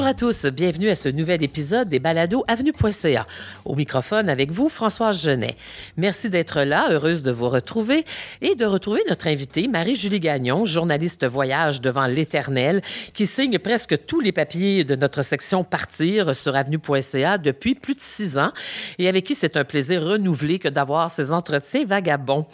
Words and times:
Bonjour 0.00 0.12
à 0.12 0.14
tous, 0.14 0.46
bienvenue 0.46 0.88
à 0.88 0.94
ce 0.94 1.10
nouvel 1.10 1.42
épisode 1.42 1.90
des 1.90 1.98
Balados 1.98 2.42
Avenue.ca. 2.48 3.26
Au 3.66 3.74
microphone 3.74 4.30
avec 4.30 4.50
vous, 4.50 4.70
Françoise 4.70 5.22
Genet. 5.22 5.56
Merci 5.98 6.30
d'être 6.30 6.62
là, 6.62 6.88
heureuse 6.90 7.22
de 7.22 7.30
vous 7.30 7.50
retrouver 7.50 8.06
et 8.40 8.54
de 8.54 8.64
retrouver 8.64 9.02
notre 9.10 9.26
invitée, 9.26 9.68
Marie-Julie 9.68 10.18
Gagnon, 10.18 10.64
journaliste 10.64 11.26
voyage 11.26 11.82
devant 11.82 12.06
l'éternel, 12.06 12.80
qui 13.12 13.26
signe 13.26 13.58
presque 13.58 14.06
tous 14.06 14.20
les 14.20 14.32
papiers 14.32 14.84
de 14.84 14.96
notre 14.96 15.20
section 15.20 15.64
Partir 15.64 16.34
sur 16.34 16.56
Avenue.ca 16.56 17.36
depuis 17.36 17.74
plus 17.74 17.94
de 17.94 18.00
six 18.00 18.38
ans 18.38 18.52
et 18.98 19.06
avec 19.06 19.24
qui 19.24 19.34
c'est 19.34 19.58
un 19.58 19.64
plaisir 19.64 20.02
renouvelé 20.02 20.58
que 20.58 20.68
d'avoir 20.68 21.10
ces 21.10 21.30
entretiens 21.30 21.84
vagabonds. 21.84 22.46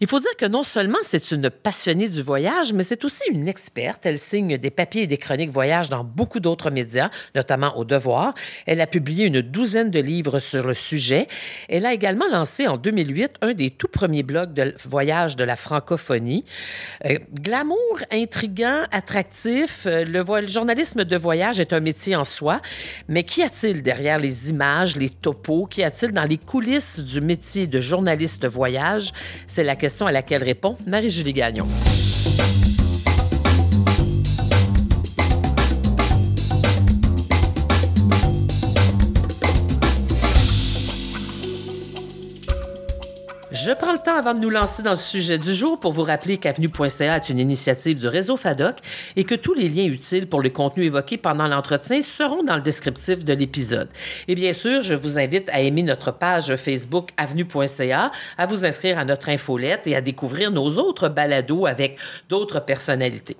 Il 0.00 0.06
faut 0.06 0.18
dire 0.18 0.34
que 0.38 0.46
non 0.46 0.62
seulement 0.62 0.98
c'est 1.02 1.30
une 1.30 1.50
passionnée 1.50 2.08
du 2.08 2.22
voyage, 2.22 2.72
mais 2.72 2.84
c'est 2.84 3.04
aussi 3.04 3.22
une 3.30 3.48
experte. 3.48 4.06
Elle 4.06 4.18
signe 4.18 4.56
des 4.56 4.70
papiers 4.70 5.02
et 5.02 5.06
des 5.06 5.18
chroniques 5.18 5.50
voyage 5.50 5.90
dans 5.90 6.02
beaucoup 6.02 6.40
d'autres 6.40 6.70
médias, 6.70 6.85
notamment 7.34 7.76
au 7.76 7.84
Devoir. 7.84 8.34
Elle 8.66 8.80
a 8.80 8.86
publié 8.86 9.26
une 9.26 9.40
douzaine 9.40 9.90
de 9.90 10.00
livres 10.00 10.38
sur 10.38 10.66
le 10.66 10.74
sujet. 10.74 11.28
Elle 11.68 11.86
a 11.86 11.92
également 11.92 12.26
lancé 12.30 12.66
en 12.66 12.76
2008 12.76 13.34
un 13.42 13.52
des 13.52 13.70
tout 13.70 13.88
premiers 13.88 14.22
blogs 14.22 14.52
de 14.52 14.74
voyage 14.84 15.36
de 15.36 15.44
la 15.44 15.56
francophonie. 15.56 16.44
Euh, 17.04 17.18
glamour, 17.32 18.00
intrigant, 18.12 18.82
attractif, 18.90 19.86
euh, 19.86 20.04
le, 20.04 20.24
le 20.40 20.48
journalisme 20.48 21.04
de 21.04 21.16
voyage 21.16 21.60
est 21.60 21.72
un 21.72 21.80
métier 21.80 22.16
en 22.16 22.24
soi, 22.24 22.60
mais 23.08 23.24
qu'y 23.24 23.42
a-t-il 23.42 23.82
derrière 23.82 24.18
les 24.18 24.50
images, 24.50 24.96
les 24.96 25.10
topos? 25.10 25.66
Qu'y 25.66 25.82
a-t-il 25.82 26.12
dans 26.12 26.24
les 26.24 26.38
coulisses 26.38 27.00
du 27.00 27.20
métier 27.20 27.66
de 27.66 27.80
journaliste 27.80 28.46
voyage? 28.46 29.12
C'est 29.46 29.64
la 29.64 29.76
question 29.76 30.06
à 30.06 30.12
laquelle 30.12 30.42
répond 30.42 30.76
Marie-Julie 30.86 31.32
Gagnon. 31.32 31.66
Je 43.66 43.72
prends 43.72 43.94
le 43.94 43.98
temps 43.98 44.16
avant 44.16 44.32
de 44.32 44.38
nous 44.38 44.48
lancer 44.48 44.84
dans 44.84 44.90
le 44.90 44.96
sujet 44.96 45.38
du 45.38 45.52
jour 45.52 45.80
pour 45.80 45.90
vous 45.90 46.04
rappeler 46.04 46.36
qu'Avenue.ca 46.38 47.16
est 47.16 47.28
une 47.30 47.40
initiative 47.40 47.98
du 47.98 48.06
réseau 48.06 48.36
FADOC 48.36 48.76
et 49.16 49.24
que 49.24 49.34
tous 49.34 49.54
les 49.54 49.68
liens 49.68 49.86
utiles 49.86 50.28
pour 50.28 50.40
le 50.40 50.50
contenu 50.50 50.84
évoqué 50.84 51.16
pendant 51.16 51.48
l'entretien 51.48 52.00
seront 52.00 52.44
dans 52.44 52.54
le 52.54 52.60
descriptif 52.60 53.24
de 53.24 53.32
l'épisode. 53.32 53.88
Et 54.28 54.36
bien 54.36 54.52
sûr, 54.52 54.82
je 54.82 54.94
vous 54.94 55.18
invite 55.18 55.48
à 55.48 55.62
aimer 55.62 55.82
notre 55.82 56.12
page 56.12 56.54
Facebook 56.54 57.08
Avenue.ca, 57.16 58.12
à 58.38 58.46
vous 58.46 58.64
inscrire 58.64 59.00
à 59.00 59.04
notre 59.04 59.30
infolette 59.30 59.88
et 59.88 59.96
à 59.96 60.00
découvrir 60.00 60.52
nos 60.52 60.68
autres 60.78 61.08
balados 61.08 61.66
avec 61.66 61.98
d'autres 62.28 62.60
personnalités. 62.60 63.36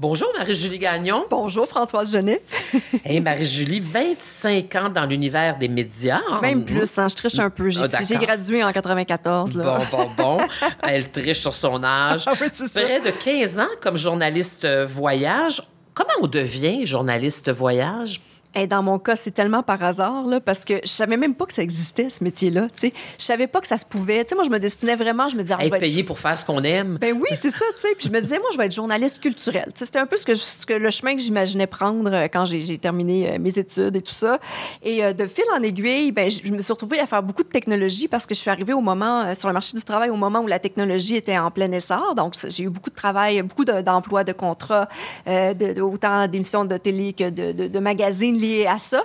Bonjour 0.00 0.26
Marie-Julie 0.36 0.80
Gagnon. 0.80 1.26
Bonjour 1.30 1.68
François 1.68 2.02
Genet. 2.02 2.42
hey 3.04 3.20
Marie-Julie, 3.20 3.78
25 3.78 4.74
ans 4.74 4.88
dans 4.88 5.04
l'univers 5.04 5.56
des 5.56 5.68
médias. 5.68 6.20
Même 6.40 6.64
plus, 6.64 6.98
hein, 6.98 7.06
je 7.06 7.14
triche 7.14 7.38
un 7.38 7.50
peu. 7.50 7.70
J'ai 7.70 7.84
oh, 7.84 8.18
gradué 8.18 8.64
en 8.64 8.72
94. 8.72 9.51
Bon, 9.54 9.78
bon, 9.90 10.10
bon. 10.16 10.38
Elle 10.82 11.10
triche 11.10 11.40
sur 11.40 11.52
son 11.52 11.82
âge. 11.82 12.24
Ah 12.26 12.34
Près 12.36 13.00
de 13.00 13.10
15 13.10 13.60
ans 13.60 13.68
comme 13.80 13.96
journaliste 13.96 14.66
voyage. 14.66 15.62
Comment 15.94 16.10
on 16.22 16.26
devient 16.26 16.86
journaliste 16.86 17.50
voyage? 17.50 18.20
Dans 18.68 18.82
mon 18.82 18.98
cas, 18.98 19.16
c'est 19.16 19.30
tellement 19.30 19.62
par 19.62 19.82
hasard, 19.82 20.26
là, 20.26 20.40
parce 20.40 20.64
que 20.64 20.74
je 20.84 20.90
savais 20.90 21.16
même 21.16 21.34
pas 21.34 21.46
que 21.46 21.52
ça 21.52 21.62
existait, 21.62 22.10
ce 22.10 22.22
métier-là. 22.22 22.68
Je 22.82 22.90
savais 23.18 23.46
pas 23.46 23.60
que 23.60 23.66
ça 23.66 23.76
se 23.76 23.84
pouvait. 23.84 24.24
sais, 24.28 24.34
moi, 24.34 24.44
je 24.44 24.50
me 24.50 24.58
destinais 24.58 24.96
vraiment, 24.96 25.28
je 25.28 25.36
me 25.36 25.42
disais... 25.42 25.54
Ah, 25.58 25.64
être 25.64 25.78
payé 25.78 26.04
pour 26.04 26.18
faire 26.18 26.36
ce 26.38 26.44
qu'on 26.44 26.62
aime. 26.62 26.98
Ben 27.00 27.14
oui, 27.14 27.28
c'est 27.40 27.50
ça. 27.50 27.64
Puis 27.96 28.06
je 28.06 28.10
me 28.10 28.20
disais, 28.20 28.38
moi, 28.38 28.48
je 28.52 28.58
vais 28.58 28.66
être 28.66 28.74
journaliste 28.74 29.22
culturel. 29.22 29.70
C'était 29.74 29.98
un 29.98 30.06
peu 30.06 30.16
ce 30.16 30.26
que, 30.26 30.34
ce 30.34 30.66
que, 30.66 30.74
le 30.74 30.90
chemin 30.90 31.16
que 31.16 31.22
j'imaginais 31.22 31.66
prendre 31.66 32.12
euh, 32.12 32.28
quand 32.32 32.44
j'ai 32.44 32.78
terminé 32.78 33.32
euh, 33.32 33.38
mes 33.38 33.58
études 33.58 33.96
et 33.96 34.02
tout 34.02 34.12
ça. 34.12 34.38
Et 34.82 35.04
euh, 35.04 35.12
de 35.12 35.26
fil 35.26 35.44
en 35.56 35.62
aiguille, 35.62 36.12
ben, 36.12 36.30
je 36.30 36.50
me 36.50 36.60
suis 36.60 36.72
retrouvée 36.72 37.00
à 37.00 37.06
faire 37.06 37.22
beaucoup 37.22 37.42
de 37.42 37.48
technologie 37.48 38.08
parce 38.08 38.26
que 38.26 38.34
je 38.34 38.40
suis 38.40 38.50
arrivée 38.50 38.72
au 38.72 38.80
moment, 38.80 39.34
sur 39.34 39.48
le 39.48 39.54
marché 39.54 39.76
du 39.76 39.84
travail, 39.84 40.10
au 40.10 40.16
moment 40.16 40.40
où 40.40 40.46
la 40.46 40.58
technologie 40.58 41.16
était 41.16 41.38
en 41.38 41.50
plein 41.50 41.70
essor. 41.72 42.14
Donc, 42.14 42.34
j'ai 42.48 42.64
eu 42.64 42.70
beaucoup 42.70 42.90
de 42.90 42.94
travail, 42.94 43.40
beaucoup 43.42 43.64
d'emplois, 43.64 44.24
de, 44.24 44.32
contrats, 44.32 44.88
de, 45.26 45.80
autant 45.80 46.26
d'émissions 46.26 46.64
de 46.64 46.76
télé 46.76 47.12
que 47.12 47.30
de, 47.30 47.52
de, 47.52 47.68
de 47.68 47.78
magazines 47.78 48.41
lié 48.42 48.66
à 48.66 48.78
ça. 48.78 49.02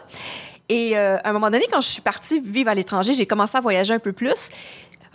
Et 0.69 0.97
euh, 0.97 1.17
à 1.23 1.29
un 1.29 1.33
moment 1.33 1.49
donné, 1.49 1.65
quand 1.71 1.79
je 1.79 1.87
suis 1.87 2.01
partie 2.01 2.41
vivre 2.41 2.69
à 2.69 2.75
l'étranger, 2.75 3.13
j'ai 3.13 3.25
commencé 3.25 3.55
à 3.57 3.61
voyager 3.61 3.93
un 3.93 3.99
peu 3.99 4.11
plus. 4.11 4.49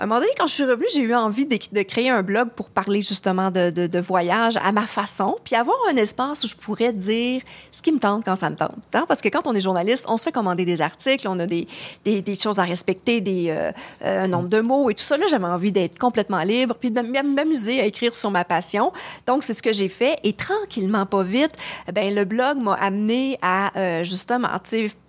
À 0.03 0.05
un 0.05 0.09
moment 0.09 0.19
donné, 0.19 0.33
quand 0.37 0.49
je 0.49 0.55
suis 0.55 0.65
revenue, 0.65 0.89
j'ai 0.93 1.03
eu 1.03 1.15
envie 1.15 1.47
de, 1.47 1.83
créer 1.83 2.11
un 2.11 2.25
blog 2.25 2.49
pour 2.57 2.71
parler 2.71 3.03
justement 3.03 3.53
de, 3.53 3.71
de, 3.71 4.01
voyage 4.01 4.57
à 4.57 4.73
ma 4.73 4.89
façon, 4.89 5.37
puis 5.45 5.55
avoir 5.55 5.77
un 5.89 5.95
espace 5.95 6.43
où 6.43 6.49
je 6.49 6.57
pourrais 6.57 6.93
dire 6.93 7.41
ce 7.71 7.81
qui 7.83 7.93
me 7.93 8.01
tente 8.01 8.25
quand 8.25 8.35
ça 8.35 8.51
me 8.51 8.57
tente. 8.57 8.75
Hein? 8.95 9.05
Parce 9.07 9.21
que 9.21 9.29
quand 9.29 9.47
on 9.47 9.55
est 9.55 9.61
journaliste, 9.61 10.07
on 10.09 10.17
se 10.17 10.25
fait 10.25 10.33
commander 10.33 10.65
des 10.65 10.81
articles, 10.81 11.29
on 11.29 11.39
a 11.39 11.47
des, 11.47 11.69
choses 12.35 12.59
à 12.59 12.65
respecter, 12.65 13.23
euh, 13.29 13.71
euh, 14.05 14.25
un 14.25 14.27
nombre 14.27 14.49
de 14.49 14.59
mots 14.59 14.91
et 14.91 14.95
tout 14.95 15.05
ça. 15.05 15.17
Là, 15.17 15.27
j'avais 15.31 15.47
envie 15.47 15.71
d'être 15.71 16.01
complètement 16.01 16.43
libre, 16.43 16.75
puis 16.75 16.91
de 16.91 17.01
m'amuser 17.01 17.81
à 17.81 17.85
écrire 17.85 18.13
sur 18.13 18.33
ma 18.33 18.45
passion. 18.45 18.93
Donc, 19.29 19.45
c'est 19.45 19.55
ce 19.55 19.63
que 19.63 19.73
j'ai 19.73 19.89
fait. 19.89 20.19
Et 20.25 20.33
tranquillement, 20.33 21.07
pas 21.07 21.23
vite, 21.23 21.53
ben 21.95 22.13
le 22.13 22.25
blog 22.25 22.59
m'a 22.59 22.75
amené 22.75 23.39
à 23.41 23.71
euh, 23.79 24.03
justement, 24.03 24.49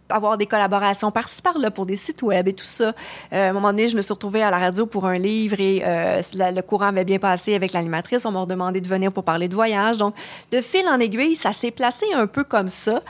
avoir 0.10 0.38
des 0.38 0.46
collaborations 0.46 1.12
par-ci 1.12 1.42
par-là 1.42 1.72
pour 1.72 1.86
des 1.86 1.96
sites 1.96 2.22
web 2.22 2.48
et 2.48 2.54
tout 2.54 2.66
ça. 2.66 2.94
Euh, 3.34 3.48
à 3.48 3.50
un 3.50 3.54
moment 3.54 3.70
donné, 3.70 3.88
je 3.88 3.96
me 3.96 4.02
suis 4.02 4.14
retrouvée 4.14 4.44
à 4.44 4.52
la 4.52 4.60
radio 4.60 4.86
pour 4.86 5.06
un 5.06 5.18
livre 5.18 5.60
et 5.60 5.82
euh, 5.86 6.22
le 6.34 6.62
courant 6.62 6.88
avait 6.88 7.06
bien 7.06 7.20
passé 7.20 7.56
avec 7.56 7.74
l'animatrice. 7.74 8.26
On 8.26 8.32
m'a 8.32 8.46
demandé 8.46 8.82
de 8.82 8.88
venir 8.88 9.12
pour 9.12 9.24
parler 9.24 9.48
de 9.48 9.56
voyage. 9.56 9.98
Donc, 9.98 10.16
de 10.52 10.62
fil 10.62 10.88
en 10.88 11.00
aiguille, 11.00 11.36
ça 11.36 11.54
s'est 11.54 11.72
placé 11.72 12.06
un 12.14 12.28
peu 12.28 12.44
comme 12.44 12.70
ça. 12.70 13.02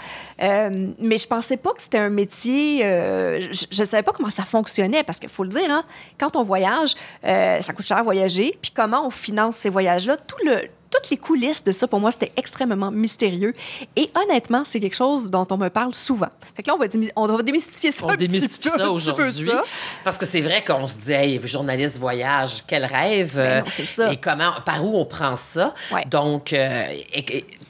Euh, 0.42 0.88
mais 1.00 1.18
je 1.18 1.28
pensais 1.28 1.58
pas 1.58 1.72
que 1.74 1.82
c'était 1.82 2.00
un 2.00 2.10
métier. 2.10 2.80
je 2.80 3.82
ne 3.82 3.86
savais 3.86 4.04
pas 4.04 4.12
comment 4.12 4.30
ça 4.30 4.46
fonctionnait 4.46 5.04
parce 5.04 5.20
qu'il 5.20 5.30
faut 5.30 5.44
le 5.44 5.50
dire, 5.50 5.70
hein, 5.70 5.84
quand 6.20 6.36
on 6.36 6.44
voyage, 6.44 6.96
ça 7.24 7.74
coûte 7.76 7.86
cher 7.86 7.98
à 7.98 8.04
voyager. 8.04 8.58
Puis 8.62 8.72
comment 8.72 9.08
on 9.08 9.10
finance 9.10 9.58
ces 9.58 9.70
voyages-là, 9.70 10.18
tout 10.18 10.38
le 10.46 10.62
toutes 10.94 11.10
les 11.10 11.18
coulisses 11.18 11.64
de 11.64 11.72
ça, 11.72 11.88
pour 11.88 12.00
moi, 12.00 12.12
c'était 12.12 12.32
extrêmement 12.38 12.92
mystérieux. 12.92 13.54
Et 13.96 14.12
honnêtement, 14.16 14.64
c'est 14.66 14.80
quelque 14.80 14.96
chose 14.96 15.32
dont 15.32 15.48
on 15.50 15.58
me 15.58 15.70
parle 15.70 15.94
souvent. 15.96 16.30
Fait 16.56 16.64
que 16.64 16.70
là, 16.70 16.76
on 16.76 16.80
va, 16.80 16.86
on 17.16 17.38
va 17.38 17.44
démystifier 17.44 17.92
ça. 17.92 18.06
On 18.06 18.16
démystifie 18.16 18.70
ça 18.70 18.92
aujourd'hui. 18.92 19.52
Parce 20.04 20.18
que 20.18 20.26
c'est 20.26 20.42
vrai 20.42 20.64
qu'on 20.64 20.88
se 20.88 20.98
dit, 20.98 21.14
hey, 21.14 21.48
journaliste 21.48 22.00
voyage, 22.00 22.64
quel 22.68 22.86
rêve. 22.86 23.36
Ben 23.36 23.64
c'est 23.68 23.86
ça. 23.86 24.12
Et 24.12 24.18
comment, 24.18 24.54
par 24.66 24.84
où 24.86 24.98
on 24.98 25.06
prend 25.06 25.36
ça? 25.36 25.74
Donc, 26.08 26.54
euh, 26.54 26.86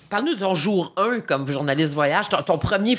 parle-nous 0.09 0.35
de 0.35 0.39
ton 0.39 0.53
jour 0.53 0.94
1 0.97 1.22
comme 1.22 1.50
journaliste 1.50 1.94
voyage, 1.94 2.25
ton 2.45 2.57
premier 2.57 2.97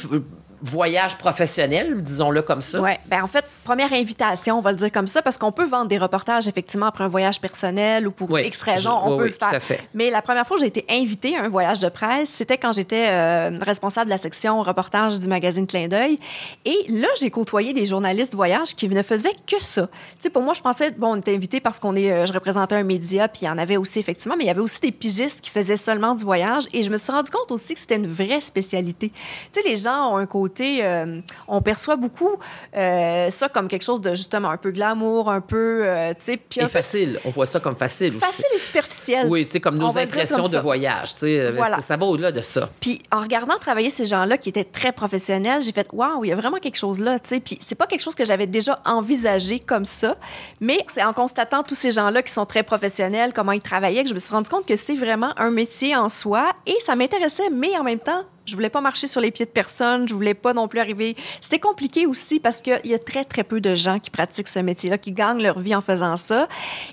voyage 0.64 1.18
professionnel, 1.18 2.02
disons-le 2.02 2.42
comme 2.42 2.62
ça. 2.62 2.80
Oui, 2.80 2.92
ben 3.06 3.22
en 3.22 3.26
fait, 3.26 3.44
première 3.64 3.92
invitation, 3.92 4.58
on 4.58 4.60
va 4.62 4.70
le 4.70 4.78
dire 4.78 4.90
comme 4.90 5.06
ça, 5.06 5.20
parce 5.20 5.36
qu'on 5.36 5.52
peut 5.52 5.66
vendre 5.66 5.86
des 5.86 5.98
reportages 5.98 6.48
effectivement 6.48 6.86
après 6.86 7.04
un 7.04 7.08
voyage 7.08 7.40
personnel 7.40 8.08
ou 8.08 8.10
pour 8.10 8.30
oui, 8.30 8.46
X 8.46 8.62
raisons, 8.62 8.98
on 9.02 9.18
peut 9.18 9.26
le 9.26 9.32
faire. 9.32 9.60
Mais 9.92 10.10
la 10.10 10.22
première 10.22 10.46
fois 10.46 10.56
que 10.56 10.62
j'ai 10.62 10.68
été 10.68 10.86
invitée 10.88 11.36
à 11.36 11.42
un 11.42 11.48
voyage 11.48 11.80
de 11.80 11.88
presse, 11.88 12.30
c'était 12.30 12.56
quand 12.56 12.72
j'étais 12.72 13.06
euh, 13.08 13.58
responsable 13.60 14.06
de 14.06 14.10
la 14.10 14.18
section 14.18 14.62
reportage 14.62 15.20
du 15.20 15.28
magazine 15.28 15.66
Clin 15.66 15.88
d'œil. 15.88 16.18
Et 16.64 16.78
là, 16.88 17.08
j'ai 17.20 17.30
côtoyé 17.30 17.74
des 17.74 17.84
journalistes 17.84 18.34
voyage 18.34 18.74
qui 18.74 18.88
ne 18.88 19.02
faisaient 19.02 19.34
que 19.46 19.62
ça. 19.62 19.86
Tu 19.86 19.92
sais, 20.20 20.30
pour 20.30 20.42
moi, 20.42 20.54
je 20.54 20.62
pensais, 20.62 20.92
bon, 20.92 21.12
on 21.12 21.16
était 21.16 21.34
invité 21.34 21.60
parce 21.60 21.78
qu'on 21.78 21.94
est, 21.94 22.10
euh, 22.10 22.26
je 22.26 22.32
représentais 22.32 22.76
un 22.76 22.84
média, 22.84 23.28
puis 23.28 23.40
il 23.42 23.46
y 23.46 23.50
en 23.50 23.58
avait 23.58 23.76
aussi 23.76 23.98
effectivement, 23.98 24.36
mais 24.36 24.44
il 24.44 24.48
y 24.48 24.50
avait 24.50 24.60
aussi 24.60 24.80
des 24.80 24.92
pigistes 24.92 25.42
qui 25.42 25.50
faisaient 25.50 25.76
seulement 25.76 26.14
du 26.14 26.24
voyage. 26.24 26.64
Et 26.72 26.82
je 26.82 26.90
me 26.90 26.96
suis 26.96 27.12
rendu 27.12 27.30
compte 27.30 27.52
aussi 27.52 27.74
que 27.74 27.80
c'était 27.80 27.96
une 27.96 28.06
vraie 28.06 28.40
spécialité. 28.40 29.10
Tu 29.52 29.60
sais, 29.60 29.68
les 29.68 29.76
gens 29.76 30.14
ont 30.14 30.16
un 30.16 30.26
côté 30.26 30.53
euh, 30.60 31.20
on 31.48 31.60
perçoit 31.62 31.96
beaucoup 31.96 32.36
euh, 32.76 33.30
ça 33.30 33.48
comme 33.48 33.68
quelque 33.68 33.82
chose 33.82 34.00
de 34.00 34.10
justement 34.10 34.50
un 34.50 34.56
peu 34.56 34.70
glamour, 34.70 35.30
un 35.30 35.40
peu, 35.40 35.82
euh, 35.86 36.12
tu 36.14 36.32
sais, 36.32 36.40
et 36.56 36.68
facile. 36.68 37.18
On 37.24 37.30
voit 37.30 37.46
ça 37.46 37.60
comme 37.60 37.76
facile. 37.76 38.12
Facile 38.12 38.44
et 38.54 38.58
superficiel. 38.58 39.28
Oui, 39.28 39.44
tu 39.46 39.52
sais, 39.52 39.60
comme 39.60 39.76
nos 39.76 39.96
impressions 39.96 40.48
de 40.48 40.58
voyage. 40.58 41.14
Tu 41.14 41.20
sais, 41.20 41.50
voilà. 41.50 41.80
ça 41.80 41.96
va 41.96 42.06
au-delà 42.06 42.32
de 42.32 42.40
ça. 42.40 42.68
Puis 42.80 43.00
en 43.12 43.20
regardant 43.20 43.56
travailler 43.58 43.90
ces 43.90 44.06
gens-là 44.06 44.38
qui 44.38 44.48
étaient 44.48 44.64
très 44.64 44.92
professionnels, 44.92 45.62
j'ai 45.62 45.72
fait 45.72 45.88
waouh, 45.92 46.24
il 46.24 46.28
y 46.28 46.32
a 46.32 46.36
vraiment 46.36 46.58
quelque 46.58 46.78
chose 46.78 47.00
là. 47.00 47.18
Tu 47.18 47.28
sais, 47.28 47.40
puis 47.40 47.58
c'est 47.64 47.74
pas 47.74 47.86
quelque 47.86 48.02
chose 48.02 48.14
que 48.14 48.24
j'avais 48.24 48.46
déjà 48.46 48.80
envisagé 48.84 49.60
comme 49.60 49.84
ça, 49.84 50.16
mais 50.60 50.78
c'est 50.92 51.02
en 51.02 51.12
constatant 51.12 51.62
tous 51.62 51.74
ces 51.74 51.90
gens-là 51.90 52.22
qui 52.22 52.32
sont 52.32 52.46
très 52.46 52.62
professionnels, 52.62 53.32
comment 53.34 53.52
ils 53.52 53.60
travaillaient, 53.60 54.02
que 54.02 54.08
je 54.08 54.14
me 54.14 54.18
suis 54.18 54.32
rendu 54.32 54.50
compte 54.50 54.66
que 54.66 54.76
c'est 54.76 54.96
vraiment 54.96 55.32
un 55.36 55.50
métier 55.50 55.96
en 55.96 56.08
soi 56.08 56.46
et 56.66 56.76
ça 56.80 56.96
m'intéressait, 56.96 57.50
mais 57.50 57.76
en 57.78 57.84
même 57.84 57.98
temps, 57.98 58.24
je 58.46 58.54
voulais 58.54 58.68
pas 58.68 58.80
marcher 58.80 59.06
sur 59.06 59.20
les 59.20 59.30
pieds 59.30 59.46
de 59.46 59.50
personne. 59.50 60.06
Je 60.06 60.14
voulais 60.14 60.34
pas 60.34 60.52
non 60.52 60.68
plus 60.68 60.80
arriver. 60.80 61.16
C'était 61.40 61.58
compliqué 61.58 62.06
aussi 62.06 62.40
parce 62.40 62.60
qu'il 62.60 62.80
y 62.84 62.94
a 62.94 62.98
très, 62.98 63.24
très 63.24 63.44
peu 63.44 63.60
de 63.60 63.74
gens 63.74 63.98
qui 63.98 64.10
pratiquent 64.10 64.48
ce 64.48 64.58
métier-là, 64.58 64.98
qui 64.98 65.12
gagnent 65.12 65.42
leur 65.42 65.58
vie 65.58 65.74
en 65.74 65.80
faisant 65.80 66.16
ça. 66.16 66.48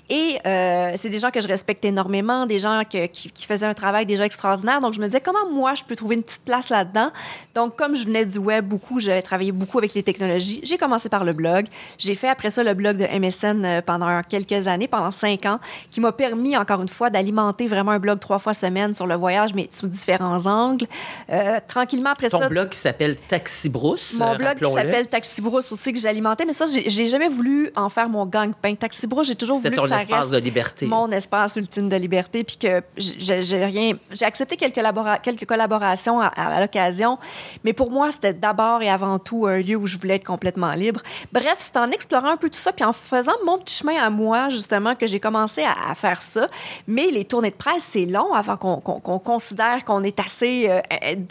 Et 0.08 0.38
euh, 0.46 0.92
c'est 0.96 1.10
des 1.10 1.18
gens 1.18 1.30
que 1.30 1.40
je 1.40 1.48
respecte 1.48 1.84
énormément, 1.84 2.46
des 2.46 2.58
gens 2.58 2.82
qui, 2.88 3.08
qui, 3.08 3.46
faisaient 3.46 3.66
un 3.66 3.74
travail 3.74 4.06
déjà 4.06 4.24
extraordinaire. 4.24 4.80
Donc, 4.80 4.94
je 4.94 5.00
me 5.00 5.06
disais, 5.06 5.20
comment 5.20 5.50
moi, 5.50 5.74
je 5.74 5.84
peux 5.84 5.96
trouver 5.96 6.16
une 6.16 6.22
petite 6.22 6.44
place 6.44 6.68
là-dedans? 6.68 7.10
Donc, 7.54 7.76
comme 7.76 7.96
je 7.96 8.04
venais 8.04 8.24
du 8.24 8.38
web 8.38 8.66
beaucoup, 8.66 9.00
j'avais 9.00 9.22
travaillé 9.22 9.52
beaucoup 9.52 9.78
avec 9.78 9.94
les 9.94 10.02
technologies, 10.02 10.60
j'ai 10.62 10.78
commencé 10.78 11.08
par 11.08 11.24
le 11.24 11.32
blog. 11.32 11.66
J'ai 11.98 12.14
fait 12.14 12.28
après 12.28 12.50
ça 12.50 12.62
le 12.62 12.74
blog 12.74 12.96
de 12.96 13.18
MSN 13.18 13.64
euh, 13.64 13.82
pendant 13.82 14.22
quelques 14.22 14.68
années, 14.68 14.88
pendant 14.88 15.10
cinq 15.10 15.46
ans, 15.46 15.58
qui 15.90 16.00
m'a 16.00 16.12
permis, 16.12 16.56
encore 16.56 16.80
une 16.80 16.88
fois, 16.88 17.10
d'alimenter 17.10 17.66
vraiment 17.66 17.92
un 17.92 17.98
blog 17.98 18.20
trois 18.20 18.38
fois 18.38 18.54
semaine 18.54 18.94
sur 18.94 19.06
le 19.06 19.14
voyage, 19.14 19.54
mais 19.54 19.66
sous 19.70 19.88
différents 19.88 20.46
angles. 20.46 20.86
Euh, 21.30 21.41
Euh, 21.42 21.58
tranquillement 21.66 22.10
après 22.10 22.28
Ton 22.30 22.38
ça. 22.38 22.48
blog 22.48 22.68
qui 22.68 22.78
s'appelle 22.78 23.16
Taxi 23.16 23.68
Brousse. 23.68 24.14
Mon 24.18 24.36
blog 24.36 24.58
qui 24.58 24.72
s'appelle 24.72 25.06
Taxi 25.08 25.40
Brousse 25.42 25.72
aussi, 25.72 25.92
que 25.92 25.98
j'alimentais, 25.98 26.44
mais 26.44 26.52
ça, 26.52 26.66
j'ai 26.66 27.06
jamais 27.08 27.28
voulu 27.28 27.70
en 27.74 27.88
faire 27.88 28.08
mon 28.08 28.26
gang-pain. 28.26 28.74
Taxi 28.76 29.06
Brousse, 29.06 29.26
j'ai 29.26 29.34
toujours 29.34 29.58
voulu 29.58 29.76
ton 29.76 29.82
que 29.82 29.88
ça 29.88 30.00
espace 30.02 30.20
reste 30.20 30.30
de 30.32 30.38
liberté. 30.38 30.86
mon 30.86 31.10
espace 31.10 31.56
ultime 31.56 31.88
de 31.88 31.96
liberté, 31.96 32.44
puis 32.44 32.56
que 32.58 32.82
j'ai 32.96 33.64
rien. 33.64 33.92
J'ai 34.12 34.24
accepté 34.24 34.56
quelques, 34.56 34.76
labora- 34.76 35.20
quelques 35.20 35.46
collaborations 35.46 36.20
à, 36.20 36.26
à- 36.26 36.56
à 36.56 36.60
l'occasion, 36.60 37.18
mais 37.64 37.72
pour 37.72 37.90
moi, 37.90 38.10
c'était 38.12 38.34
d'abord 38.34 38.82
et 38.82 38.88
avant 38.88 39.18
tout 39.18 39.46
un 39.46 39.58
lieu 39.58 39.76
où 39.76 39.86
je 39.86 39.98
voulais 39.98 40.16
être 40.16 40.24
complètement 40.26 40.72
libre. 40.74 41.00
Bref, 41.32 41.56
c'est 41.58 41.76
en 41.76 41.90
explorant 41.90 42.28
un 42.30 42.36
peu 42.36 42.48
tout 42.50 42.58
ça, 42.58 42.72
puis 42.72 42.84
en 42.84 42.92
faisant 42.92 43.32
mon 43.44 43.58
petit 43.58 43.74
chemin 43.76 43.96
à 44.00 44.10
moi, 44.10 44.48
justement, 44.48 44.94
que 44.94 45.06
j'ai 45.06 45.18
commencé 45.20 45.62
à, 45.64 45.90
à 45.90 45.94
faire 45.94 46.22
ça. 46.22 46.46
Mais 46.86 47.06
les 47.10 47.24
tournées 47.24 47.50
de 47.50 47.56
presse, 47.56 47.86
c'est 47.90 48.06
long 48.06 48.32
avant 48.32 48.56
qu'on 48.56 49.18
considère 49.18 49.84
qu'on 49.84 50.02
est 50.04 50.20
assez, 50.20 50.68
euh, 50.68 50.80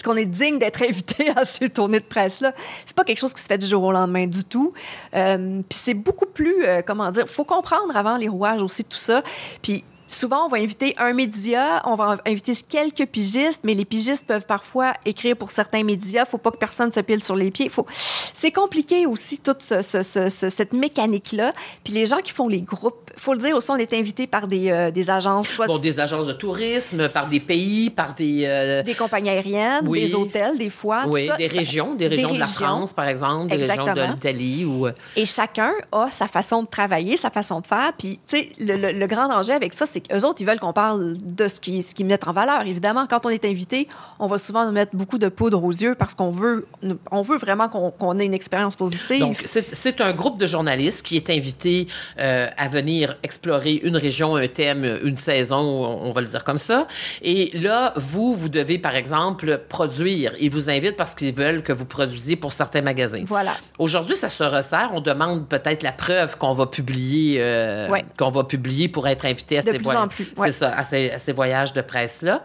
qu'on 0.04 0.18
est 0.18 0.26
digne 0.26 0.60
d'être 0.60 0.82
invité 0.90 1.30
à 1.36 1.46
ces 1.46 1.70
tournées 1.70 2.00
de 2.00 2.06
presse-là. 2.06 2.54
C'est 2.86 2.96
pas 2.96 3.04
quelque 3.04 3.20
chose 3.20 3.34
qui 3.34 3.42
se 3.42 3.48
fait 3.48 3.58
du 3.58 3.68
jour 3.68 3.84
au 3.84 3.92
lendemain 3.92 4.28
du 4.28 4.44
tout. 4.44 4.74
Euh, 5.16 5.62
puis 5.68 5.80
c'est 5.82 5.94
beaucoup 5.94 6.26
plus, 6.26 6.66
euh, 6.66 6.82
comment 6.86 7.10
dire, 7.12 7.28
faut 7.28 7.46
comprendre 7.46 7.96
avant 7.96 8.18
les 8.18 8.28
rouages 8.28 8.62
aussi 8.62 8.84
tout 8.84 8.98
ça. 8.98 9.24
Puis 9.62 9.84
Souvent, 10.12 10.46
on 10.46 10.50
va 10.50 10.58
inviter 10.58 10.94
un 10.98 11.14
média, 11.14 11.82
on 11.86 11.96
va 11.96 12.18
inviter 12.28 12.54
quelques 12.68 13.06
pigistes, 13.06 13.62
mais 13.64 13.74
les 13.74 13.86
pigistes 13.86 14.26
peuvent 14.28 14.46
parfois 14.46 14.94
écrire 15.06 15.38
pour 15.38 15.52
certains 15.52 15.84
médias. 15.84 16.26
Faut 16.26 16.38
pas 16.38 16.52
que 16.52 16.58
personne 16.58 16.92
se 16.92 17.00
pile 17.00 17.24
sur 17.24 17.36
les 17.38 17.50
pieds. 17.50 17.70
Faut... 17.70 17.86
C'est 18.34 18.52
compliqué 18.52 19.06
aussi, 19.06 19.40
toute 19.40 19.62
ce- 19.62 19.82
ce- 19.82 20.02
ce- 20.02 20.30
ce- 20.30 20.50
cette 20.50 20.74
mécanique-là. 20.74 21.54
Puis 21.86 21.94
les 21.94 22.08
gens 22.08 22.18
qui 22.18 22.32
font 22.32 22.48
les 22.50 22.62
groupes, 22.62 23.10
faut 23.16 23.34
le 23.34 23.40
dire 23.40 23.56
aussi, 23.56 23.72
on 23.72 23.78
est 23.78 23.94
invité 23.94 24.28
par 24.28 24.48
des, 24.48 24.70
euh, 24.70 24.92
des 24.92 25.10
agences, 25.10 25.48
soit 25.48 25.68
Bon, 25.68 25.78
des 25.78 26.00
agences 26.00 26.26
de 26.28 26.34
tourisme, 26.34 27.08
par 27.10 27.28
des 27.28 27.40
pays, 27.40 27.90
par 27.90 28.14
des... 28.14 28.44
euh, 28.46 28.84
des 28.84 28.96
compagnies 28.96 29.30
aériennes, 29.30 29.88
Oui. 29.88 30.02
des 30.02 30.14
hôtels, 30.14 30.58
des 30.58 30.70
fois. 30.70 31.04
tout 31.04 31.12
oui, 31.12 31.28
ça, 31.28 31.38
des 31.38 31.48
ça- 31.48 31.56
régions, 31.56 31.96
des 31.96 32.08
régions 32.08 32.34
de 32.34 32.40
la 32.40 32.46
régions. 32.46 32.66
France, 32.68 32.92
par 32.94 33.08
exemple, 33.08 33.56
des 33.56 33.66
régions 33.66 33.86
de 33.94 34.02
l'Italie 34.14 34.66
ou... 34.66 34.88
euh, 34.88 34.92
Et 35.16 35.26
chacun 35.26 35.72
a 35.94 36.10
sa 36.12 36.28
façon 36.28 36.64
de 36.64 36.68
travailler, 36.68 37.16
sa 37.16 37.30
façon 37.30 37.62
de 37.62 37.68
faire. 37.68 37.92
Puis, 37.98 38.20
tu 38.28 38.38
sais, 38.38 38.50
le, 38.60 38.76
le- 38.76 38.92
le 39.00 39.08
grand 39.08 39.30
danger 39.30 39.54
avec 39.54 39.74
ça, 39.74 39.86
c'est 39.86 40.01
qu'eux 40.02 40.26
autres, 40.26 40.42
ils 40.42 40.46
veulent 40.48 40.60
qu'on 40.60 40.74
parle 40.74 41.16
de 41.22 41.48
ce 41.48 41.60
qu'ils 41.60 41.84
ce 41.84 41.96
qu'ils 41.96 42.06
mettent 42.06 42.28
en 42.28 42.34
valeur. 42.34 42.62
Évidemment, 42.66 43.06
quand 43.10 43.26
on 43.26 43.30
est 43.30 43.46
invité, 43.46 43.88
on 44.20 44.28
va 44.28 44.38
souvent 44.38 44.66
nous 44.66 44.72
mettre 44.72 44.96
beaucoup 44.96 45.18
de 45.18 45.30
poudre 45.30 45.64
aux 45.64 45.72
yeux 45.72 45.96
parce 45.96 46.14
qu'on 46.16 46.32
veut, 46.32 46.68
on 47.12 47.22
veut 47.22 47.38
vraiment 47.38 47.70
qu'on 47.70 48.20
ait 48.20 48.26
une 48.26 48.34
expérience 48.34 48.76
positive. 48.76 49.20
Donc, 49.20 49.42
c'est 49.46 49.74
c'est 49.74 50.02
un 50.02 50.14
groupe 50.14 50.40
de 50.40 50.46
journalistes 50.46 51.06
qui 51.06 51.16
est 51.16 51.30
invité 51.30 51.88
euh, 52.20 52.48
à 52.58 52.68
venir 52.68 53.18
explorer 53.24 53.76
une 53.84 53.98
région, 53.98 54.36
un 54.36 54.48
thème, 54.48 55.00
une 55.04 55.16
saison, 55.16 55.60
on 55.60 56.12
va 56.12 56.22
le 56.22 56.28
dire 56.28 56.44
comme 56.44 56.58
ça. 56.58 56.88
Et 57.22 57.52
là, 57.58 57.94
vous, 57.96 58.34
vous 58.34 58.50
devez, 58.50 58.78
par 58.78 58.96
exemple, 58.96 59.60
produire. 59.70 60.34
Ils 60.40 60.52
vous 60.52 60.70
invitent 60.70 60.98
parce 60.98 61.16
qu'ils 61.16 61.34
veulent 61.34 61.64
que 61.64 61.74
vous 61.74 61.86
produisiez 61.86 62.36
pour 62.36 62.54
certains 62.54 62.82
magasins. 62.82 63.24
voilà. 63.26 63.54
Aujourd'hui, 63.80 64.16
ça 64.16 64.30
se 64.30 64.44
resserre. 64.44 64.90
On 64.94 65.02
demande 65.02 65.48
peut-être 65.48 65.84
la 65.84 65.92
preuve 65.92 66.38
qu'on 66.38 66.54
va 66.54 66.66
publier, 66.68 67.38
euh, 67.40 67.90
Ouais. 67.90 68.06
qu'on 68.18 68.30
va 68.32 68.44
publier 68.44 68.88
pour 68.88 69.08
être 69.08 69.26
invité 69.26 69.58
à 69.58 69.62
ces 69.62 69.74
plus 69.74 69.84
voyages. 69.92 70.06
en 70.06 70.08
plus, 70.08 70.28
ouais. 70.38 70.52
C'est 70.52 70.60
ça, 70.60 70.76
à 70.76 70.84
ces, 70.84 71.12
à 71.12 71.18
ces 71.18 71.34
voyages 71.34 71.74
de 71.74 71.82
presse-là. 71.82 72.44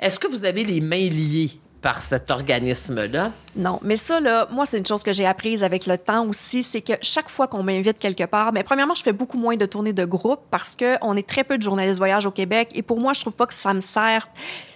Est-ce 0.00 0.18
que 0.18 0.26
vous 0.26 0.44
avez 0.44 0.64
les 0.64 0.80
mains 0.80 1.08
liées 1.08 1.50
par 1.84 2.00
cet 2.00 2.30
organisme-là? 2.30 3.30
Non, 3.56 3.78
mais 3.82 3.96
ça, 3.96 4.18
là, 4.18 4.48
moi, 4.50 4.64
c'est 4.64 4.78
une 4.78 4.86
chose 4.86 5.02
que 5.02 5.12
j'ai 5.12 5.26
apprise 5.26 5.62
avec 5.62 5.84
le 5.86 5.98
temps 5.98 6.26
aussi, 6.26 6.62
c'est 6.62 6.80
que 6.80 6.94
chaque 7.02 7.28
fois 7.28 7.46
qu'on 7.46 7.62
m'invite 7.62 7.98
quelque 7.98 8.24
part, 8.24 8.54
mais 8.54 8.62
premièrement, 8.62 8.94
je 8.94 9.02
fais 9.02 9.12
beaucoup 9.12 9.36
moins 9.36 9.56
de 9.56 9.66
tournées 9.66 9.92
de 9.92 10.04
groupe 10.06 10.40
parce 10.50 10.74
qu'on 10.74 11.14
est 11.14 11.28
très 11.28 11.44
peu 11.44 11.58
de 11.58 11.62
journalistes 11.62 11.98
voyage 11.98 12.24
au 12.24 12.30
Québec 12.30 12.70
et 12.74 12.80
pour 12.80 13.00
moi, 13.00 13.12
je 13.12 13.20
trouve 13.20 13.36
pas 13.36 13.46
que 13.46 13.52
ça 13.52 13.74
me 13.74 13.82
sert. 13.82 14.28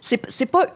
C'est 0.03 0.21
c'est 0.31 0.47
pas. 0.47 0.67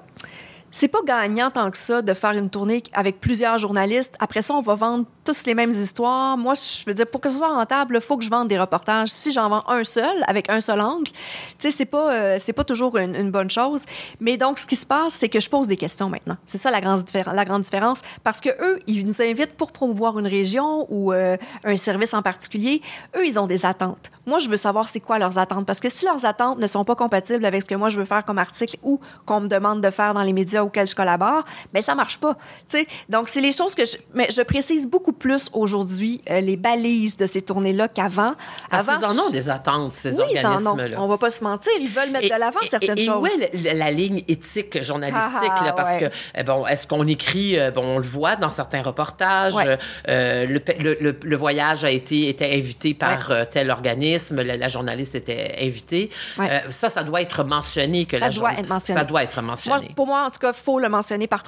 C'est 0.75 0.89
pas 0.89 1.03
gagnant 1.05 1.51
tant 1.51 1.71
que 1.71 1.77
ça 1.77 2.01
de 2.01 2.15
faire 2.15 2.31
une 2.31 2.49
tournée 2.49 2.83
avec 2.95 3.21
plusieurs 3.21 3.59
journalistes. 3.59 4.17
Après 4.21 4.41
ça, 4.41 4.55
on 4.55 4.63
va 4.63 4.75
vendre 4.75 5.05
tous 5.23 5.45
les 5.45 5.55
mêmes 5.55 5.73
histoires. 5.73 6.39
Moi, 6.39 6.55
je 6.55 6.85
veux 6.87 6.95
dire, 6.95 7.07
pour 7.07 7.21
que 7.21 7.29
ce 7.29 7.37
soit 7.37 7.55
rentable, 7.55 7.97
il 7.97 8.01
faut 8.01 8.17
que 8.17 8.25
je 8.25 8.31
vende 8.31 8.49
des 8.49 8.59
reportages. 8.59 9.11
Si 9.11 9.31
j'en 9.33 9.51
vends 9.51 9.65
un 9.69 9.85
seul, 9.85 10.25
avec 10.27 10.49
un 10.49 10.61
seul 10.61 10.81
angle, 10.81 11.11
tu 11.11 11.13
sais, 11.59 11.71
c'est 11.71 11.85
pas, 11.85 12.11
euh, 12.15 12.39
pas 12.57 12.65
toujours 12.65 12.97
une, 12.97 13.31
bonne 13.31 13.51
chose. 13.51 13.83
Mais 14.19 14.39
donc, 14.39 14.59
ce 14.59 14.67
qui 14.67 14.77
se 14.77 14.87
passe, 14.87 15.13
c'est 15.13 15.29
que 15.29 15.41
je 15.41 15.51
pose 15.51 15.67
des 15.67 15.77
questions 15.77 16.09
maintenant. 16.09 16.39
C'est 16.47 16.57
ça 16.57 16.71
la 16.71 16.81
grande, 16.81 17.03
diffé- 17.03 17.31
la 17.31 17.45
grande 17.45 17.63
différence. 17.63 18.01
Parce 18.25 18.41
que 18.41 18.49
eux, 18.49 18.81
ils 18.87 19.05
nous 19.05 19.21
invitent 19.21 19.57
pour 19.59 19.73
promouvoir 19.73 20.19
une 20.19 20.27
région 20.27 20.87
ou 20.89 21.13
euh, 21.13 21.37
un 21.65 21.77
service 21.77 22.15
en 22.15 22.23
particulier. 22.23 22.81
Eux, 23.15 23.27
ils 23.27 23.39
ont 23.39 23.47
des 23.47 23.67
attentes. 23.67 24.11
Moi, 24.25 24.39
je 24.39 24.49
veux 24.49 24.57
savoir 24.57 24.89
c'est 24.89 25.01
quoi 25.01 25.19
leurs 25.19 25.37
attentes. 25.37 25.67
Parce 25.67 25.81
que 25.81 25.91
si 25.91 26.07
leurs 26.07 26.25
attentes 26.25 26.59
ne 26.59 26.67
sont 26.67 26.85
pas 26.85 26.95
compatibles 26.95 27.45
avec 27.45 27.63
ce 27.63 27.69
que 27.69 27.75
moi, 27.75 27.91
je 27.91 27.99
veux 27.99 28.07
faire 28.07 28.25
comme 28.25 28.39
article 28.39 28.79
ou 28.83 29.01
qu'on 29.27 29.41
me 29.41 29.49
demande 29.49 29.83
de 29.83 29.91
faire 29.91 30.15
dans 30.15 30.23
les 30.23 30.33
médias 30.33 30.62
auxquels 30.63 30.89
je 30.89 30.95
collabore, 30.95 31.45
ben 31.73 31.83
ça 31.83 31.95
marche 31.95 32.19
pas. 32.19 32.35
Tu 32.69 32.79
sais, 32.79 32.87
donc, 33.09 33.29
c'est 33.29 33.41
les 33.41 33.53
choses 33.53 33.75
que 33.75 33.85
je... 33.85 33.97
Mais 34.15 34.29
je 34.31 34.43
précise 34.43 34.87
beaucoup 34.89 35.13
plus 35.13 35.49
aujourd'hui 35.53 36.21
euh, 36.31 36.41
les 36.41 36.57
balises 36.57 37.17
de 37.17 37.27
ces 37.27 37.43
tournées-là 37.43 37.89
qu'avant. 37.89 38.35
Parce 38.71 38.89
Avant, 38.89 38.99
qu'ils 39.11 39.21
en 39.21 39.25
ont 39.25 39.31
des 39.31 39.51
attentes, 39.51 39.95
ces 39.95 40.19
oui, 40.21 40.37
organismes-là. 40.37 40.97
On 41.01 41.07
va 41.07 41.19
pas 41.19 41.31
se 41.31 41.43
mentir. 41.45 41.73
Ils 41.81 41.89
veulent 41.89 42.11
mettre 42.11 42.27
Et- 42.27 42.31
de 42.31 42.35
l'avant 42.41 42.61
et- 42.61 42.69
certaines 42.69 42.99
et, 42.99 43.05
choses. 43.05 43.23
où 43.23 43.27
est 43.27 43.75
la 43.75 43.91
ligne 43.91 44.23
éthique 44.29 44.83
journalistique? 44.83 45.51
Ah, 45.57 45.65
là, 45.65 45.73
parce 45.73 45.95
ouais. 45.95 46.11
que, 46.11 46.15
eh, 46.37 46.43
bon, 46.43 46.67
est-ce 46.67 46.87
qu'on 46.87 47.07
écrit, 47.07 47.59
euh, 47.59 47.71
bon, 47.71 47.83
on 47.85 47.99
le 47.99 48.07
voit 48.07 48.37
dans 48.37 48.51
certains 48.51 48.83
reportages, 48.83 49.55
Ouais. 49.55 49.79
euh, 50.09 50.47
le, 50.47 50.61
pe- 50.61 50.81
le- 50.81 50.97
le- 51.01 51.19
le 51.23 51.37
voyage 51.37 51.85
a 51.85 51.91
été 51.91 52.29
était 52.29 52.53
invité 52.55 52.95
par 52.95 53.31
euh, 53.31 53.45
tel 53.51 53.71
organisme, 53.71 54.43
la, 54.43 54.57
la 54.57 54.69
journaliste 54.69 55.15
était 55.15 55.57
invitée. 55.61 56.11
Euh, 56.39 56.61
ça, 56.69 56.89
ça 56.89 57.03
doit 57.05 57.21
être 57.23 57.45
mentionné. 57.45 58.05
Que 58.07 58.19
Ça 58.19 58.27
la 58.27 58.31
doit 58.31 58.35
journa- 58.51 58.61
être 58.61 58.69
mentionné. 58.69 58.99
Ça 59.01 59.05
doit 59.05 59.23
être 59.23 59.35
Moi, 59.43 59.43
mentionné. 59.43 59.93
pour 59.95 60.07
moi, 60.07 60.25
en 60.27 60.31
tout 60.31 60.39
cas, 60.41 60.52
il 60.57 60.63
faut 60.63 60.79
le 60.79 60.89
mentionner 60.89 61.27
par, 61.27 61.43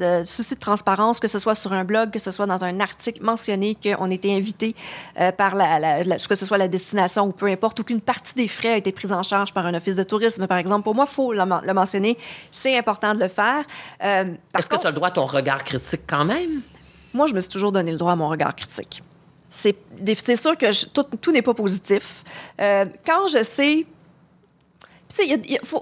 euh, 0.00 0.24
souci 0.24 0.54
de 0.54 0.60
transparence, 0.60 1.20
que 1.20 1.28
ce 1.28 1.38
soit 1.38 1.54
sur 1.54 1.72
un 1.72 1.84
blog, 1.84 2.10
que 2.10 2.18
ce 2.18 2.30
soit 2.30 2.46
dans 2.46 2.64
un 2.64 2.80
article, 2.80 3.22
mentionner 3.22 3.76
qu'on 3.82 4.10
était 4.10 4.32
invité 4.32 4.74
euh, 5.20 5.32
par 5.32 5.54
la, 5.54 5.78
la- 5.78 6.04
la- 6.04 6.16
que 6.18 6.34
ce 6.36 6.44
soit 6.46 6.58
la 6.58 6.68
destination 6.68 7.26
ou 7.26 7.32
peu 7.32 7.46
importe, 7.46 7.80
ou 7.80 7.84
qu'une 7.84 8.00
partie 8.00 8.34
des 8.34 8.48
frais 8.48 8.72
a 8.72 8.76
été 8.76 8.92
prise 8.92 9.12
en 9.12 9.22
charge 9.22 9.52
par 9.52 9.64
un 9.66 9.74
office 9.74 9.94
de 9.96 10.02
tourisme, 10.02 10.46
par 10.46 10.58
exemple. 10.58 10.82
Pour 10.84 10.94
moi, 10.94 11.06
il 11.10 11.14
faut 11.14 11.32
le, 11.32 11.44
men- 11.44 11.62
le 11.64 11.72
mentionner. 11.74 12.18
C'est 12.50 12.76
important 12.76 13.14
de 13.14 13.20
le 13.20 13.28
faire. 13.28 13.64
Euh, 14.04 14.24
Est-ce 14.56 14.68
que 14.68 14.76
tu 14.76 14.86
as 14.86 14.90
le 14.90 14.96
droit 14.96 15.08
à 15.08 15.12
ton 15.12 15.26
regard 15.26 15.64
critique 15.64 16.02
quand 16.06 16.24
même? 16.24 16.62
moi, 17.14 17.26
je 17.26 17.34
me 17.34 17.40
suis 17.40 17.48
toujours 17.50 17.72
donné 17.72 17.90
le 17.90 17.98
droit 17.98 18.12
à 18.12 18.16
mon 18.16 18.28
regard 18.28 18.54
critique. 18.54 19.02
C'est 19.50 19.74
sûr 20.36 20.56
que 20.56 20.70
je- 20.72 20.86
tout, 20.86 21.04
tout 21.20 21.32
n'est 21.32 21.42
pas 21.42 21.54
positif. 21.54 22.22
Quand 22.58 23.26
je 23.32 23.42
sais. 23.42 23.86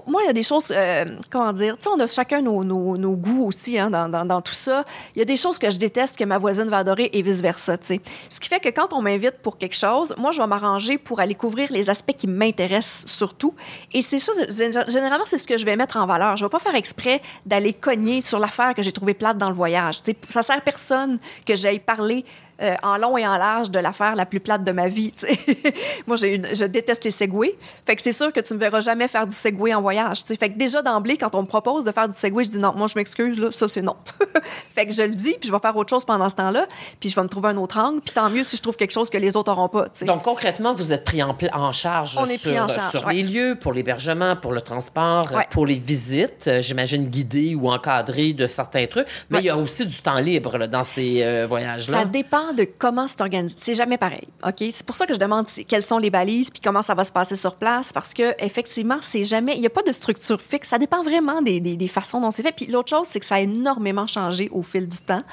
Moi, 0.07 0.21
il 0.23 0.27
y 0.27 0.29
a 0.29 0.33
des 0.33 0.43
choses, 0.43 0.71
euh, 0.71 1.05
comment 1.29 1.53
dire, 1.53 1.75
on 1.93 1.99
a 1.99 2.07
chacun 2.07 2.41
nos, 2.41 3.15
goûts 3.15 3.45
aussi 3.47 3.77
hein, 3.77 3.89
dans, 3.89 4.41
tout 4.41 4.53
ça. 4.53 4.83
Il 5.15 5.19
y 5.19 5.21
a 5.21 5.25
des 5.25 5.37
choses 5.37 5.57
que 5.57 5.69
je 5.69 5.77
déteste 5.77 6.17
que 6.17 6.23
ma 6.23 6.37
voisine 6.37 6.65
va 6.65 6.77
adorer 6.79 7.09
et 7.13 7.21
vice-versa. 7.21 7.77
Ce 7.81 8.39
qui 8.39 8.49
fait 8.49 8.59
que 8.59 8.69
quand 8.69 8.93
on 8.93 9.01
m'invite 9.01 9.39
pour 9.41 9.57
quelque 9.57 9.75
chose, 9.75 10.13
moi, 10.17 10.31
je 10.31 10.41
vais 10.41 10.47
m'arranger 10.47 10.97
pour 10.97 11.19
aller 11.19 11.35
couvrir 11.35 11.71
les 11.71 11.89
aspects 11.89 12.15
qui 12.15 12.27
m'intéressent 12.27 13.05
surtout. 13.07 13.53
Et 13.93 14.01
c'est 14.01 14.19
ça, 14.19 14.31
gé- 14.33 14.89
généralement, 14.89 15.25
c'est 15.25 15.37
ce 15.37 15.47
que 15.47 15.57
je 15.57 15.65
vais 15.65 15.75
mettre 15.75 15.97
en 15.97 16.05
valeur. 16.05 16.37
Je 16.37 16.45
vais 16.45 16.49
pas 16.49 16.59
faire 16.59 16.75
exprès 16.75 17.21
d'aller 17.45 17.73
cogner 17.73 18.21
sur 18.21 18.39
l'affaire 18.39 18.73
que 18.73 18.83
j'ai 18.83 18.91
trouvée 18.91 19.13
plate 19.13 19.37
dans 19.37 19.49
le 19.49 19.55
voyage. 19.55 20.01
Tu 20.01 20.11
sais, 20.11 20.17
ça 20.29 20.41
sert 20.41 20.61
personne 20.61 21.19
que 21.45 21.55
j'aille 21.55 21.79
parler 21.79 22.23
euh, 22.61 22.75
en 22.83 22.97
long 22.97 23.17
et 23.17 23.27
en 23.27 23.37
large 23.37 23.69
de 23.71 23.79
l'affaire 23.79 24.15
la 24.15 24.25
plus 24.25 24.39
plate 24.39 24.63
de 24.63 24.71
ma 24.71 24.87
vie. 24.87 25.13
Moi, 26.07 26.17
une- 26.25 26.47
je 26.53 26.65
déteste 26.65 27.03
les 27.03 27.11
segways. 27.11 27.55
Fait 27.85 27.95
que 27.95 28.01
c'est 28.01 28.13
sûr 28.13 28.31
que 28.33 28.39
tu 28.39 28.53
me 28.53 28.59
verras 28.59 28.81
jamais 28.81 29.07
faire 29.07 29.27
du 29.27 29.35
segway 29.35 29.73
en 29.73 29.81
voyage. 29.81 30.21
Fait 30.23 30.49
que 30.49 30.57
déjà 30.57 30.81
d'emblée, 30.81 31.17
quand 31.17 31.33
on 31.35 31.41
me 31.41 31.47
propose 31.47 31.85
de 31.85 31.91
faire 31.91 32.07
du 32.09 32.15
segway, 32.17 32.43
je 32.43 32.49
dis 32.49 32.59
non, 32.59 32.73
moi 32.75 32.87
je 32.87 32.97
m'excuse, 32.97 33.37
là, 33.39 33.49
ça 33.51 33.67
c'est 33.67 33.81
non. 33.81 33.95
fait 34.75 34.85
que 34.85 34.93
je 34.93 35.01
le 35.03 35.15
dis, 35.15 35.35
puis 35.39 35.47
je 35.49 35.51
vais 35.53 35.59
faire 35.59 35.75
autre 35.75 35.89
chose 35.89 36.05
pendant 36.05 36.29
ce 36.29 36.35
temps-là, 36.35 36.65
puis 36.99 37.09
je 37.09 37.15
vais 37.15 37.23
me 37.23 37.27
trouver 37.27 37.49
un 37.49 37.57
autre 37.57 37.77
angle, 37.79 38.01
puis 38.01 38.13
tant 38.13 38.29
mieux 38.29 38.43
si 38.43 38.57
je 38.57 38.61
trouve 38.61 38.75
quelque 38.75 38.91
chose 38.91 39.09
que 39.09 39.17
les 39.17 39.35
autres 39.35 39.51
n'auront 39.51 39.69
pas. 39.69 39.85
Donc, 40.03 40.23
concrètement, 40.23 40.73
vous 40.73 40.93
êtes 40.93 41.03
pris 41.03 41.21
en, 41.23 41.35
en 41.53 41.71
charge 41.71 42.17
On 42.19 42.25
est 42.25 42.37
sur, 42.37 42.51
pris 42.51 42.59
en 42.59 42.67
charge, 42.67 42.91
sur 42.91 43.05
ouais. 43.05 43.15
les 43.15 43.23
lieux, 43.23 43.57
pour 43.59 43.73
l'hébergement, 43.73 44.35
pour 44.35 44.51
le 44.51 44.61
transport, 44.61 45.31
Ouais. 45.33 45.45
pour 45.51 45.65
les 45.65 45.75
visites, 45.79 46.47
euh, 46.47 46.61
j'imagine 46.61 47.07
guidées 47.07 47.53
ou 47.55 47.69
encadrées 47.69 48.33
de 48.33 48.47
certains 48.47 48.87
trucs. 48.87 49.07
Mais 49.29 49.37
Ouais. 49.37 49.43
il 49.43 49.47
y 49.47 49.49
a 49.49 49.57
aussi 49.57 49.85
du 49.85 49.99
temps 50.01 50.19
libre 50.19 50.57
là, 50.57 50.67
dans 50.67 50.83
ces 50.83 51.21
euh, 51.23 51.45
voyages-là. 51.47 51.99
Ça 51.99 52.05
dépend 52.05 52.46
de 52.53 52.67
comment 52.77 53.07
c'est 53.07 53.21
organisé. 53.21 53.55
C'est 53.59 53.75
jamais 53.75 53.97
pareil. 53.97 54.27
OK? 54.45 54.55
C'est 54.71 54.85
pour 54.85 54.95
ça 54.95 55.05
que 55.05 55.13
je 55.13 55.19
demande 55.19 55.45
quelles 55.67 55.83
sont 55.83 55.97
les 55.97 56.09
balises 56.09 56.49
puis 56.49 56.61
comment 56.63 56.81
ça 56.81 56.93
va 56.93 57.03
se 57.03 57.11
passer 57.11 57.35
sur 57.35 57.55
place 57.55 57.91
parce 57.93 58.13
que 58.13 58.33
effectivement, 58.43 58.97
c'est 59.01 59.23
jamais. 59.23 59.53
Il 59.55 59.61
n'y 59.61 59.65
a 59.67 59.71
pas 59.71 59.83
de 59.83 59.91
structure 59.91 60.41
fixe. 60.41 60.69
Ça 60.69 60.77
dépend 60.77 61.03
vraiment 61.03 61.41
des, 61.41 61.59
des- 61.59 61.75
des 61.77 61.87
façons 61.87 62.21
dont 62.21 62.31
c'est 62.31 62.43
fait. 62.43 62.53
Puis 62.55 62.67
l'autre 62.67 62.89
chose, 62.89 63.07
c'est 63.09 63.19
que 63.19 63.25
ça 63.25 63.35
a 63.35 63.39
énormément 63.41 64.07
changé 64.07 64.49
au 64.51 64.63
fil 64.63 64.87
du 64.87 64.97
temps. 64.97 65.23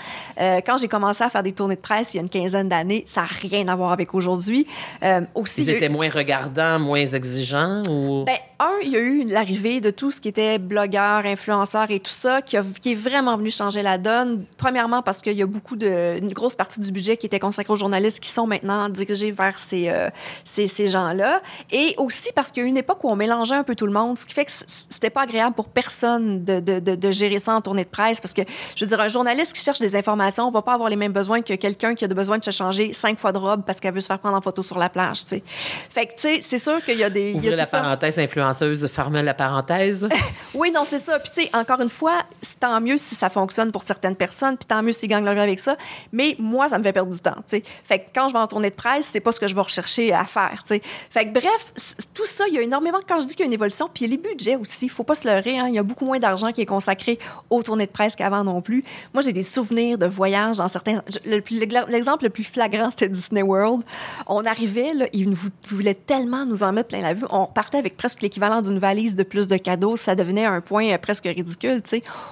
Euh, 0.41 0.61
quand 0.67 0.79
j'ai 0.79 0.89
commencé 0.89 1.23
à 1.25 1.31
faire 1.31 1.43
des 1.43 1.53
tournées 1.53 1.77
de 1.77 1.81
presse 1.81 2.15
il 2.15 2.19
y 2.19 2.21
a 2.21 2.23
une 2.23 2.29
quinzaine 2.29 2.69
d'années, 2.69 3.05
ça 3.07 3.23
n'a 3.23 3.27
rien 3.27 3.69
à 3.69 3.77
voir 3.77 3.93
avec 3.93 4.15
aujourd'hui. 4.15 4.67
Euh, 5.03 5.21
aussi, 5.35 5.63
Ils 5.63 5.71
étaient 5.71 5.89
moins 5.89 6.09
regardants, 6.11 6.79
moins 6.79 7.05
exigeants 7.05 7.83
ou... 7.89 8.25
ben, 8.25 8.37
un, 8.61 8.71
il 8.83 8.91
y 8.91 8.97
a 8.97 9.01
eu 9.01 9.25
l'arrivée 9.25 9.81
de 9.81 9.91
tout 9.91 10.11
ce 10.11 10.21
qui 10.21 10.29
était 10.29 10.59
blogueur, 10.59 11.27
influenceur 11.27 11.91
et 11.91 11.99
tout 12.01 12.11
ça, 12.13 12.41
qui, 12.41 12.57
a, 12.57 12.65
qui 12.81 12.93
est 12.93 12.95
vraiment 12.95 13.37
venu 13.37 13.51
changer 13.51 13.83
la 13.83 13.99
donne. 13.99 14.45
Premièrement, 14.57 15.03
parce 15.03 15.21
qu'il 15.23 15.33
y 15.35 15.43
a 15.43 15.47
beaucoup 15.47 15.77
de. 15.77 16.17
une 16.19 16.33
grosse 16.33 16.55
partie 16.55 16.81
du 16.81 16.91
budget 16.93 17.04
qui 17.13 17.27
était 17.27 17.39
consacrée 17.39 17.73
aux 17.73 17.77
journalistes 17.77 18.21
qui 18.21 18.31
sont 18.31 18.47
maintenant 18.47 18.89
dirigés 18.89 19.31
vers 19.31 19.59
ces, 19.59 19.89
euh, 19.89 20.09
ces, 20.45 20.69
ces 20.69 20.89
gens-là. 20.89 21.41
Et 21.71 21.95
aussi 21.99 22.31
parce 22.35 22.51
qu'il 22.51 22.63
y 22.63 22.65
a 22.65 22.67
eu 22.67 22.71
une 22.71 22.77
époque 22.77 23.05
où 23.05 23.11
on 23.11 23.17
mélangeait 23.17 23.55
un 23.55 23.63
peu 23.63 23.75
tout 23.75 23.87
le 23.87 23.93
monde, 23.93 24.19
ce 24.19 24.27
qui 24.27 24.35
fait 24.35 24.45
que 24.45 24.51
c'était 24.91 25.11
pas 25.11 25.23
agréable 25.23 25.55
pour 25.55 25.69
personne 25.69 26.45
de, 26.45 26.61
de, 26.61 26.81
de, 26.81 26.95
de, 26.95 27.11
gérer 27.13 27.39
ça 27.39 27.53
en 27.53 27.61
tournée 27.61 27.85
de 27.85 27.89
presse. 27.89 28.21
Parce 28.21 28.35
que, 28.35 28.43
je 28.75 28.85
veux 28.85 28.89
dire, 28.89 29.01
un 29.01 29.09
journaliste 29.09 29.53
qui 29.53 29.63
cherche 29.63 29.79
des 29.81 29.95
informations 29.97 30.51
va 30.51 30.63
pas 30.63 30.75
avoir 30.75 30.89
les 30.89 30.97
mêmes 30.97 31.13
besoins 31.13 31.43
que 31.43 31.55
quelqu'un 31.55 31.95
qui 31.95 32.05
a 32.05 32.09
besoin 32.09 32.39
de 32.39 32.45
se 32.45 32.51
changer 32.51 32.93
cinq 32.93 33.19
fois 33.19 33.33
de 33.33 33.39
robe 33.39 33.63
parce 33.67 33.81
qu'elle 33.81 33.95
veut 33.95 34.01
se 34.01 34.07
faire 34.07 34.19
prendre 34.19 34.37
en 34.37 34.41
photo 34.41 34.63
sur 34.63 34.79
la 34.79 34.89
plage, 34.89 35.25
tu 35.25 35.37
sais. 35.37 35.43
Fait 35.91 36.07
que, 36.07 36.15
tu 36.15 36.21
sais, 36.21 36.41
c'est 36.43 36.59
sûr 36.59 36.83
qu'il 36.85 36.99
y 36.99 37.05
a 37.05 37.11
des. 37.11 37.35
Ouvrez 37.35 37.47
il 37.47 37.51
y 37.51 37.53
a 37.53 37.57
la 37.57 37.65
ça. 37.65 37.81
parenthèse 37.81 38.19
influenceuse, 38.19 38.89
fermez 38.89 39.23
la 39.23 39.35
parenthèse. 39.35 40.09
Oui, 40.55 40.71
non, 40.71 40.85
c'est 40.85 41.01
ça. 41.01 41.19
Puis, 41.19 41.33
tu 41.35 41.43
sais, 41.43 41.51
encore 41.57 41.81
une 41.81 41.89
fois, 41.89 42.23
tant 42.61 42.81
mieux 42.81 42.97
si 42.97 43.15
ça 43.15 43.29
fonctionne 43.29 43.73
pour 43.73 43.83
certaines 43.83 44.15
personnes, 44.15 44.57
puis 44.57 44.67
tant 44.67 44.83
mieux 44.83 44.93
s'ils 44.93 45.09
gagnent 45.09 45.25
leur 45.25 45.35
vie 45.35 45.41
avec 45.41 45.59
ça. 45.59 45.77
Mais 46.13 46.37
moi, 46.39 46.69
ça 46.69 46.79
me 46.79 46.83
fait 46.83 46.93
perdre 46.95 47.13
du 47.13 47.21
temps. 47.21 47.37
Fait 47.47 47.99
que 47.99 48.09
quand 48.15 48.29
je 48.29 48.33
vais 48.33 48.39
en 48.39 48.47
tournée 48.47 48.71
de 48.71 48.75
presse, 48.75 49.11
c'est 49.13 49.21
pas 49.21 49.33
ce 49.33 49.41
que 49.41 49.49
je 49.49 49.55
vais 49.55 49.61
rechercher 49.61 50.13
à 50.13 50.25
faire. 50.25 50.65
Fait 50.67 51.27
que 51.27 51.33
bref, 51.33 51.73
tout 52.15 52.25
ça, 52.25 52.45
il 52.49 52.55
y 52.55 52.59
a 52.59 52.63
énormément, 52.63 53.01
quand 53.07 53.21
je 53.21 53.27
dis 53.27 53.35
qu'il 53.35 53.41
y 53.41 53.43
a 53.43 53.47
une 53.47 53.53
évolution, 53.53 53.89
puis 53.93 54.07
les 54.07 54.17
budgets 54.17 54.57
aussi, 54.57 54.89
faut 54.89 55.05
pas 55.05 55.15
se 55.15 55.29
leurrer, 55.29 55.59
hein, 55.59 55.67
il 55.69 55.75
y 55.75 55.79
a 55.79 55.83
beaucoup 55.83 56.07
moins 56.07 56.19
d'argent 56.19 56.53
qui 56.53 56.63
est 56.63 56.67
consacré 56.67 57.19
aux 57.51 57.63
tournées 57.63 57.87
de 57.87 57.91
presse 57.91 58.17
qu'avant 58.17 58.45
non 58.45 58.63
plus. 58.63 58.85
Moi, 59.13 59.23
j'ai 59.23 59.33
des 59.33 59.43
souvenirs 59.43 59.99
de 59.99 60.07
voyages 60.07 60.59
dans 60.59 60.69
certains. 60.69 61.03
L'exemple 61.25 62.25
le 62.25 62.31
plus 62.31 62.45
flagrant, 62.45 62.91
c'était 62.91 63.09
Disney 63.09 63.43
World. 63.43 63.83
On 64.27 64.45
arrivait, 64.45 64.95
là, 64.95 65.07
ils 65.13 65.29
voulaient 65.69 65.95
tellement 65.95 66.47
nous 66.47 66.63
en 66.63 66.73
mettre 66.73 66.89
plein 66.89 67.01
la 67.01 67.15
vue. 67.15 67.27
On 67.31 67.47
partait 67.47 67.79
avec 67.79 67.97
presque 67.97 68.23
l'équivalent 68.23 68.63
d'une 68.63 68.79
valise 68.79 69.17
de 69.17 69.23
plus 69.23 69.49
de 69.49 69.57
cadeaux. 69.57 69.97
Ça 69.97 70.15
devenait 70.15 70.45
un 70.45 70.61
point 70.61 70.93
euh, 70.93 70.99
presque 70.99 71.25
ridicule. 71.25 71.83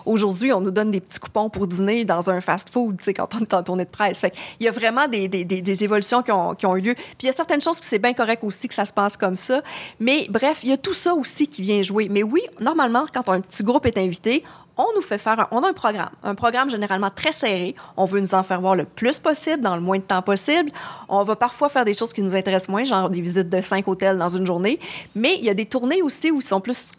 Aujourd'hui, 0.07 0.53
on 0.53 0.61
nous 0.61 0.71
donne 0.71 0.91
des 0.91 1.01
petits 1.01 1.21
coupons 1.21 1.51
pour 1.51 1.67
dîner 1.67 2.05
dans 2.05 2.31
un 2.31 2.41
fast-food, 2.41 3.01
quand 3.17 3.35
on 3.35 3.41
est 3.41 3.55
en 3.55 3.63
tournée 3.63 3.85
de 3.85 3.91
presse. 3.91 4.23
Il 4.61 4.67
y 4.67 4.69
a 4.69 4.73
vraiment 4.73 5.09
des, 5.09 5.29
des, 5.29 5.85
évolutions 5.85 6.23
qui 6.23 6.33
ont, 6.33 6.55
qui 6.55 6.67
ont 6.67 6.77
eu 6.77 6.81
lieu. 6.81 6.95
Puis 6.95 7.23
il 7.23 7.27
y 7.27 7.31
a 7.31 7.33
certaines 7.33 7.61
choses 7.61 7.81
que 7.81 7.87
c'est 7.87 7.99
bien 7.99 8.13
correct 8.13 8.45
aussi 8.45 8.69
que 8.69 8.75
ça 8.75 8.85
se 8.85 8.93
passe 8.93 9.17
comme 9.17 9.37
ça. 9.37 9.63
Mais 10.01 10.27
bref, 10.29 10.61
il 10.63 10.71
y 10.71 10.73
a 10.73 10.77
tout 10.77 10.95
ça 10.95 11.15
aussi 11.15 11.47
qui 11.47 11.63
vient 11.63 11.83
jouer. 11.83 12.09
Mais 12.11 12.23
oui, 12.23 12.43
normalement, 12.61 13.05
quand 13.13 13.29
un 13.29 13.41
petit 13.41 13.63
groupe 13.63 13.87
est 13.87 13.99
invité, 13.99 14.45
on 14.77 14.87
nous 14.95 15.03
fait 15.03 15.19
faire 15.19 15.39
un, 15.39 15.49
on 15.51 15.63
a 15.63 15.69
un 15.69 15.73
programme, 15.73 16.11
un 16.23 16.35
programme 16.35 16.71
généralement 16.71 17.11
très 17.11 17.33
serré. 17.33 17.75
On 17.97 18.05
veut 18.05 18.21
nous 18.21 18.35
en 18.35 18.43
faire 18.43 18.61
voir 18.61 18.75
le 18.75 18.85
plus 18.85 19.19
possible 19.19 19.61
dans 19.61 19.77
le 19.77 19.83
moins 19.83 19.99
de 19.99 20.03
temps 20.03 20.23
possible. 20.23 20.71
On 21.09 21.25
va 21.25 21.37
parfois 21.37 21.69
faire 21.69 21.85
des 21.85 21.95
choses 21.95 22.13
qui 22.13 22.23
nous 22.23 22.35
intéressent 22.35 22.69
moins, 22.69 22.85
genre 22.85 23.11
des 23.11 23.21
visites 23.21 23.49
de 23.49 23.61
cinq 23.61 23.87
hôtels 23.89 24.19
dans 24.19 24.31
une 24.31 24.47
journée. 24.47 24.81
Mais 25.15 25.37
il 25.39 25.45
y 25.45 25.51
a 25.51 25.55
des 25.55 25.67
tournées 25.67 26.03
aussi 26.03 26.31
où 26.31 26.37
ils 26.37 26.43
sont 26.43 26.61
plus 26.61 26.93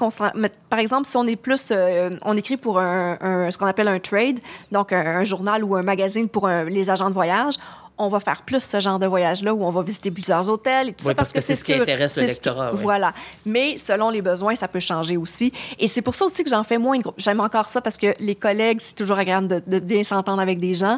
Par 0.69 0.79
exemple, 0.79 1.07
si 1.07 1.17
on 1.17 1.25
est 1.25 1.35
plus, 1.35 1.69
euh, 1.71 2.11
on 2.23 2.37
écrit 2.37 2.57
pour 2.57 2.79
un, 2.79 3.49
ce 3.51 3.57
qu'on 3.57 3.65
appelle 3.65 3.87
un 3.87 3.99
trade, 3.99 4.39
donc 4.71 4.93
un, 4.93 5.23
journal 5.23 5.63
ou 5.63 5.75
un 5.75 5.83
magazine 5.83 6.27
pour 6.29 6.47
les 6.47 6.89
agents 6.89 7.09
de 7.09 7.13
voyage. 7.13 7.55
On 7.99 8.09
va 8.09 8.19
faire 8.19 8.41
plus 8.41 8.59
ce 8.63 8.79
genre 8.79 8.97
de 8.97 9.05
voyage-là 9.05 9.53
où 9.53 9.63
on 9.63 9.69
va 9.69 9.83
visiter 9.83 10.09
plusieurs 10.09 10.49
hôtels 10.49 10.89
et 10.89 10.93
tout 10.93 11.03
Oui, 11.05 11.09
ça 11.11 11.15
parce 11.15 11.31
que 11.31 11.39
c'est 11.39 11.53
ce 11.53 11.63
qui 11.63 11.73
intéresse 11.73 12.15
le 12.15 12.23
qui- 12.23 12.27
lectorat, 12.27 12.71
oui. 12.73 12.79
Voilà. 12.81 13.13
Mais 13.45 13.77
selon 13.77 14.09
les 14.09 14.21
besoins, 14.23 14.55
ça 14.55 14.67
peut 14.67 14.79
changer 14.79 15.15
aussi. 15.15 15.53
Et 15.77 15.87
c'est 15.87 16.01
pour 16.01 16.15
ça 16.15 16.25
aussi 16.25 16.43
que 16.43 16.49
j'en 16.49 16.63
fais 16.63 16.79
moins 16.79 16.97
de 16.97 17.03
groupes. 17.03 17.15
J'aime 17.19 17.39
encore 17.39 17.69
ça 17.69 17.81
parce 17.81 17.97
que 17.97 18.15
les 18.19 18.33
collègues, 18.35 18.79
c'est 18.81 18.95
toujours 18.95 19.19
agréable 19.19 19.47
de, 19.47 19.61
de 19.67 19.79
bien 19.79 20.03
s'entendre 20.03 20.41
avec 20.41 20.59
des 20.59 20.73
gens. 20.73 20.97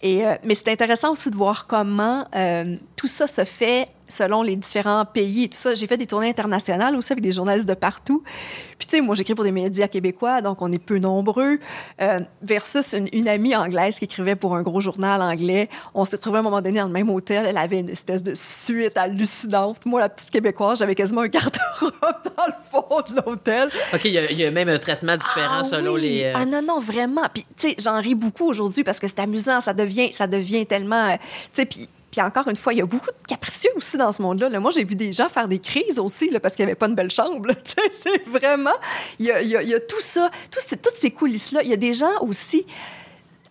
Et, 0.00 0.24
euh, 0.24 0.36
mais 0.44 0.54
c'est 0.54 0.68
intéressant 0.68 1.10
aussi 1.10 1.30
de 1.30 1.36
voir 1.36 1.66
comment 1.66 2.24
euh, 2.36 2.76
tout 2.98 3.06
ça 3.06 3.28
se 3.28 3.44
fait 3.44 3.86
selon 4.08 4.42
les 4.42 4.56
différents 4.56 5.04
pays 5.04 5.44
et 5.44 5.48
tout 5.48 5.56
ça. 5.56 5.74
J'ai 5.74 5.86
fait 5.86 5.96
des 5.98 6.06
tournées 6.06 6.30
internationales 6.30 6.96
aussi 6.96 7.12
avec 7.12 7.22
des 7.22 7.30
journalistes 7.30 7.68
de 7.68 7.74
partout. 7.74 8.24
Puis, 8.78 8.88
tu 8.88 8.96
sais, 8.96 9.00
moi, 9.02 9.14
j'écris 9.14 9.34
pour 9.36 9.44
des 9.44 9.52
médias 9.52 9.86
québécois, 9.86 10.40
donc 10.40 10.62
on 10.62 10.72
est 10.72 10.78
peu 10.78 10.98
nombreux, 10.98 11.58
euh, 12.00 12.20
versus 12.42 12.94
une, 12.94 13.08
une 13.12 13.28
amie 13.28 13.54
anglaise 13.54 13.98
qui 13.98 14.06
écrivait 14.06 14.34
pour 14.34 14.56
un 14.56 14.62
gros 14.62 14.80
journal 14.80 15.20
anglais. 15.22 15.68
On 15.94 16.04
s'est 16.04 16.16
retrouvés 16.16 16.38
à 16.38 16.40
un 16.40 16.42
moment 16.42 16.60
donné 16.60 16.80
dans 16.80 16.86
le 16.86 16.92
même 16.92 17.08
hôtel. 17.10 17.44
Elle 17.46 17.56
avait 17.58 17.80
une 17.80 17.90
espèce 17.90 18.22
de 18.24 18.32
suite 18.34 18.96
hallucinante. 18.98 19.84
Moi, 19.86 20.00
la 20.00 20.08
petite 20.08 20.30
québécoise, 20.30 20.78
j'avais 20.80 20.94
quasiment 20.96 21.20
un 21.20 21.28
garde-robe 21.28 21.92
dans 22.36 22.46
le 22.46 22.52
fond 22.70 23.14
de 23.14 23.20
l'hôtel. 23.26 23.68
OK, 23.94 24.04
il 24.06 24.10
y, 24.12 24.18
a- 24.18 24.30
il 24.32 24.38
y 24.40 24.44
a 24.44 24.50
même 24.50 24.70
un 24.70 24.78
traitement 24.78 25.16
différent 25.16 25.60
Ah 25.60 25.64
selon 25.64 25.94
oui. 25.94 26.00
les. 26.00 26.24
euh, 26.24 26.32
Ah 26.34 26.46
non, 26.46 26.62
non, 26.62 26.80
vraiment. 26.80 27.22
Puis, 27.32 27.44
tu 27.56 27.68
sais, 27.68 27.76
j'en 27.78 28.00
ris 28.00 28.14
beaucoup 28.14 28.46
aujourd'hui 28.48 28.82
parce 28.84 28.98
que 28.98 29.06
c'est 29.06 29.20
amusant. 29.20 29.60
Ça 29.60 29.74
devient, 29.74 30.12
ça 30.14 30.26
devient 30.26 30.64
tellement. 30.66 31.10
euh, 31.10 31.16
Tu 31.52 31.60
sais, 31.60 31.66
puis. 31.66 31.88
Puis 32.10 32.20
encore 32.22 32.48
une 32.48 32.56
fois, 32.56 32.72
il 32.72 32.78
y 32.78 32.82
a 32.82 32.86
beaucoup 32.86 33.10
de 33.10 33.26
capricieux 33.26 33.70
aussi 33.76 33.98
dans 33.98 34.12
ce 34.12 34.22
monde-là. 34.22 34.48
là. 34.48 34.60
Moi, 34.60 34.70
j'ai 34.70 34.84
vu 34.84 34.96
des 34.96 35.12
gens 35.12 35.28
faire 35.28 35.48
des 35.48 35.58
crises 35.58 35.98
aussi 35.98 36.30
parce 36.40 36.54
qu'il 36.54 36.64
n'y 36.64 36.70
avait 36.70 36.78
pas 36.78 36.86
une 36.86 36.94
belle 36.94 37.10
chambre. 37.10 37.48
c'est 38.02 38.26
vraiment... 38.26 38.74
Il 39.18 39.26
y 39.26 39.74
a, 39.74 39.80
tout 39.80 40.00
ça, 40.00 40.30
toutes 40.50 40.96
ces 40.98 41.10
coulisses-là. 41.10 41.60
Il 41.62 41.70
y 41.70 41.74
a 41.74 41.76
des 41.76 41.94
gens 41.94 42.18
aussi... 42.20 42.66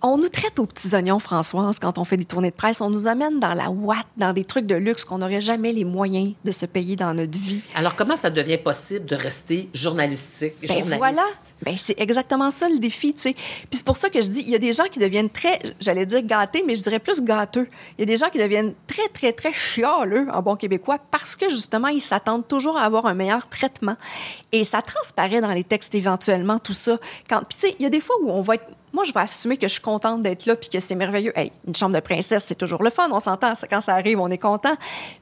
On 0.01 0.17
nous 0.17 0.29
traite 0.29 0.59
aux 0.59 0.65
petits 0.65 0.93
oignons, 0.93 1.19
Françoise, 1.19 1.79
quand 1.79 1.97
on 1.97 2.05
fait 2.05 2.17
des 2.17 2.25
tournées 2.25 2.51
de 2.51 2.55
presse. 2.55 2.81
On 2.81 2.89
nous 2.89 3.07
amène 3.07 3.39
dans 3.39 3.53
la 3.55 3.69
ouate, 3.69 4.05
dans 4.17 4.31
des 4.31 4.45
trucs 4.45 4.67
de 4.67 4.75
luxe 4.75 5.03
qu'on 5.05 5.17
n'aurait 5.17 5.41
jamais 5.41 5.73
les 5.73 5.85
moyens 5.85 6.33
de 6.45 6.51
se 6.51 6.65
payer 6.67 6.95
dans 6.95 7.13
notre 7.15 7.37
vie. 7.37 7.63
Alors, 7.75 7.95
comment 7.95 8.15
ça 8.15 8.29
devient 8.29 8.57
possible 8.57 9.05
de 9.05 9.15
rester 9.15 9.69
journalistique, 9.73 10.53
Ben 10.61 10.67
journaliste? 10.67 10.97
voilà, 10.97 11.23
ben 11.63 11.75
c'est 11.77 11.99
exactement 11.99 12.51
ça 12.51 12.69
le 12.69 12.77
défi, 12.77 13.13
tu 13.13 13.21
sais. 13.21 13.33
Puis 13.33 13.67
c'est 13.71 13.85
pour 13.85 13.97
ça 13.97 14.09
que 14.09 14.21
je 14.21 14.29
dis, 14.29 14.41
il 14.41 14.49
y 14.49 14.55
a 14.55 14.59
des 14.59 14.73
gens 14.73 14.85
qui 14.91 14.99
deviennent 14.99 15.29
très, 15.29 15.59
j'allais 15.79 16.05
dire 16.05 16.21
gâtés, 16.21 16.63
mais 16.65 16.75
je 16.75 16.83
dirais 16.83 16.99
plus 16.99 17.23
gâteux. 17.23 17.67
Il 17.97 18.01
y 18.01 18.03
a 18.03 18.05
des 18.05 18.17
gens 18.17 18.29
qui 18.29 18.37
deviennent 18.37 18.73
très, 18.85 19.07
très, 19.07 19.33
très 19.33 19.51
chialeux 19.53 20.27
en 20.31 20.41
bon 20.41 20.55
québécois 20.55 20.99
parce 21.09 21.35
que 21.35 21.49
justement, 21.49 21.87
ils 21.87 22.01
s'attendent 22.01 22.47
toujours 22.47 22.77
à 22.77 22.83
avoir 22.83 23.07
un 23.07 23.13
meilleur 23.13 23.49
traitement. 23.49 23.95
Et 24.51 24.63
ça 24.63 24.81
transparaît 24.81 25.41
dans 25.41 25.53
les 25.53 25.63
textes 25.63 25.95
éventuellement, 25.95 26.59
tout 26.59 26.73
ça. 26.73 26.97
Quand, 27.29 27.39
puis 27.39 27.57
tu 27.59 27.67
sais, 27.67 27.75
il 27.79 27.83
y 27.83 27.85
a 27.85 27.89
des 27.89 28.01
fois 28.01 28.15
où 28.21 28.29
on 28.31 28.41
va 28.41 28.55
être 28.55 28.67
moi, 28.93 29.03
je 29.03 29.13
vais 29.13 29.19
assumer 29.19 29.57
que 29.57 29.67
je 29.67 29.73
suis 29.73 29.81
contente 29.81 30.21
d'être 30.21 30.45
là 30.45 30.55
puis 30.55 30.69
que 30.69 30.79
c'est 30.79 30.95
merveilleux. 30.95 31.37
Hey, 31.37 31.51
une 31.67 31.75
chambre 31.75 31.95
de 31.95 31.99
princesse, 31.99 32.45
c'est 32.45 32.57
toujours 32.57 32.83
le 32.83 32.89
fun. 32.89 33.07
On 33.11 33.19
s'entend. 33.19 33.53
Quand 33.69 33.81
ça 33.81 33.93
arrive, 33.93 34.19
on 34.19 34.29
est 34.29 34.37
content. 34.37 34.75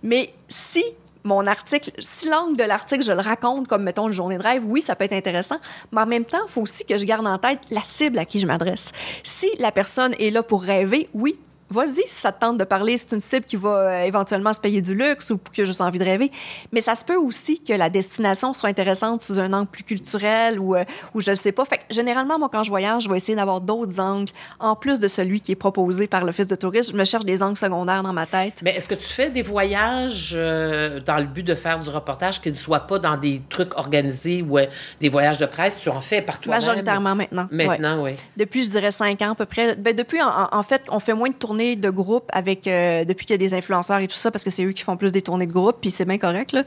Mais 0.03 0.33
si 0.47 0.83
mon 1.23 1.47
article, 1.47 1.91
si 1.97 2.29
l'angle 2.29 2.55
de 2.55 2.63
l'article, 2.63 3.03
je 3.03 3.11
le 3.11 3.21
raconte 3.21 3.67
comme, 3.67 3.83
mettons, 3.83 4.07
une 4.07 4.13
journée 4.13 4.37
de 4.37 4.43
rêve, 4.43 4.63
oui, 4.65 4.81
ça 4.81 4.95
peut 4.95 5.05
être 5.05 5.13
intéressant. 5.13 5.57
Mais 5.91 6.01
en 6.01 6.05
même 6.05 6.25
temps, 6.25 6.41
il 6.47 6.51
faut 6.51 6.61
aussi 6.61 6.85
que 6.85 6.97
je 6.97 7.05
garde 7.05 7.25
en 7.25 7.39
tête 7.39 7.59
la 7.71 7.81
cible 7.81 8.19
à 8.19 8.25
qui 8.25 8.39
je 8.39 8.45
m'adresse. 8.45 8.91
Si 9.23 9.49
la 9.59 9.71
personne 9.71 10.13
est 10.19 10.29
là 10.29 10.43
pour 10.43 10.61
rêver, 10.61 11.09
oui, 11.13 11.39
Vas-y, 11.75 12.07
si 12.07 12.15
ça 12.15 12.31
te 12.31 12.39
tente 12.39 12.57
de 12.57 12.63
parler, 12.63 12.97
c'est 12.97 13.13
une 13.13 13.19
cible 13.19 13.45
qui 13.45 13.57
va 13.57 13.69
euh, 13.69 14.01
éventuellement 14.03 14.53
se 14.53 14.61
payer 14.61 14.81
du 14.81 14.95
luxe 14.95 15.29
ou 15.29 15.37
qui 15.37 15.61
a 15.61 15.65
juste 15.65 15.81
envie 15.81 15.99
de 15.99 16.05
rêver. 16.05 16.31
Mais 16.71 16.79
ça 16.79 16.95
se 16.95 17.03
peut 17.03 17.17
aussi 17.17 17.61
que 17.61 17.73
la 17.73 17.89
destination 17.89 18.53
soit 18.53 18.69
intéressante 18.69 19.21
sous 19.21 19.39
un 19.39 19.51
angle 19.51 19.67
plus 19.67 19.83
culturel 19.83 20.57
ou, 20.57 20.75
euh, 20.75 20.85
ou 21.13 21.19
je 21.19 21.31
ne 21.31 21.35
sais 21.35 21.51
pas. 21.51 21.65
Fait 21.65 21.79
que 21.79 21.83
généralement, 21.89 22.39
moi, 22.39 22.47
quand 22.49 22.63
je 22.63 22.69
voyage, 22.69 23.03
je 23.03 23.09
vais 23.09 23.17
essayer 23.17 23.35
d'avoir 23.35 23.59
d'autres 23.59 23.99
angles 23.99 24.31
en 24.61 24.77
plus 24.77 25.01
de 25.01 25.09
celui 25.09 25.41
qui 25.41 25.51
est 25.51 25.57
proposé 25.57 26.07
par 26.07 26.23
l'Office 26.23 26.47
de 26.47 26.55
tourisme. 26.55 26.93
Je 26.93 26.97
me 26.97 27.03
cherche 27.03 27.25
des 27.25 27.43
angles 27.43 27.57
secondaires 27.57 28.03
dans 28.03 28.13
ma 28.13 28.25
tête. 28.25 28.61
Mais 28.63 28.71
est-ce 28.77 28.87
que 28.87 28.95
tu 28.95 29.09
fais 29.09 29.29
des 29.29 29.41
voyages 29.41 30.33
euh, 30.33 31.01
dans 31.01 31.17
le 31.17 31.25
but 31.25 31.43
de 31.43 31.55
faire 31.55 31.79
du 31.79 31.89
reportage 31.89 32.39
qui 32.39 32.51
ne 32.51 32.55
soient 32.55 32.87
pas 32.87 32.99
dans 32.99 33.17
des 33.17 33.41
trucs 33.49 33.77
organisés 33.77 34.41
ou 34.41 34.59
euh, 34.59 34.65
des 35.01 35.09
voyages 35.09 35.39
de 35.39 35.45
presse? 35.45 35.77
Tu 35.77 35.89
en 35.89 35.99
fais 35.99 36.21
par 36.21 36.39
toi-même? 36.39 36.61
Majoritairement 36.61 37.15
maintenant. 37.15 37.47
Maintenant, 37.51 38.01
oui. 38.01 38.11
Depuis, 38.37 38.63
je 38.63 38.69
dirais 38.69 38.91
cinq 38.91 39.21
ans 39.21 39.31
à 39.31 39.35
peu 39.35 39.45
près. 39.45 39.75
Ben, 39.75 39.93
depuis, 39.93 40.19
en 40.21 40.63
fait, 40.63 40.83
on 40.89 41.01
fait 41.01 41.13
moins 41.13 41.29
de 41.29 41.33
tournées 41.33 41.64
de 41.75 41.89
groupe 41.89 42.29
avec 42.31 42.67
euh, 42.67 43.03
depuis 43.05 43.25
qu'il 43.25 43.33
y 43.33 43.35
a 43.35 43.37
des 43.37 43.55
influenceurs 43.55 43.97
et 43.99 44.07
tout 44.07 44.15
ça, 44.15 44.29
parce 44.29 44.43
que 44.43 44.51
c'est 44.51 44.63
eux 44.63 44.71
qui 44.73 44.83
font 44.83 44.95
plus 44.97 45.11
des 45.11 45.21
tournées 45.23 45.47
de 45.47 45.51
groupe, 45.53 45.77
puis 45.81 45.89
c'est 45.89 46.05
bien 46.05 46.19
correct. 46.19 46.51
Là. 46.51 46.63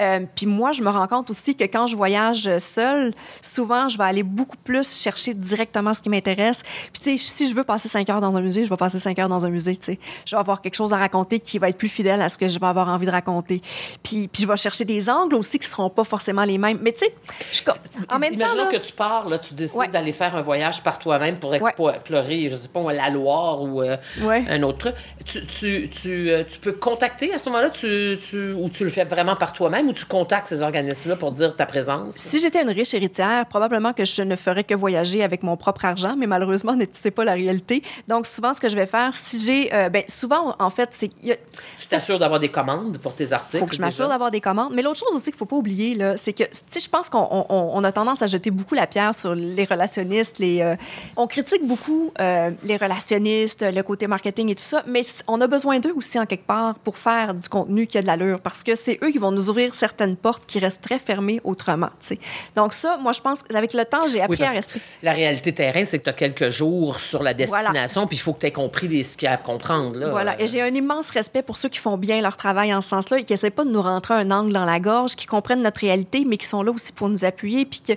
Euh, 0.00 0.20
puis 0.34 0.46
moi, 0.46 0.72
je 0.72 0.82
me 0.82 0.88
rends 0.90 1.06
compte 1.06 1.30
aussi 1.30 1.54
que 1.54 1.64
quand 1.64 1.86
je 1.86 1.94
voyage 1.96 2.48
seule, 2.58 3.12
souvent, 3.42 3.88
je 3.88 3.96
vais 3.96 4.04
aller 4.04 4.22
beaucoup 4.24 4.56
plus 4.56 4.98
chercher 5.00 5.34
directement 5.34 5.94
ce 5.94 6.00
qui 6.02 6.08
m'intéresse. 6.08 6.62
Puis 6.92 7.02
tu 7.02 7.18
sais, 7.18 7.32
si 7.32 7.48
je 7.48 7.54
veux 7.54 7.64
passer 7.64 7.88
cinq 7.88 8.08
heures 8.10 8.20
dans 8.20 8.36
un 8.36 8.40
musée, 8.40 8.64
je 8.64 8.70
vais 8.70 8.76
passer 8.76 8.98
cinq 8.98 9.18
heures 9.18 9.28
dans 9.28 9.46
un 9.46 9.50
musée. 9.50 9.76
Tu 9.76 9.92
sais, 9.92 9.98
je 10.26 10.34
vais 10.34 10.40
avoir 10.40 10.60
quelque 10.60 10.74
chose 10.74 10.92
à 10.92 10.96
raconter 10.96 11.38
qui 11.38 11.58
va 11.58 11.68
être 11.68 11.78
plus 11.78 11.88
fidèle 11.88 12.20
à 12.22 12.28
ce 12.28 12.36
que 12.38 12.48
je 12.48 12.58
vais 12.58 12.66
avoir 12.66 12.88
envie 12.88 13.06
de 13.06 13.10
raconter. 13.12 13.60
Puis, 14.02 14.26
puis 14.28 14.42
je 14.42 14.48
vais 14.48 14.56
chercher 14.56 14.84
des 14.84 15.08
angles 15.10 15.34
aussi 15.36 15.58
qui 15.58 15.68
seront 15.68 15.90
pas 15.90 16.04
forcément 16.04 16.44
les 16.44 16.58
mêmes. 16.58 16.78
Mais 16.82 16.92
tu 16.92 17.00
sais, 17.00 17.14
je 17.52 17.62
en 18.08 18.18
même 18.18 18.34
temps, 18.36 18.54
là- 18.54 18.66
que 18.70 18.76
tu 18.78 18.92
pars, 18.92 19.28
là, 19.28 19.38
tu 19.38 19.54
décides 19.54 19.76
Ouais. 19.76 19.88
d'aller 19.88 20.12
faire 20.12 20.34
un 20.36 20.42
voyage 20.42 20.82
par 20.82 20.98
toi-même 20.98 21.36
pour 21.38 21.50
Ouais. 21.50 21.60
explorer, 21.94 22.48
je 22.48 22.56
sais 22.56 22.68
pas, 22.68 22.92
la 22.92 23.10
Loire 23.10 23.62
ou 23.62 23.82
euh, 23.82 23.96
Ouais. 24.22 24.29
Un 24.30 24.62
autre 24.62 24.78
truc. 24.78 24.94
Tu, 25.24 25.46
tu, 25.46 25.88
tu, 25.90 26.30
euh, 26.30 26.44
tu 26.48 26.58
peux 26.58 26.72
contacter 26.72 27.32
à 27.34 27.38
ce 27.38 27.48
moment-là, 27.50 27.70
tu, 27.70 28.18
tu, 28.22 28.52
ou 28.52 28.68
tu 28.68 28.84
le 28.84 28.90
fais 28.90 29.04
vraiment 29.04 29.36
par 29.36 29.52
toi-même, 29.52 29.88
ou 29.88 29.92
tu 29.92 30.04
contactes 30.04 30.48
ces 30.48 30.62
organismes-là 30.62 31.16
pour 31.16 31.30
dire 31.32 31.54
ta 31.56 31.66
présence? 31.66 32.14
Si 32.16 32.40
j'étais 32.40 32.62
une 32.62 32.70
riche 32.70 32.94
héritière, 32.94 33.46
probablement 33.46 33.92
que 33.92 34.04
je 34.04 34.22
ne 34.22 34.36
ferais 34.36 34.64
que 34.64 34.74
voyager 34.74 35.22
avec 35.22 35.42
mon 35.42 35.56
propre 35.56 35.84
argent, 35.84 36.14
mais 36.16 36.26
malheureusement, 36.26 36.76
c'est 36.92 37.10
pas 37.10 37.24
la 37.24 37.32
réalité. 37.34 37.82
Donc, 38.08 38.26
souvent, 38.26 38.54
ce 38.54 38.60
que 38.60 38.68
je 38.68 38.76
vais 38.76 38.86
faire, 38.86 39.12
si 39.12 39.38
j'ai. 39.44 39.74
euh, 39.74 39.88
ben, 39.88 40.02
souvent, 40.08 40.54
en 40.58 40.70
fait, 40.70 40.90
c'est. 40.92 41.10
a- 41.30 41.36
Tu 41.78 41.86
t'assures 41.88 42.18
d'avoir 42.18 42.40
des 42.40 42.48
commandes 42.48 42.98
pour 42.98 43.14
tes 43.14 43.32
articles? 43.32 43.58
faut 43.58 43.66
que 43.66 43.74
je 43.76 43.80
m'assure 43.80 44.08
d'avoir 44.08 44.30
des 44.30 44.40
commandes. 44.40 44.72
Mais 44.74 44.82
l'autre 44.82 44.98
chose 45.00 45.14
aussi 45.14 45.26
qu'il 45.26 45.34
faut 45.36 45.46
pas 45.46 45.56
oublier, 45.56 45.94
là, 45.94 46.16
c'est 46.16 46.32
que, 46.32 46.44
tu 46.44 46.50
sais, 46.68 46.80
je 46.80 46.88
pense 46.88 47.08
qu'on 47.10 47.26
on- 47.30 47.46
on 47.74 47.84
a 47.84 47.92
tendance 47.92 48.22
à 48.22 48.26
jeter 48.26 48.50
beaucoup 48.50 48.74
la 48.74 48.86
pierre 48.86 49.14
sur 49.14 49.34
les 49.34 49.64
relationnistes. 49.64 50.38
Les, 50.38 50.60
euh, 50.62 50.76
on 51.16 51.26
critique 51.26 51.66
beaucoup 51.66 52.12
euh, 52.20 52.50
les 52.64 52.76
relationnistes, 52.76 53.62
le 53.62 53.82
côté 53.82 54.06
marketing 54.06 54.19
et 54.24 54.54
tout 54.54 54.62
ça, 54.62 54.82
mais 54.86 55.02
on 55.26 55.40
a 55.40 55.46
besoin 55.46 55.78
d'eux 55.78 55.92
aussi 55.94 56.18
en 56.18 56.26
quelque 56.26 56.46
part 56.46 56.74
pour 56.78 56.96
faire 56.96 57.34
du 57.34 57.48
contenu 57.48 57.86
qui 57.86 57.98
a 57.98 58.02
de 58.02 58.06
l'allure, 58.06 58.40
parce 58.40 58.62
que 58.62 58.74
c'est 58.74 58.98
eux 59.02 59.10
qui 59.10 59.18
vont 59.18 59.30
nous 59.30 59.48
ouvrir 59.48 59.74
certaines 59.74 60.16
portes 60.16 60.44
qui 60.46 60.58
restent 60.58 60.82
très 60.82 60.98
fermées 60.98 61.40
autrement. 61.44 61.90
sais. 62.00 62.18
Donc 62.56 62.72
ça, 62.72 62.98
moi, 62.98 63.12
je 63.12 63.20
pense 63.20 63.42
qu'avec 63.42 63.74
le 63.74 63.84
temps, 63.84 64.06
j'ai 64.08 64.20
appris 64.20 64.42
à 64.42 64.50
rester. 64.50 64.80
La 65.02 65.12
réalité 65.12 65.52
terrain, 65.52 65.84
c'est 65.84 65.98
que 65.98 66.04
tu 66.04 66.10
as 66.10 66.14
quelques 66.14 66.50
jours 66.50 66.98
sur 67.00 67.22
la 67.22 67.34
destination, 67.34 68.06
puis 68.06 68.16
il 68.16 68.20
faut 68.20 68.32
que 68.32 68.40
tu 68.40 68.46
aies 68.46 68.52
compris 68.52 68.88
les, 68.88 69.02
ce 69.02 69.16
qu'il 69.16 69.26
y 69.26 69.28
a 69.28 69.34
à 69.34 69.36
comprendre. 69.36 69.96
Là. 69.98 70.08
Voilà, 70.08 70.40
et 70.40 70.46
j'ai 70.46 70.62
un 70.62 70.74
immense 70.74 71.10
respect 71.10 71.42
pour 71.42 71.56
ceux 71.56 71.68
qui 71.68 71.78
font 71.78 71.96
bien 71.96 72.20
leur 72.20 72.36
travail 72.36 72.74
en 72.74 72.82
ce 72.82 72.90
sens-là 72.90 73.18
et 73.18 73.24
qui 73.24 73.32
essaient 73.32 73.50
pas 73.50 73.64
de 73.64 73.70
nous 73.70 73.82
rentrer 73.82 74.14
un 74.14 74.30
angle 74.30 74.52
dans 74.52 74.64
la 74.64 74.80
gorge, 74.80 75.16
qui 75.16 75.26
comprennent 75.26 75.62
notre 75.62 75.80
réalité, 75.80 76.24
mais 76.26 76.36
qui 76.36 76.46
sont 76.46 76.62
là 76.62 76.72
aussi 76.72 76.92
pour 76.92 77.08
nous 77.08 77.24
appuyer, 77.24 77.64
puis 77.64 77.80
que, 77.80 77.92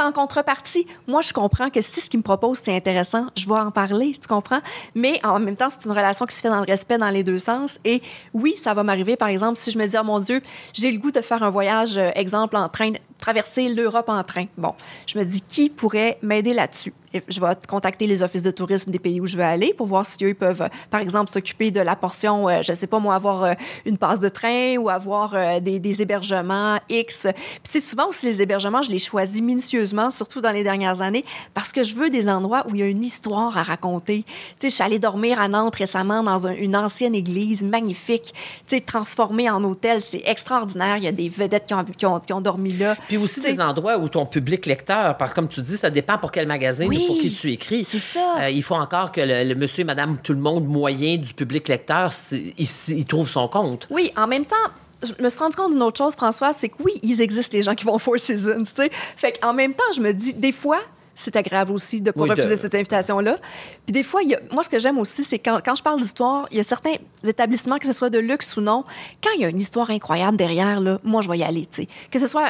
en 0.00 0.12
contrepartie, 0.12 0.86
moi, 1.06 1.20
je 1.22 1.32
comprends 1.32 1.70
que 1.70 1.80
si 1.80 2.00
ce 2.00 2.10
qu'ils 2.10 2.18
me 2.18 2.24
proposent, 2.24 2.60
c'est 2.62 2.74
intéressant, 2.74 3.26
je 3.36 3.46
vais 3.46 3.58
en 3.58 3.70
parler, 3.70 4.14
tu 4.20 4.28
comprends? 4.28 4.60
Mais 4.94 5.20
en 5.24 5.38
même 5.38 5.56
temps, 5.56 5.67
c'est 5.70 5.84
une 5.84 5.92
relation 5.92 6.26
qui 6.26 6.34
se 6.34 6.40
fait 6.40 6.48
dans 6.48 6.60
le 6.60 6.66
respect 6.66 6.98
dans 6.98 7.10
les 7.10 7.24
deux 7.24 7.38
sens. 7.38 7.78
Et 7.84 8.02
oui, 8.34 8.54
ça 8.56 8.74
va 8.74 8.82
m'arriver, 8.82 9.16
par 9.16 9.28
exemple, 9.28 9.58
si 9.58 9.70
je 9.70 9.78
me 9.78 9.86
dis, 9.86 9.96
oh 9.98 10.04
mon 10.04 10.20
Dieu, 10.20 10.40
j'ai 10.72 10.90
le 10.90 10.98
goût 10.98 11.10
de 11.10 11.20
faire 11.20 11.42
un 11.42 11.50
voyage, 11.50 11.96
euh, 11.98 12.10
exemple, 12.14 12.56
en 12.56 12.68
train, 12.68 12.92
traverser 13.18 13.68
l'Europe 13.68 14.08
en 14.08 14.22
train. 14.22 14.46
Bon, 14.56 14.74
je 15.06 15.18
me 15.18 15.24
dis, 15.24 15.40
qui 15.40 15.70
pourrait 15.70 16.18
m'aider 16.22 16.54
là-dessus? 16.54 16.92
je 17.28 17.40
vais 17.40 17.46
contacter 17.66 18.06
les 18.06 18.22
offices 18.22 18.42
de 18.42 18.50
tourisme 18.50 18.90
des 18.90 18.98
pays 18.98 19.20
où 19.20 19.26
je 19.26 19.36
veux 19.36 19.44
aller 19.44 19.72
pour 19.72 19.86
voir 19.86 20.04
si 20.04 20.22
eux 20.24 20.34
peuvent, 20.34 20.62
euh, 20.62 20.68
par 20.90 21.00
exemple, 21.00 21.30
s'occuper 21.30 21.70
de 21.70 21.80
la 21.80 21.96
portion, 21.96 22.48
euh, 22.48 22.62
je 22.62 22.72
ne 22.72 22.76
sais 22.76 22.86
pas 22.86 22.98
moi, 22.98 23.14
avoir 23.14 23.44
euh, 23.44 23.52
une 23.86 23.98
passe 23.98 24.20
de 24.20 24.28
train 24.28 24.76
ou 24.76 24.88
avoir 24.88 25.34
des, 25.60 26.02
hébergements 26.02 26.78
X. 26.88 27.22
Puis 27.22 27.60
c'est 27.64 27.80
souvent 27.80 28.08
aussi 28.08 28.26
les 28.26 28.42
hébergements, 28.42 28.82
je 28.82 28.90
les 28.90 28.98
choisis 28.98 29.40
minutieusement, 29.40 30.10
surtout 30.10 30.40
dans 30.40 30.52
les 30.52 30.62
dernières 30.62 31.00
années, 31.00 31.24
parce 31.54 31.72
que 31.72 31.82
je 31.82 31.94
veux 31.94 32.10
des 32.10 32.28
endroits 32.28 32.64
où 32.68 32.74
il 32.74 32.80
y 32.80 32.82
a 32.82 32.86
une 32.86 33.02
histoire 33.02 33.56
à 33.56 33.62
raconter. 33.62 34.24
Tu 34.24 34.34
sais, 34.58 34.70
je 34.70 34.74
suis 34.74 34.84
allée 34.84 34.98
dormir 34.98 35.40
à 35.40 35.48
Nantes 35.48 35.76
récemment 35.76 36.22
dans 36.22 36.46
une 36.46 36.76
ancienne 36.76 37.14
église 37.14 37.62
magnifique, 37.64 38.34
tu 38.66 38.76
sais, 38.76 38.80
transformée 38.80 39.50
en 39.50 39.64
hôtel. 39.64 40.02
C'est 40.02 40.22
extraordinaire. 40.24 40.98
Il 40.98 41.04
y 41.04 41.08
a 41.08 41.12
des 41.12 41.28
vedettes 41.28 41.66
qui 41.66 41.74
ont, 41.74 41.84
qui 41.84 42.06
ont, 42.06 42.20
qui 42.20 42.32
ont 42.32 42.40
dormi 42.40 42.74
là. 42.74 42.96
Puis 43.08 43.16
aussi 43.16 43.40
des 43.40 43.60
endroits 43.60 43.96
où 43.98 44.08
ton 44.08 44.26
public 44.26 44.66
lecteur, 44.66 45.16
parce 45.16 45.32
que 45.32 45.36
comme 45.36 45.48
tu 45.48 45.62
dis, 45.62 45.76
ça 45.76 45.90
dépend 45.90 46.18
pour 46.18 46.30
quel 46.30 46.46
magazine 46.46 46.88
pour 46.88 47.18
qui 47.18 47.32
tu 47.32 47.50
écris. 47.50 47.82
C'est 47.82 47.98
ça. 47.98 48.36
Euh, 48.42 48.50
il 48.50 48.62
faut 48.62 48.74
encore 48.74 49.12
que 49.12 49.20
le, 49.20 49.54
monsieur 49.54 49.80
et 49.80 49.84
madame 49.84 50.18
tout 50.22 50.34
le 50.34 50.38
monde 50.38 50.66
moyen 50.66 51.16
du 51.16 51.32
public 51.32 51.68
lecteur, 51.68 52.12
il, 52.30 53.04
trouve 53.06 53.28
son 53.28 53.48
compte. 53.48 53.88
Oui, 53.90 54.12
en 54.16 54.26
même 54.26 54.44
temps, 54.44 54.56
je 55.02 55.22
me 55.22 55.28
suis 55.28 55.38
rendu 55.38 55.56
compte 55.56 55.72
d'une 55.72 55.82
autre 55.82 55.98
chose, 55.98 56.14
François, 56.14 56.52
c'est 56.52 56.68
que 56.68 56.82
oui, 56.82 56.92
ils 57.02 57.20
existent, 57.20 57.56
les 57.56 57.62
gens 57.62 57.74
qui 57.74 57.84
vont 57.84 57.98
Four 57.98 58.18
Seasons, 58.18 58.64
tu 58.64 58.82
sais. 58.82 58.90
Fait 58.92 59.38
qu'en 59.38 59.54
même 59.54 59.72
temps, 59.72 59.90
je 59.94 60.00
me 60.00 60.12
dis, 60.12 60.34
des 60.34 60.52
fois, 60.52 60.80
c'est 61.18 61.34
agréable 61.34 61.72
aussi 61.72 62.00
de 62.00 62.08
ne 62.08 62.12
pas 62.12 62.32
refuser 62.32 62.56
cette 62.56 62.74
invitation-là. 62.74 63.38
Puis 63.86 63.92
des 63.92 64.04
fois, 64.04 64.22
il 64.22 64.30
y 64.30 64.34
a, 64.34 64.40
moi, 64.52 64.62
ce 64.62 64.68
que 64.68 64.78
j'aime 64.78 64.98
aussi, 64.98 65.24
c'est 65.24 65.40
quand, 65.40 65.60
quand 65.64 65.74
je 65.74 65.82
parle 65.82 66.00
d'histoire, 66.00 66.46
il 66.52 66.58
y 66.58 66.60
a 66.60 66.64
certains 66.64 66.92
établissements, 67.24 67.78
que 67.78 67.86
ce 67.86 67.92
soit 67.92 68.08
de 68.08 68.20
luxe 68.20 68.56
ou 68.56 68.60
non, 68.60 68.84
quand 69.22 69.30
il 69.34 69.40
y 69.40 69.44
a 69.44 69.48
une 69.48 69.58
histoire 69.58 69.90
incroyable 69.90 70.36
derrière, 70.36 70.80
là, 70.80 71.00
moi, 71.02 71.20
je 71.20 71.28
vais 71.28 71.38
y 71.38 71.42
aller. 71.42 71.66
sais. 71.70 71.88
Que 72.10 72.20
ce 72.20 72.28
soit 72.28 72.48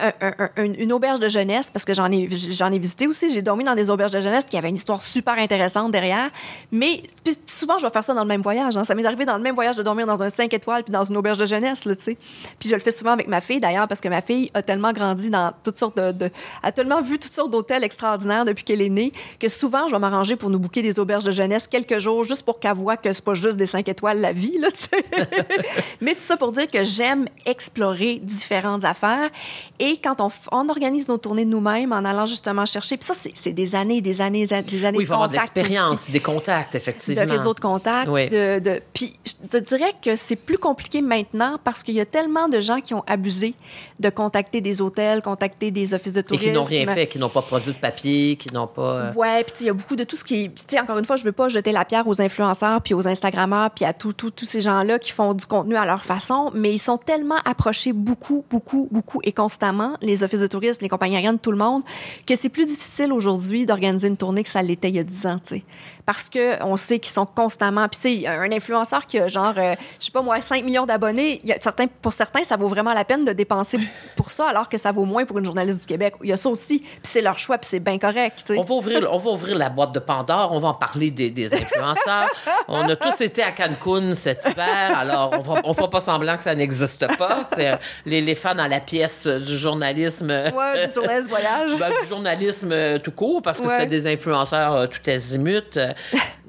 une 0.56 0.92
auberge 0.92 1.18
de 1.18 1.28
jeunesse, 1.28 1.70
parce 1.70 1.86
que 1.86 1.94
j'en 1.94 2.12
ai, 2.12 2.28
j'en 2.30 2.70
ai 2.70 2.78
visité 2.78 3.06
aussi, 3.06 3.30
j'ai 3.30 3.40
dormi 3.40 3.64
dans 3.64 3.74
des 3.74 3.88
auberges 3.88 4.10
de 4.10 4.20
jeunesse 4.20 4.44
qui 4.44 4.58
avaient 4.58 4.68
une 4.68 4.76
histoire 4.76 5.00
super 5.00 5.38
intéressante 5.38 5.90
derrière. 5.90 6.28
Mais 6.70 7.04
souvent, 7.46 7.78
je 7.78 7.86
vais 7.86 7.92
faire 7.92 8.04
ça 8.04 8.12
dans 8.12 8.22
le 8.22 8.28
même 8.28 8.42
voyage. 8.42 8.76
Hein. 8.76 8.84
Ça 8.84 8.94
m'est 8.94 9.06
arrivé 9.06 9.24
dans 9.24 9.36
le 9.36 9.42
même 9.42 9.54
voyage 9.54 9.76
de 9.76 9.82
dormir 9.82 10.06
dans 10.06 10.22
un 10.22 10.28
5 10.28 10.52
étoiles 10.52 10.84
puis 10.84 10.92
dans 10.92 11.04
une 11.04 11.16
auberge 11.16 11.38
de 11.38 11.46
jeunesse. 11.46 11.86
Là, 11.86 11.94
sais. 11.98 12.18
puis 12.58 12.68
je 12.68 12.74
le 12.74 12.80
fais 12.80 12.90
souvent 12.90 13.12
avec 13.12 13.28
ma 13.28 13.40
fille, 13.40 13.60
d'ailleurs, 13.60 13.88
parce 13.88 14.00
que 14.00 14.08
ma 14.08 14.20
fille 14.20 14.50
a 14.52 14.60
tellement 14.60 14.92
grandi 14.92 15.30
dans 15.30 15.52
toutes 15.62 15.78
sortes 15.78 15.96
de. 15.96 16.12
de 16.12 16.30
a 16.62 16.72
tellement 16.72 17.00
vu 17.00 17.18
toutes 17.18 17.32
sortes 17.32 17.50
d'hôtels 17.50 17.84
extraordinaires 17.84 18.44
depuis 18.44 18.57
qu'elle 18.64 18.82
est 18.82 18.88
née, 18.88 19.12
que 19.38 19.48
souvent, 19.48 19.88
je 19.88 19.92
vais 19.92 19.98
m'arranger 19.98 20.36
pour 20.36 20.50
nous 20.50 20.58
bouquer 20.58 20.82
des 20.82 20.98
auberges 20.98 21.24
de 21.24 21.30
jeunesse 21.30 21.66
quelques 21.66 21.98
jours, 21.98 22.24
juste 22.24 22.42
pour 22.42 22.58
qu'elle 22.58 22.74
voit 22.74 22.96
que 22.96 23.12
c'est 23.12 23.24
pas 23.24 23.34
juste 23.34 23.56
des 23.56 23.66
cinq 23.66 23.88
étoiles 23.88 24.20
la 24.20 24.32
vie, 24.32 24.58
là, 24.58 24.68
Mais 26.00 26.14
tout 26.14 26.20
ça 26.20 26.36
pour 26.36 26.52
dire 26.52 26.68
que 26.68 26.82
j'aime 26.82 27.28
explorer 27.46 28.16
différentes 28.22 28.84
affaires. 28.84 29.30
Et 29.78 29.98
quand 29.98 30.20
on, 30.20 30.30
on 30.52 30.68
organise 30.68 31.08
nos 31.08 31.18
tournées 31.18 31.44
nous-mêmes 31.44 31.92
en 31.92 32.04
allant 32.04 32.26
justement 32.26 32.66
chercher, 32.66 32.96
puis 32.96 33.06
ça, 33.06 33.14
c'est 33.14 33.52
des 33.52 33.74
années, 33.74 34.00
des 34.00 34.20
années, 34.20 34.46
des 34.46 34.84
années 34.84 34.98
oui, 34.98 35.04
il 35.04 35.06
faut 35.06 35.14
avoir 35.14 35.28
de 35.28 35.34
l'expérience, 35.34 36.10
des 36.10 36.20
contacts, 36.20 36.74
effectivement. 36.74 37.24
De 37.24 37.30
réseau 37.30 37.54
de 37.54 37.60
contacts. 37.60 38.08
De, 38.08 38.58
de, 38.58 38.80
puis 38.92 39.14
je 39.24 39.32
te 39.48 39.64
dirais 39.64 39.92
que 40.02 40.16
c'est 40.16 40.36
plus 40.36 40.58
compliqué 40.58 41.02
maintenant 41.02 41.58
parce 41.62 41.82
qu'il 41.82 41.94
y 41.94 42.00
a 42.00 42.06
tellement 42.06 42.48
de 42.48 42.60
gens 42.60 42.80
qui 42.80 42.94
ont 42.94 43.04
abusé 43.06 43.54
de 44.00 44.10
contacter 44.10 44.60
des 44.60 44.80
hôtels, 44.80 45.22
contacter 45.22 45.70
des 45.70 45.94
offices 45.94 46.12
de 46.12 46.20
tourisme. 46.20 46.44
Et 46.44 46.52
qui 46.52 46.54
n'ont 46.54 46.62
rien 46.62 46.94
fait, 46.94 47.06
qui 47.06 47.18
n'ont 47.18 47.28
pas 47.28 47.42
produit 47.42 47.72
de 47.72 47.78
papier, 47.78 48.36
qui 48.36 48.47
n'ont 48.52 48.66
pas... 48.66 48.82
Euh, 48.82 49.12
ouais, 49.14 49.44
il 49.60 49.66
y 49.66 49.70
a 49.70 49.72
beaucoup 49.72 49.96
de 49.96 50.04
tout 50.04 50.16
ce 50.16 50.24
qui... 50.24 50.50
Tu 50.50 50.78
encore 50.78 50.98
une 50.98 51.04
fois, 51.04 51.16
je 51.16 51.24
veux 51.24 51.32
pas 51.32 51.48
jeter 51.48 51.72
la 51.72 51.84
pierre 51.84 52.06
aux 52.06 52.20
influenceurs, 52.20 52.80
puis 52.82 52.94
aux 52.94 53.06
Instagrammeurs, 53.06 53.70
puis 53.70 53.84
à 53.84 53.92
tous 53.92 54.32
ces 54.42 54.60
gens-là 54.60 54.98
qui 54.98 55.10
font 55.10 55.34
du 55.34 55.46
contenu 55.46 55.76
à 55.76 55.84
leur 55.84 56.04
façon, 56.04 56.50
mais 56.54 56.72
ils 56.72 56.78
sont 56.78 56.98
tellement 56.98 57.38
approchés 57.44 57.92
beaucoup, 57.92 58.44
beaucoup, 58.50 58.88
beaucoup 58.90 59.20
et 59.24 59.32
constamment, 59.32 59.96
les 60.02 60.22
offices 60.24 60.40
de 60.40 60.46
tourisme, 60.46 60.78
les 60.82 60.88
compagnies 60.88 61.16
aériennes, 61.16 61.38
tout 61.38 61.52
le 61.52 61.58
monde, 61.58 61.82
que 62.26 62.36
c'est 62.36 62.48
plus 62.48 62.66
difficile 62.66 63.12
aujourd'hui 63.12 63.66
d'organiser 63.66 64.08
une 64.08 64.16
tournée 64.16 64.42
que 64.42 64.50
ça 64.50 64.62
l'était 64.62 64.88
il 64.88 64.96
y 64.96 65.00
a 65.00 65.04
10 65.04 65.26
ans, 65.26 65.38
tu 65.44 65.56
sais 65.56 65.64
parce 66.08 66.30
qu'on 66.30 66.78
sait 66.78 66.98
qu'ils 67.00 67.12
sont 67.12 67.26
constamment. 67.26 67.86
Puis, 67.86 68.00
tu 68.00 68.22
sais, 68.22 68.26
un 68.26 68.50
influenceur 68.50 69.04
qui 69.04 69.18
a 69.18 69.28
genre, 69.28 69.52
euh, 69.58 69.74
je 70.00 70.06
sais 70.06 70.10
pas 70.10 70.22
moi, 70.22 70.40
5 70.40 70.64
millions 70.64 70.86
d'abonnés, 70.86 71.38
certains, 71.60 71.84
pour 71.86 72.14
certains, 72.14 72.42
ça 72.44 72.56
vaut 72.56 72.68
vraiment 72.68 72.94
la 72.94 73.04
peine 73.04 73.26
de 73.26 73.32
dépenser 73.32 73.78
pour 74.16 74.30
ça, 74.30 74.48
alors 74.48 74.70
que 74.70 74.78
ça 74.78 74.90
vaut 74.90 75.04
moins 75.04 75.26
pour 75.26 75.36
une 75.36 75.44
journaliste 75.44 75.80
du 75.80 75.86
Québec. 75.86 76.14
Il 76.22 76.30
y 76.30 76.32
a 76.32 76.38
ça 76.38 76.48
aussi, 76.48 76.78
puis 76.78 76.98
c'est 77.02 77.20
leur 77.20 77.38
choix, 77.38 77.58
puis 77.58 77.68
c'est 77.68 77.80
bien 77.80 77.98
correct. 77.98 78.50
On 78.56 78.62
va, 78.62 78.74
ouvrir, 78.76 79.06
on 79.12 79.18
va 79.18 79.30
ouvrir 79.32 79.58
la 79.58 79.68
boîte 79.68 79.92
de 79.92 79.98
Pandore, 79.98 80.50
on 80.52 80.60
va 80.60 80.68
en 80.68 80.74
parler 80.74 81.10
des, 81.10 81.28
des 81.28 81.52
influenceurs. 81.52 82.30
on 82.68 82.88
a 82.88 82.96
tous 82.96 83.20
été 83.20 83.42
à 83.42 83.52
Cancun 83.52 84.14
cet 84.14 84.46
hiver, 84.50 84.98
alors 84.98 85.30
on 85.62 85.68
ne 85.68 85.74
fera 85.74 85.90
pas 85.90 86.00
semblant 86.00 86.38
que 86.38 86.42
ça 86.42 86.54
n'existe 86.54 87.06
pas. 87.18 87.44
C'est 87.54 87.68
euh, 87.68 87.76
les, 88.06 88.34
fans 88.34 88.54
dans 88.54 88.66
la 88.66 88.80
pièce 88.80 89.26
du 89.26 89.58
journalisme. 89.58 90.30
Ouais, 90.30 90.86
du 90.86 90.94
journalisme 90.94 91.28
voyage. 91.28 91.72
Ben, 91.78 91.92
du 92.02 92.08
journalisme 92.08 92.72
euh, 92.72 92.98
tout 92.98 93.12
court, 93.12 93.42
parce 93.42 93.60
que 93.60 93.68
c'était 93.68 93.86
des 93.86 94.06
influenceurs 94.06 94.88
tout 94.88 95.10
azimut. 95.10 95.78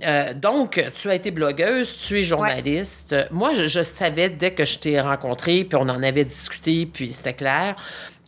Euh, 0.02 0.34
donc, 0.34 0.82
tu 0.96 1.10
as 1.10 1.16
été 1.16 1.30
blogueuse, 1.30 2.06
tu 2.08 2.20
es 2.20 2.24
journaliste. 2.24 3.14
Moi, 3.32 3.52
je, 3.52 3.82
savais 3.82 4.30
dès 4.30 4.52
que 4.52 4.64
je 4.64 4.80
t'ai 4.80 5.02
rencontré, 5.02 5.66
puis 5.66 5.76
on 5.76 5.90
en 5.90 6.02
avait 6.02 6.24
discuté, 6.24 6.86
puis 6.86 7.12
c'était 7.12 7.34
clair 7.34 7.76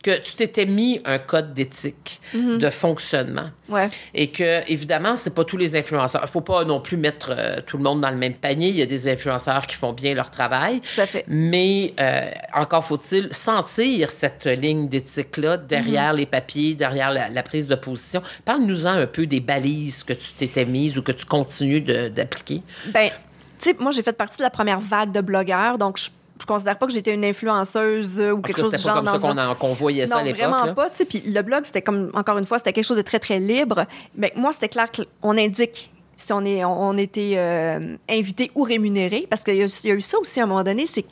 que 0.02 0.18
tu 0.20 0.34
t'étais 0.34 0.66
mis 0.66 1.00
un 1.04 1.18
code 1.18 1.54
d'éthique, 1.54 2.20
mhm. 2.34 2.58
de 2.58 2.70
fonctionnement. 2.70 3.50
Ouais. 3.68 3.88
Et 4.14 4.30
que, 4.30 4.68
évidemment, 4.70 5.14
c'est 5.14 5.34
pas 5.34 5.44
tous 5.44 5.56
les 5.56 5.76
influenceurs. 5.76 6.22
Il 6.24 6.28
faut 6.28 6.40
pas 6.40 6.64
non 6.64 6.80
plus 6.80 6.96
mettre 6.96 7.30
euh, 7.30 7.60
tout 7.64 7.76
le 7.76 7.84
monde 7.84 8.00
dans 8.00 8.10
le 8.10 8.16
même 8.16 8.34
panier. 8.34 8.68
Il 8.68 8.76
y 8.76 8.82
a 8.82 8.86
des 8.86 9.08
influenceurs 9.08 9.66
qui 9.66 9.76
font 9.76 9.92
bien 9.92 10.14
leur 10.14 10.30
travail. 10.30 10.80
Tout 10.80 11.00
à 11.00 11.06
fait. 11.06 11.24
Mais 11.28 11.94
euh, 12.00 12.30
encore 12.52 12.84
faut-il 12.84 13.32
sentir 13.32 14.10
cette 14.10 14.46
ligne 14.46 14.88
d'éthique-là 14.88 15.56
derrière 15.56 16.12
mhm. 16.12 16.18
les 16.18 16.26
papiers, 16.26 16.74
derrière 16.74 17.10
la, 17.10 17.42
prise 17.42 17.68
de 17.68 17.74
position. 17.74 18.22
Parle-nous-en 18.44 18.90
un 18.90 19.06
peu 19.06 19.26
des 19.26 19.40
balises 19.40 20.04
que 20.04 20.12
tu 20.12 20.32
t'étais 20.32 20.64
mise 20.64 20.98
ou 20.98 21.02
que 21.02 21.12
tu 21.12 21.26
continues 21.26 21.80
d'appliquer. 21.80 22.62
Ben, 22.86 23.10
tu 23.58 23.70
sais, 23.70 23.76
moi, 23.78 23.90
j'ai 23.92 24.02
fait 24.02 24.16
partie 24.16 24.38
de 24.38 24.42
la 24.42 24.50
première 24.50 24.80
vague 24.80 25.12
de 25.12 25.20
blogueurs, 25.20 25.78
donc 25.78 25.96
je 25.96 26.08
je 26.42 26.46
considère 26.46 26.76
pas 26.76 26.86
que 26.86 26.92
j'étais 26.92 27.14
une 27.14 27.24
influenceuse 27.24 28.18
ou 28.18 28.42
quelque 28.42 28.60
chose 28.60 28.72
du 28.72 28.76
genre. 28.82 28.96
C'était 28.96 29.10
comme 29.10 29.36
ça 29.36 29.56
qu'on 29.58 29.72
voyait 29.72 30.06
ça 30.06 30.18
à 30.18 30.22
l'époque. 30.24 30.40
vraiment 30.40 30.74
pas. 30.74 30.90
Puis 30.90 31.22
le 31.24 31.40
blog, 31.42 31.64
c'était 31.64 31.82
comme, 31.82 32.10
encore 32.14 32.36
une 32.36 32.46
fois, 32.46 32.58
c'était 32.58 32.72
quelque 32.72 32.84
chose 32.84 32.96
de 32.96 33.02
très, 33.02 33.20
très 33.20 33.38
libre. 33.38 33.86
Mais 34.16 34.32
moi, 34.34 34.50
c'était 34.50 34.68
clair 34.68 34.88
qu'on 34.90 35.38
indique 35.38 35.92
si 36.16 36.32
on, 36.32 36.44
est, 36.44 36.64
on, 36.64 36.98
était 36.98 37.34
euh, 37.36 37.96
invité 38.10 38.50
ou 38.56 38.64
rémunéré, 38.64 39.26
parce 39.30 39.44
qu'il 39.44 39.54
y, 39.54 39.58
y, 39.58 39.90
a 39.90 39.94
eu 39.94 40.00
ça 40.00 40.18
aussi 40.18 40.40
à 40.40 40.44
un 40.44 40.46
moment 40.46 40.64
donné, 40.64 40.86
c'est 40.86 41.02
que 41.02 41.08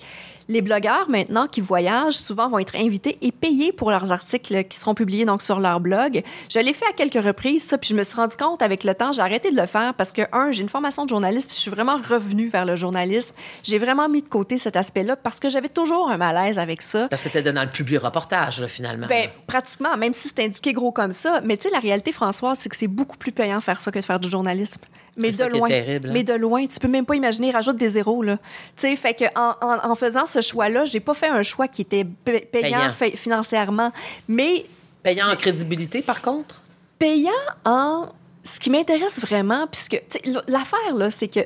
les 0.51 0.63
blogueurs, 0.63 1.09
maintenant, 1.09 1.47
qui 1.47 1.61
voyagent, 1.61 2.15
souvent 2.15 2.49
vont 2.49 2.59
être 2.59 2.75
invités 2.75 3.17
et 3.23 3.31
payés 3.31 3.73
pour 3.73 3.93
leurs 3.93 4.11
articles 4.11 4.65
qui 4.65 4.79
seront 4.79 4.95
publiés 4.95 5.25
donc 5.25 5.43
sur 5.43 5.61
leur 5.61 5.79
blog. 5.79 6.23
Je 6.53 6.59
l'ai 6.59 6.73
fait 6.73 6.87
à 6.87 6.93
quelques 6.93 7.25
reprises, 7.25 7.63
ça, 7.63 7.79
puis 7.79 7.91
je 7.91 7.95
me 7.95 8.03
suis 8.03 8.17
rendu 8.17 8.37
compte 8.37 8.61
avec 8.61 8.83
le 8.83 8.93
temps, 8.95 9.13
j'ai 9.13 9.23
arrêté 9.23 9.53
de 9.53 9.57
le 9.57 9.67
faire 9.67 9.95
parce 9.95 10.13
que, 10.13 10.23
un, 10.33 10.51
j'ai 10.51 10.63
une 10.63 10.69
formation 10.69 11.05
de 11.05 11.09
journaliste, 11.09 11.47
puis 11.47 11.55
je 11.55 11.61
suis 11.61 11.71
vraiment 11.71 11.97
revenue 11.97 12.49
vers 12.49 12.65
le 12.65 12.75
journalisme. 12.75 13.35
J'ai 13.63 13.79
vraiment 13.79 14.09
mis 14.09 14.23
de 14.23 14.29
côté 14.29 14.59
cet 14.59 14.75
aspect-là 14.75 15.15
parce 15.15 15.39
que 15.39 15.49
j'avais 15.49 15.69
toujours 15.69 16.11
un 16.11 16.17
malaise 16.17 16.59
avec 16.59 16.83
ça. 16.83 17.07
Parce 17.09 17.23
que 17.23 17.31
c'était 17.31 17.53
dans 17.53 17.63
le 17.63 17.71
public 17.71 18.01
reportage, 18.01 18.67
finalement. 18.67 19.07
Bien, 19.07 19.29
pratiquement, 19.47 19.97
même 19.97 20.13
si 20.13 20.29
c'est 20.29 20.45
indiqué 20.45 20.73
gros 20.73 20.91
comme 20.91 21.13
ça. 21.13 21.41
Mais 21.45 21.57
tu 21.59 21.69
sais, 21.69 21.71
la 21.71 21.79
réalité, 21.79 22.11
Françoise, 22.11 22.59
c'est 22.59 22.69
que 22.69 22.77
c'est 22.77 22.89
beaucoup 22.89 23.17
plus 23.17 23.31
payant 23.31 23.61
faire 23.61 23.81
ça 23.81 23.93
que 23.93 24.01
de 24.01 24.05
faire 24.05 24.19
du 24.19 24.29
journalisme 24.29 24.81
mais 25.17 25.31
de 25.31 25.45
loin. 25.45 25.69
Terrible, 25.69 26.09
hein. 26.09 26.13
Mais 26.13 26.25
de 26.25 26.35
loin, 26.35 26.67
tu 26.67 26.79
peux 26.79 26.89
même 26.89 27.07
pas 27.07 27.15
imaginer, 27.15 27.51
rajoute 27.51 27.77
des 27.77 27.91
zéros 27.91 28.23
là. 28.23 28.37
Tu 28.77 28.89
sais, 28.89 28.97
fait 28.97 29.15
que 29.15 29.25
en, 29.37 29.55
en, 29.61 29.95
faisant 29.95 30.27
ce 30.27 30.41
choix-là, 30.41 30.85
j'ai 30.85 31.01
pas 31.01 31.15
fait 31.15 31.29
un 31.29 31.43
choix 31.43 31.69
qui 31.69 31.83
était 31.83 32.05
payant, 32.05 32.91
financièrement, 33.17 33.91
mais 34.29 34.67
payant 35.03 35.27
en 35.31 35.37
crédibilité 35.37 36.03
par 36.03 36.23
contre? 36.23 36.63
Payant 36.99 37.31
en 37.65 38.09
ce 38.43 38.59
qui 38.59 38.71
m'intéresse 38.71 39.21
vraiment, 39.21 39.67
puisque 39.67 40.03
l'affaire 40.49 40.95
là, 40.95 41.11
c'est 41.11 41.29
que 41.29 41.41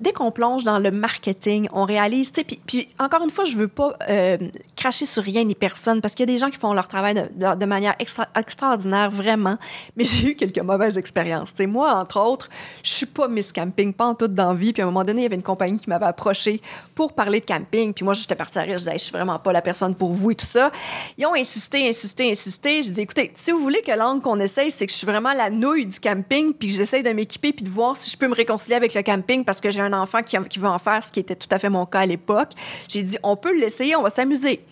dès 0.00 0.12
qu'on 0.12 0.30
plonge 0.30 0.64
dans 0.64 0.78
le 0.78 0.90
marketing, 0.90 1.68
on 1.72 1.84
réalise, 1.84 2.32
tu 2.32 2.40
sais, 2.40 2.58
puis, 2.66 2.88
encore 2.98 3.22
une 3.24 3.30
fois, 3.30 3.44
je 3.44 3.56
veux 3.56 3.68
pas 3.68 3.96
euh, 4.08 4.36
cracher 4.76 5.06
sur 5.06 5.22
rien 5.22 5.44
ni 5.44 5.54
personne 5.54 6.00
parce 6.00 6.14
qu'il 6.14 6.28
y 6.28 6.30
a 6.30 6.34
des 6.34 6.38
gens 6.38 6.50
qui 6.50 6.58
font 6.58 6.74
leur 6.74 6.88
travail 6.88 7.14
de, 7.14 7.66
manière 7.66 7.94
extra, 7.98 8.28
extraordinaire, 8.38 9.10
vraiment, 9.10 9.56
mais 9.96 10.04
j'ai 10.06 10.30
eu 10.30 10.34
quelques 10.36 10.60
mauvaises 10.60 10.98
expériences. 10.98 11.50
Tu 11.50 11.62
sais, 11.62 11.66
moi, 11.66 11.94
entre 11.94 12.20
autres, 12.20 12.48
je 12.82 12.90
suis 12.90 13.06
pas 13.06 13.28
Miss 13.28 13.52
Camping, 13.52 13.92
pas 13.92 14.06
en 14.06 14.14
toute 14.14 14.34
d'envie, 14.34 14.72
puis 14.72 14.82
à 14.82 14.84
un 14.84 14.88
moment 14.88 15.04
donné, 15.04 15.20
il 15.20 15.24
y 15.24 15.26
avait 15.26 15.36
une 15.36 15.42
compagnie 15.42 15.78
qui 15.78 15.88
m'avait 15.88 16.06
approché 16.06 16.60
pour 16.94 17.12
parler 17.14 17.40
de 17.40 17.46
camping, 17.46 17.92
puis 17.92 18.04
moi, 18.04 18.14
j'étais 18.14 18.34
partie 18.34 18.58
à 18.58 18.62
rire, 18.62 18.74
je 18.78 18.84
disais, 18.84 18.92
je 18.94 19.04
suis 19.04 19.12
vraiment 19.12 19.38
pas 19.38 19.52
la 19.52 19.62
personne 19.62 19.94
pour 19.94 20.12
vous 20.12 20.30
et 20.30 20.34
tout 20.34 20.46
ça. 20.46 20.70
Ils 21.16 21.26
ont 21.26 21.34
insisté, 21.34 21.88
insisté, 21.88 22.30
insisté. 22.30 22.82
Je 22.82 22.90
dis, 22.90 23.00
écoutez, 23.00 23.30
si 23.34 23.50
vous 23.50 23.60
voulez 23.60 23.80
que 23.80 23.92
l'angle 23.92 24.22
qu'on 24.22 24.40
essaye, 24.40 24.70
c'est 24.70 24.86
que 24.86 24.92
je 24.92 24.98
suis 24.98 25.06
vraiment 25.06 25.32
la 25.32 25.50
nouille 25.50 25.86
du 25.86 26.00
camping, 26.00 26.52
puis 26.52 26.68
que 26.68 26.74
j'essaye 26.74 27.02
de 27.02 27.10
m'équiper, 27.10 27.52
puis 27.52 27.64
de 27.64 27.70
voir 27.70 27.96
si 27.96 28.10
je 28.10 28.16
peux 28.16 28.28
me 28.28 28.34
réconcilier 28.34 28.76
avec 28.76 28.94
le 28.94 29.02
camping 29.02 29.44
parce 29.44 29.60
que 29.60 29.70
j'ai 29.70 29.85
un 29.86 30.00
enfant 30.00 30.22
qui, 30.22 30.36
qui 30.48 30.58
veut 30.58 30.68
en 30.68 30.78
faire, 30.78 31.02
ce 31.02 31.12
qui 31.12 31.20
était 31.20 31.34
tout 31.36 31.48
à 31.50 31.58
fait 31.58 31.68
mon 31.68 31.86
cas 31.86 32.00
à 32.00 32.06
l'époque. 32.06 32.50
J'ai 32.88 33.02
dit, 33.02 33.18
on 33.22 33.36
peut 33.36 33.58
l'essayer, 33.58 33.96
on 33.96 34.02
va 34.02 34.10
s'amuser. 34.10 34.64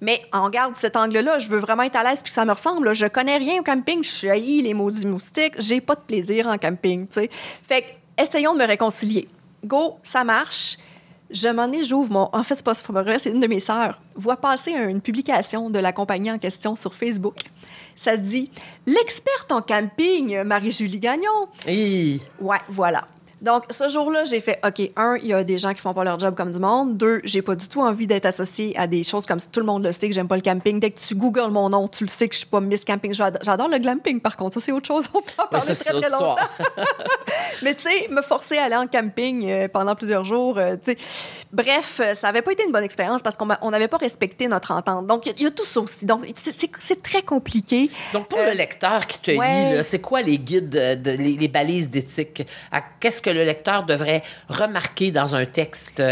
Mais 0.00 0.22
en 0.32 0.48
garde 0.50 0.76
cet 0.76 0.96
angle-là, 0.96 1.38
je 1.38 1.48
veux 1.48 1.58
vraiment 1.58 1.82
être 1.82 1.96
à 1.96 2.04
l'aise 2.04 2.20
puis 2.22 2.30
que 2.30 2.34
ça 2.34 2.44
me 2.44 2.52
ressemble. 2.52 2.94
Je 2.94 3.06
connais 3.06 3.36
rien 3.36 3.60
au 3.60 3.64
camping, 3.64 4.02
je 4.04 4.08
suis 4.08 4.62
les 4.62 4.74
maudits 4.74 5.06
moustiques, 5.06 5.54
j'ai 5.58 5.80
pas 5.80 5.96
de 5.96 6.00
plaisir 6.00 6.46
en 6.46 6.56
camping, 6.56 7.08
tu 7.08 7.20
sais. 7.20 7.30
Fait 7.32 7.82
que, 7.82 8.22
essayons 8.22 8.54
de 8.54 8.60
me 8.60 8.66
réconcilier. 8.66 9.28
Go, 9.64 9.96
ça 10.02 10.22
marche. 10.22 10.76
Je 11.30 11.48
m'en 11.48 11.70
ai, 11.72 11.84
j'ouvre 11.84 12.10
mon. 12.10 12.28
En 12.32 12.42
fait, 12.42 12.56
c'est 12.56 12.64
pas 12.64 13.02
vrai, 13.02 13.18
c'est 13.18 13.30
une 13.30 13.40
de 13.40 13.46
mes 13.46 13.60
sœurs. 13.60 14.00
Voit 14.14 14.36
passer 14.36 14.72
une 14.72 15.00
publication 15.00 15.68
de 15.68 15.78
la 15.78 15.92
compagnie 15.92 16.30
en 16.30 16.38
question 16.38 16.74
sur 16.74 16.94
Facebook. 16.94 17.40
Ça 17.96 18.16
dit 18.16 18.50
L'experte 18.86 19.52
en 19.52 19.60
camping, 19.60 20.42
Marie-Julie 20.42 21.00
Gagnon. 21.00 21.48
Oui. 21.66 22.22
Ouais, 22.40 22.60
voilà. 22.68 23.06
Donc, 23.40 23.64
ce 23.70 23.88
jour-là, 23.88 24.24
j'ai 24.24 24.40
fait, 24.40 24.58
OK, 24.66 24.90
un, 24.96 25.16
il 25.22 25.28
y 25.28 25.32
a 25.32 25.44
des 25.44 25.58
gens 25.58 25.72
qui 25.72 25.80
font 25.80 25.94
pas 25.94 26.04
leur 26.04 26.18
job 26.18 26.34
comme 26.34 26.50
du 26.50 26.58
monde. 26.58 26.96
Deux, 26.96 27.20
j'ai 27.24 27.42
pas 27.42 27.54
du 27.54 27.68
tout 27.68 27.80
envie 27.80 28.06
d'être 28.06 28.26
associée 28.26 28.76
à 28.76 28.86
des 28.86 29.04
choses 29.04 29.26
comme 29.26 29.38
ça. 29.38 29.48
Tout 29.52 29.60
le 29.60 29.66
monde 29.66 29.84
le 29.84 29.92
sait 29.92 30.08
que 30.08 30.14
j'aime 30.14 30.28
pas 30.28 30.36
le 30.36 30.42
camping. 30.42 30.80
Dès 30.80 30.90
que 30.90 30.98
tu 30.98 31.14
googles 31.14 31.50
mon 31.50 31.68
nom, 31.68 31.86
tu 31.86 32.04
le 32.04 32.08
sais 32.08 32.28
que 32.28 32.34
je 32.34 32.40
suis 32.40 32.48
pas 32.48 32.60
Miss 32.60 32.84
Camping. 32.84 33.14
J'adore 33.14 33.68
le 33.68 33.78
glamping, 33.78 34.20
par 34.20 34.36
contre. 34.36 34.54
Ça, 34.54 34.60
c'est 34.60 34.72
autre 34.72 34.86
chose. 34.86 35.08
On 35.14 35.20
peut 35.20 35.30
en 35.38 35.46
parler 35.46 35.74
très, 35.74 36.00
très 36.00 36.10
longtemps. 36.10 36.36
Mais 37.62 37.74
tu 37.74 37.82
sais, 37.82 38.08
me 38.10 38.22
forcer 38.22 38.58
à 38.58 38.64
aller 38.64 38.76
en 38.76 38.86
camping 38.86 39.48
euh, 39.48 39.68
pendant 39.68 39.94
plusieurs 39.94 40.24
jours, 40.24 40.58
euh, 40.58 40.76
tu 40.76 40.92
sais. 40.92 40.98
Bref, 41.52 42.00
euh, 42.00 42.14
ça 42.14 42.28
avait 42.28 42.42
pas 42.42 42.52
été 42.52 42.64
une 42.64 42.72
bonne 42.72 42.84
expérience 42.84 43.22
parce 43.22 43.36
qu'on 43.36 43.70
n'avait 43.70 43.88
pas 43.88 43.96
respecté 43.96 44.48
notre 44.48 44.72
entente. 44.72 45.06
Donc, 45.06 45.26
il 45.26 45.42
y, 45.42 45.46
a 45.46 45.50
tout 45.50 45.64
ça 45.64 45.80
aussi. 45.80 46.04
Donc, 46.04 46.26
c'est 46.34 47.02
très 47.02 47.22
compliqué. 47.22 47.90
Donc, 48.12 48.28
pour 48.28 48.38
le 48.38 48.52
lecteur 48.52 49.06
qui 49.06 49.18
te 49.18 49.30
lit, 49.30 49.84
c'est 49.84 50.00
quoi 50.00 50.22
les 50.22 50.38
guides, 50.38 50.68
de, 50.68 51.10
les, 51.10 51.36
les, 51.36 51.48
balises 51.48 51.88
d'éthique? 51.88 52.46
Qu'est-ce 53.00 53.22
que 53.22 53.27
le 53.30 53.44
lecteur 53.44 53.84
devrait 53.84 54.22
remarquer 54.48 55.10
dans 55.10 55.36
un 55.36 55.44
texte 55.44 56.02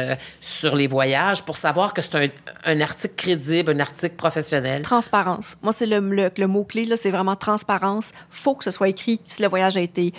sur 0.41 0.77
les 0.77 0.87
voyages 0.87 1.43
pour 1.43 1.57
savoir 1.57 1.95
que 1.95 2.03
c'est 2.03 2.33
un, 2.65 2.81
article 2.81 3.15
crédible, 3.17 3.73
un 3.73 3.81
article 3.81 4.17
professionnel? 4.17 4.83
Transparence. 4.83 5.57
Moi, 5.63 5.73
c'est 5.73 5.87
le, 5.87 6.31
le, 6.37 6.47
mot-clé, 6.47 6.89
c'est 6.97 7.11
vraiment 7.11 7.37
transparence. 7.37 8.13
faut 8.31 8.55
que 8.55 8.65
ce 8.65 8.71
soit 8.71 8.89
écrit 8.89 9.21
si 9.27 9.43
le 9.43 9.49
voyage 9.49 9.77
a 9.77 9.81
été, 9.81 10.13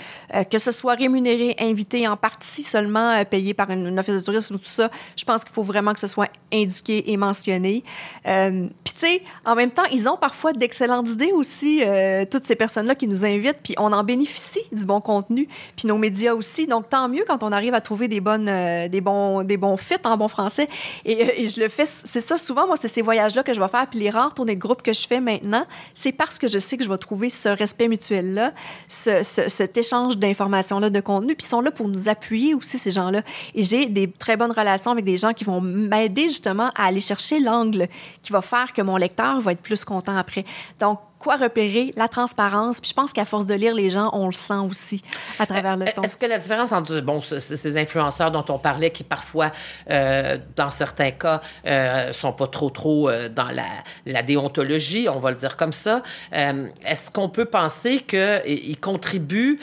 que 0.49 0.57
ce 0.57 0.71
soit 0.71 0.95
rémunéré 0.95 1.55
invité, 1.59 2.07
en 2.07 2.17
partie 2.17 2.63
seulement 2.63 3.11
euh, 3.11 3.23
payé 3.23 3.53
par 3.53 3.69
une, 3.69 3.97
office 3.99 4.15
de 4.15 4.21
tourisme 4.21 4.55
ou 4.55 4.57
tout 4.57 4.69
ça. 4.69 4.89
Je 5.15 5.23
pense 5.23 5.43
qu'il 5.43 5.53
faut 5.53 5.63
vraiment 5.63 5.93
que 5.93 5.99
ce 5.99 6.07
soit 6.07 6.29
indiqué 6.53 7.11
et 7.11 7.17
mentionné. 7.17 7.83
Euh, 8.25 8.67
puis 8.83 8.93
tu 8.93 8.99
sais, 8.99 9.23
en 9.45 9.55
même 9.55 9.71
temps, 9.71 9.85
ils 9.91 10.07
ont 10.07 10.17
parfois 10.17 10.53
d'excellentes 10.53 11.09
idées 11.09 11.31
aussi, 11.33 11.83
euh, 11.83 12.25
toutes 12.29 12.45
ces 12.45 12.55
personnes-là 12.55 12.95
qui 12.95 13.07
nous 13.07 13.25
invitent, 13.25 13.59
puis 13.63 13.75
on 13.77 13.91
en 13.93 14.03
bénéficie 14.03 14.63
du 14.71 14.85
bon 14.85 14.99
contenu, 15.01 15.47
puis 15.75 15.87
nos 15.87 15.97
médias 15.97 16.33
aussi. 16.33 16.67
Donc 16.67 16.86
tant 16.89 17.09
mieux 17.09 17.23
quand 17.27 17.43
on 17.43 17.51
arrive 17.51 17.73
à 17.73 17.81
trouver 17.81 18.07
des 18.07 18.21
bonnes, 18.21 18.45
des 18.45 19.01
bons, 19.01 19.43
des 19.43 19.57
bons 19.57 19.77
fits 19.77 19.95
en 20.05 20.17
bon 20.17 20.27
français. 20.27 20.67
Et, 21.05 21.43
et 21.43 21.49
je 21.49 21.59
le 21.59 21.69
fais, 21.69 21.85
c'est 21.85 22.21
ça 22.21 22.37
souvent, 22.37 22.67
moi, 22.67 22.75
c'est 22.79 22.87
ces 22.87 23.01
voyages-là 23.01 23.43
que 23.43 23.53
je 23.53 23.59
vais 23.59 23.67
faire, 23.67 23.87
puis 23.87 23.99
les 23.99 24.09
rares 24.09 24.33
tournées 24.33 24.55
de 24.55 24.59
groupe 24.59 24.81
que 24.81 24.93
je 24.93 25.07
fais 25.07 25.19
maintenant, 25.19 25.65
c'est 25.93 26.11
parce 26.11 26.39
que 26.39 26.47
je 26.47 26.59
sais 26.59 26.77
que 26.77 26.83
je 26.83 26.89
vais 26.89 26.97
trouver 26.97 27.29
ce 27.29 27.49
respect 27.49 27.87
mutuel-là, 27.87 28.53
ce, 28.87 29.23
cet 29.23 29.77
échange 29.77 30.17
d'informations-là, 30.17 30.89
de 30.89 30.99
contenu, 30.99 31.35
puis 31.35 31.45
ils 31.45 31.49
sont 31.49 31.61
là 31.61 31.71
pour 31.71 31.87
nous 31.87 32.09
appuyer 32.09 32.53
aussi, 32.53 32.77
ces 32.77 32.91
gens-là. 32.91 33.21
Et 33.55 33.63
j'ai 33.63 33.85
des 33.87 34.09
très 34.09 34.37
bonnes 34.37 34.51
relations 34.51 34.91
avec 34.91 35.05
des 35.05 35.17
gens 35.17 35.33
qui 35.33 35.43
vont 35.43 35.61
m'aider 35.61 36.29
justement 36.29 36.71
à 36.75 36.85
aller 36.85 36.99
chercher 36.99 37.39
l'angle 37.39 37.87
qui 38.21 38.31
va 38.31 38.41
faire 38.41 38.73
que 38.73 38.81
mon 38.81 38.97
lecteur 38.97 39.39
va 39.41 39.51
être 39.51 39.61
plus 39.61 39.83
content 39.85 40.17
après. 40.17 40.45
Donc, 40.79 40.99
quoi 41.19 41.37
repérer, 41.37 41.93
la 41.95 42.07
transparence. 42.07 42.79
Puis 42.81 42.89
je 42.89 42.93
pense 42.93 43.13
qu'à 43.13 43.25
force 43.25 43.45
de 43.45 43.53
lire 43.53 43.73
les 43.73 43.89
gens, 43.89 44.09
on 44.13 44.27
le 44.27 44.33
sent 44.33 44.59
aussi 44.69 45.01
à 45.39 45.45
travers 45.45 45.77
le 45.77 45.85
temps. 45.85 46.01
Est-ce 46.01 46.17
que 46.17 46.25
la 46.25 46.37
différence 46.37 46.71
entre 46.71 46.99
bon, 47.01 47.21
ces 47.21 47.77
influenceurs 47.77 48.31
dont 48.31 48.45
on 48.49 48.59
parlait, 48.59 48.91
qui 48.91 49.03
parfois, 49.03 49.51
euh, 49.89 50.37
dans 50.55 50.69
certains 50.69 51.11
cas, 51.11 51.41
euh, 51.65 52.13
sont 52.13 52.33
pas 52.33 52.47
trop, 52.47 52.69
trop 52.69 53.09
euh, 53.09 53.29
dans 53.29 53.49
la, 53.49 53.65
la, 54.05 54.23
déontologie, 54.23 55.07
on 55.09 55.19
va 55.19 55.31
le 55.31 55.37
dire 55.37 55.57
comme 55.57 55.71
ça, 55.71 56.03
euh, 56.33 56.67
est-ce 56.85 57.11
qu'on 57.11 57.29
peut 57.29 57.45
penser 57.45 57.99
qu'ils 57.99 58.79
contribuent, 58.79 59.59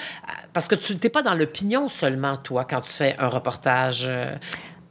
parce 0.53 0.69
que 0.69 0.75
tu 0.75 0.95
n'es 0.95 1.09
pas 1.09 1.23
dans 1.23 1.35
l'opinion 1.35 1.89
seulement, 1.89 2.37
toi, 2.37 2.65
quand 2.69 2.81
tu 2.81 2.93
fais 2.93 3.17
un 3.19 3.29
reportage 3.29 4.05
euh, 4.09 4.35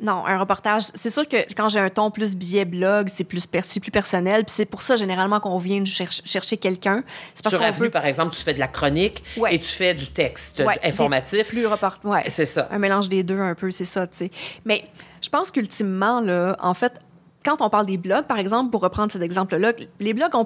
non, 0.03 0.25
un 0.27 0.37
reportage, 0.37 0.83
c'est 0.93 1.09
sûr 1.09 1.25
que 1.27 1.37
quand 1.55 1.69
j'ai 1.69 1.79
un 1.79 1.89
ton 1.89 2.11
plus 2.11 2.35
billet 2.35 2.65
blog, 2.65 3.07
c'est 3.07 3.23
plus, 3.23 3.47
plus 3.47 3.91
personnel. 3.91 4.43
Puis 4.43 4.53
c'est 4.53 4.65
pour 4.65 4.81
ça, 4.81 4.97
généralement, 4.97 5.39
qu'on 5.39 5.57
vient 5.57 5.81
chercher 5.85 6.57
quelqu'un. 6.57 7.03
Sur 7.47 7.61
Avenue, 7.61 7.85
veut... 7.85 7.89
par 7.89 8.05
exemple, 8.05 8.35
tu 8.35 8.41
fais 8.43 8.53
de 8.53 8.59
la 8.59 8.67
chronique 8.67 9.23
et 9.49 9.57
tu 9.59 9.67
fais 9.69 9.93
du 9.93 10.07
texte 10.07 10.61
informatif. 10.83 11.47
Plus 11.47 11.65
report... 11.65 11.99
Ouais. 12.03 12.23
C'est 12.27 12.43
ça. 12.43 12.67
Un 12.69 12.79
mélange 12.79 13.07
des 13.07 13.23
deux, 13.23 13.39
un 13.39 13.55
peu, 13.55 13.71
c'est 13.71 13.85
ça, 13.85 14.05
tu 14.05 14.17
sais. 14.17 14.31
Mais 14.65 14.83
je 15.23 15.29
pense 15.29 15.51
qu'ultimement, 15.51 16.19
là, 16.19 16.57
en 16.59 16.73
fait, 16.73 16.99
quand 17.43 17.61
on 17.61 17.69
parle 17.69 17.85
des 17.85 17.97
blogs, 17.97 18.25
par 18.25 18.37
exemple, 18.37 18.71
pour 18.71 18.81
reprendre 18.81 19.11
cet 19.11 19.21
exemple-là, 19.21 19.73
les 19.99 20.13
blogs 20.13 20.33
ont, 20.35 20.45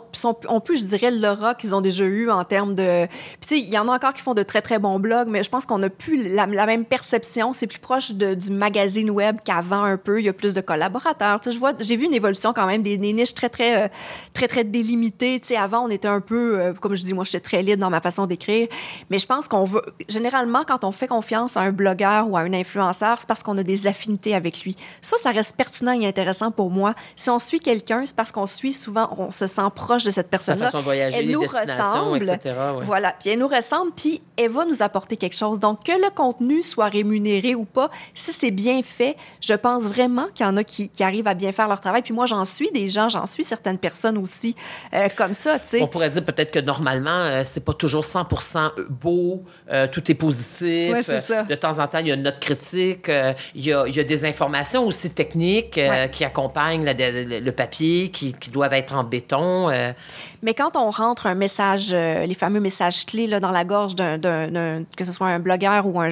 plus, 0.59 0.81
je 0.81 0.85
dirais, 0.85 1.11
l'aura 1.11 1.53
qu'ils 1.53 1.75
ont 1.75 1.81
déjà 1.81 2.05
eu 2.05 2.29
en 2.29 2.43
termes 2.43 2.73
de... 2.73 3.05
Puis, 3.05 3.39
tu 3.41 3.55
sais, 3.55 3.59
il 3.59 3.69
y 3.69 3.77
en 3.77 3.87
a 3.87 3.95
encore 3.95 4.13
qui 4.13 4.21
font 4.21 4.33
de 4.33 4.41
très, 4.41 4.61
très 4.61 4.79
bons 4.79 4.99
blogs, 4.99 5.27
mais 5.29 5.43
je 5.43 5.49
pense 5.49 5.65
qu'on 5.65 5.77
n'a 5.77 5.89
plus 5.89 6.27
la, 6.27 6.47
même 6.47 6.85
perception. 6.85 7.53
C'est 7.53 7.67
plus 7.67 7.79
proche 7.79 8.11
du 8.11 8.51
magazine 8.51 9.11
web 9.11 9.37
qu'avant 9.43 9.83
un 9.83 9.97
peu. 9.97 10.19
Il 10.19 10.25
y 10.25 10.29
a 10.29 10.33
plus 10.33 10.53
de 10.53 10.61
collaborateurs. 10.61 11.39
Tu 11.39 11.51
sais, 11.51 11.59
j'ai 11.79 11.95
vu 11.95 12.05
une 12.05 12.15
évolution 12.15 12.51
quand 12.53 12.65
même 12.65 12.81
des, 12.81 12.97
niches 12.97 13.35
très, 13.35 13.49
très, 13.49 13.85
euh, 13.85 13.87
très, 14.33 14.47
très 14.47 14.63
délimitées. 14.63 15.39
Tu 15.39 15.49
sais, 15.49 15.57
avant, 15.57 15.85
on 15.85 15.89
était 15.89 16.07
un 16.07 16.21
peu, 16.21 16.59
euh, 16.59 16.73
comme 16.73 16.95
je 16.95 17.03
dis, 17.03 17.13
moi, 17.13 17.25
j'étais 17.25 17.39
très 17.39 17.61
libre 17.61 17.79
dans 17.79 17.91
ma 17.91 18.01
façon 18.01 18.25
d'écrire. 18.25 18.67
Mais 19.11 19.19
je 19.19 19.27
pense 19.27 19.47
qu'on 19.47 19.65
veut... 19.65 19.83
Généralement, 20.09 20.63
quand 20.67 20.83
on 20.83 20.91
fait 20.91 21.07
confiance 21.07 21.57
à 21.57 21.61
un 21.61 21.71
blogueur 21.71 22.27
ou 22.29 22.37
à 22.37 22.41
un 22.41 22.53
influenceur, 22.53 23.17
c'est 23.19 23.27
parce 23.27 23.43
qu'on 23.43 23.57
a 23.59 23.63
des 23.63 23.85
affinités 23.85 24.33
avec 24.33 24.63
lui. 24.63 24.75
Ça, 25.01 25.17
ça 25.17 25.29
reste 25.29 25.55
pertinent 25.55 25.91
et 25.91 26.07
intéressant 26.07 26.49
pour 26.49 26.71
moi 26.71 26.86
si 27.15 27.29
on 27.29 27.39
suit 27.39 27.59
quelqu'un, 27.59 28.03
c'est 28.05 28.15
parce 28.15 28.31
qu'on 28.31 28.47
suit 28.47 28.73
souvent, 28.73 29.09
on 29.17 29.31
se 29.31 29.47
sent 29.47 29.61
proche 29.75 30.03
de 30.03 30.09
cette 30.09 30.29
personne-là. 30.29 30.71
Elle 31.13 31.29
nous 31.29 31.41
ressemble. 31.41 32.23
Etc., 32.23 32.55
Voilà. 32.83 33.13
Puis 33.19 33.29
elle 33.29 33.39
nous 33.39 33.47
ressemble, 33.47 33.91
puis 33.95 34.21
elle 34.37 34.51
va 34.51 34.65
nous 34.65 34.81
apporter 34.81 35.17
quelque 35.17 35.35
chose. 35.35 35.59
Donc, 35.59 35.83
que 35.83 35.91
le 35.91 36.09
contenu 36.13 36.63
soit 36.63 36.87
rémunéré 36.87 37.55
ou 37.55 37.65
pas, 37.65 37.89
si 38.13 38.31
c'est 38.31 38.51
bien 38.51 38.81
fait, 38.83 39.15
je 39.41 39.53
pense 39.53 39.83
vraiment 39.83 40.27
qu'il 40.33 40.45
y 40.45 40.49
en 40.49 40.57
a 40.57 40.63
qui, 40.63 40.89
qui, 40.89 41.03
arrivent 41.03 41.27
à 41.27 41.33
bien 41.33 41.51
faire 41.51 41.67
leur 41.67 41.79
travail. 41.79 42.01
Puis 42.01 42.13
moi, 42.13 42.25
j'en 42.25 42.45
suis 42.45 42.71
des 42.71 42.87
gens, 42.89 43.09
j'en 43.09 43.25
suis 43.25 43.43
certaines 43.43 43.77
personnes 43.77 44.17
aussi 44.17 44.55
euh, 44.93 45.07
comme 45.15 45.33
ça, 45.33 45.59
tu 45.59 45.67
sais. 45.67 45.81
On 45.81 45.87
pourrait 45.87 46.09
dire 46.09 46.23
peut-être 46.23 46.51
que 46.51 46.59
normalement, 46.59 47.09
euh, 47.09 47.41
c'est 47.43 47.63
pas 47.63 47.73
toujours 47.73 48.05
100 48.05 48.27
beau, 48.89 49.43
euh, 49.71 49.87
tout 49.87 50.11
est 50.11 50.15
positif. 50.15 50.93
Ouais, 50.93 51.03
c'est 51.03 51.21
ça. 51.21 51.43
De 51.43 51.55
temps 51.55 51.79
en 51.79 51.87
temps, 51.87 51.99
il 51.99 52.07
y 52.07 52.11
a 52.11 52.15
une 52.15 52.23
note 52.23 52.39
critique, 52.39 53.09
il 53.55 53.65
y, 53.65 53.73
a, 53.73 53.87
il, 53.87 53.95
y 53.95 53.99
a, 53.99 54.03
des 54.03 54.25
informations 54.25 54.85
aussi 54.85 55.09
techniques 55.09 55.75
ouais. 55.77 56.09
qui 56.11 56.23
accompagnent 56.23 56.76
le 56.85 57.51
papier 57.51 58.09
qui, 58.09 58.33
qui, 58.33 58.49
doivent 58.49 58.73
être 58.73 58.93
en 58.93 59.03
béton. 59.03 59.69
Euh. 59.69 59.93
Mais 60.43 60.53
quand 60.53 60.75
on 60.75 60.89
rentre 60.89 61.27
un 61.27 61.35
message, 61.35 61.89
euh, 61.91 62.25
les 62.25 62.35
fameux 62.35 62.59
messages 62.59 63.05
clés 63.05 63.27
là, 63.27 63.39
dans 63.39 63.51
la 63.51 63.65
gorge 63.65 63.95
d'un, 63.95 64.83
que 64.95 65.05
ce 65.05 65.11
soit 65.11 65.27
un 65.27 65.39
blogueur 65.39 65.87
ou 65.87 65.99
un 65.99 66.09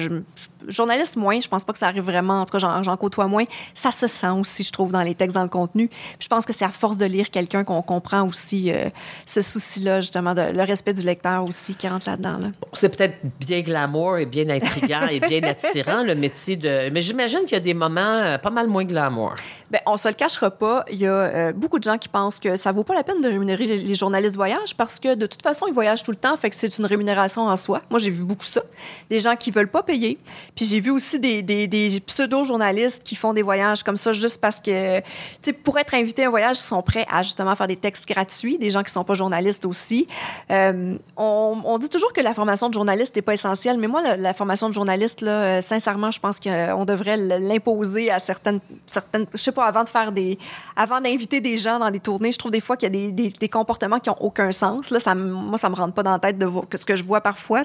journaliste, 0.68 1.16
moins, 1.16 1.38
je 1.38 1.48
pense 1.48 1.64
pas 1.64 1.72
que 1.72 1.78
ça 1.78 1.86
arrive 1.86 2.02
vraiment, 2.02 2.40
en 2.40 2.44
tout 2.44 2.58
cas, 2.58 2.82
j'en, 2.82 2.96
côtoie 2.96 3.28
moins, 3.28 3.44
ça 3.74 3.90
se 3.90 4.06
sent 4.06 4.30
aussi, 4.30 4.64
je 4.64 4.72
trouve, 4.72 4.90
dans 4.90 5.02
les 5.02 5.14
textes, 5.14 5.34
dans 5.34 5.42
le 5.42 5.48
contenu. 5.48 5.88
Puis 5.88 6.18
je 6.22 6.28
pense 6.28 6.44
que 6.44 6.52
c'est 6.52 6.64
à 6.64 6.70
force 6.70 6.96
de 6.96 7.04
lire 7.04 7.30
quelqu'un 7.30 7.62
qu'on 7.62 7.82
comprend 7.82 8.26
aussi 8.26 8.72
euh, 8.72 8.88
ce 9.26 9.42
souci-là, 9.42 10.00
justement, 10.00 10.34
de, 10.34 10.52
le 10.52 10.62
respect 10.64 10.92
du 10.92 11.02
lecteur 11.02 11.44
aussi 11.44 11.76
qui 11.76 11.86
rentre 11.86 12.08
là-dedans. 12.08 12.38
Là. 12.38 12.48
c'est 12.72 12.96
peut-être 12.96 13.18
bien 13.38 13.60
glamour 13.60 14.18
et 14.18 14.26
bien 14.26 14.48
intriguant 14.48 15.06
et 15.10 15.20
bien 15.20 15.42
attirant, 15.44 16.02
le 16.02 16.14
métier 16.14 16.56
de... 16.56 16.90
Mais 16.90 17.00
j'imagine 17.00 17.40
qu'il 17.40 17.52
y 17.52 17.56
a 17.56 17.60
des 17.60 17.74
moments 17.74 18.36
pas 18.42 18.50
mal 18.50 18.66
moins 18.66 18.84
glamour. 18.84 19.34
Bien, 19.70 19.80
on 19.86 19.96
se 19.96 20.08
le 20.08 20.14
cachera 20.14 20.50
pas, 20.58 20.84
il 20.90 20.98
y 20.98 21.06
a 21.06 21.12
euh, 21.12 21.52
beaucoup 21.52 21.78
de 21.78 21.84
gens 21.84 21.98
qui 21.98 22.08
pensent 22.08 22.40
que 22.40 22.56
ça 22.56 22.72
vaut 22.72 22.84
pas 22.84 22.94
la 22.94 23.02
peine 23.02 23.20
de 23.20 23.28
rémunérer 23.28 23.66
les, 23.66 23.94
journalistes 23.94 24.36
voyage 24.36 24.76
parce 24.76 25.00
que 25.00 25.14
de 25.14 25.26
toute 25.26 25.42
façon, 25.42 25.66
ils 25.66 25.72
voyagent 25.72 26.02
tout 26.02 26.10
le 26.10 26.16
temps, 26.16 26.36
fait 26.36 26.50
que 26.50 26.56
c'est 26.56 26.78
une 26.78 26.86
rémunération 26.86 27.42
en 27.42 27.56
soi. 27.56 27.80
Moi, 27.90 27.98
j'ai 27.98 28.10
vu 28.10 28.24
beaucoup 28.24 28.44
ça. 28.44 28.62
Des 29.10 29.20
gens 29.20 29.36
qui 29.36 29.50
veulent 29.50 29.70
pas 29.70 29.82
payer. 29.82 30.18
Puis 30.54 30.64
j'ai 30.64 30.80
vu 30.80 30.90
aussi 30.90 31.18
des, 31.18 31.42
des, 31.42 32.00
pseudo-journalistes 32.00 33.02
qui 33.02 33.16
font 33.16 33.32
des 33.32 33.42
voyages 33.42 33.82
comme 33.82 33.96
ça 33.96 34.12
juste 34.12 34.40
parce 34.40 34.60
que, 34.60 34.98
tu 35.00 35.04
sais, 35.42 35.52
pour 35.52 35.78
être 35.78 35.94
invité 35.94 36.24
à 36.24 36.26
un 36.26 36.30
voyage, 36.30 36.58
ils 36.58 36.66
sont 36.66 36.82
prêts 36.82 37.06
à 37.10 37.22
justement 37.22 37.54
faire 37.56 37.68
des 37.68 37.76
textes 37.76 38.06
gratuits, 38.08 38.58
des 38.58 38.70
gens 38.70 38.82
qui 38.82 38.92
sont 38.92 39.04
pas 39.04 39.14
journalistes 39.14 39.64
aussi. 39.64 40.08
Euh, 40.50 40.96
on, 41.16 41.78
dit 41.78 41.88
toujours 41.88 42.12
que 42.12 42.20
la 42.20 42.32
formation 42.32 42.68
de 42.68 42.74
journaliste 42.74 43.16
n'est 43.16 43.22
pas 43.22 43.34
essentielle, 43.34 43.78
mais 43.78 43.86
moi, 43.86 44.02
la, 44.02 44.16
la 44.16 44.34
formation 44.34 44.68
de 44.68 44.74
journaliste, 44.74 45.20
là, 45.20 45.30
euh, 45.58 45.62
sincèrement, 45.62 46.10
je 46.10 46.20
pense 46.20 46.40
qu'on 46.40 46.84
devrait 46.84 47.16
l'imposer 47.16 48.10
à 48.10 48.18
certaines, 48.18 48.60
certaines, 48.86 49.26
je 49.32 49.38
sais 49.38 49.52
pas, 49.52 49.66
avant 49.66 49.84
de 49.84 49.88
faire 49.88 50.12
des, 50.12 50.38
avant 50.76 51.00
d'inviter 51.00 51.40
des 51.40 51.58
gens 51.58 51.78
dans 51.78 51.90
des 51.90 52.00
tournées, 52.00 52.32
je 52.32 52.38
trouve 52.38 52.50
des 52.50 52.60
fois 52.60 52.76
qu'il 52.76 52.86
y 52.86 53.04
a 53.04 53.06
des, 53.06 53.12
des, 53.12 53.30
des, 53.30 53.48
comportements 53.48 53.98
qui 53.98 54.10
ont 54.10 54.20
aucun 54.20 54.52
sens. 54.52 54.90
Là, 54.90 55.00
ça, 55.00 55.14
moi, 55.14 55.58
ça 55.58 55.68
me 55.68 55.74
rentre 55.74 55.94
pas 55.94 56.02
dans 56.02 56.12
la 56.12 56.18
tête 56.18 56.38
de 56.38 56.48
ce 56.74 56.84
que 56.84 56.96
je 56.96 57.02
vois 57.02 57.20
parfois. 57.20 57.64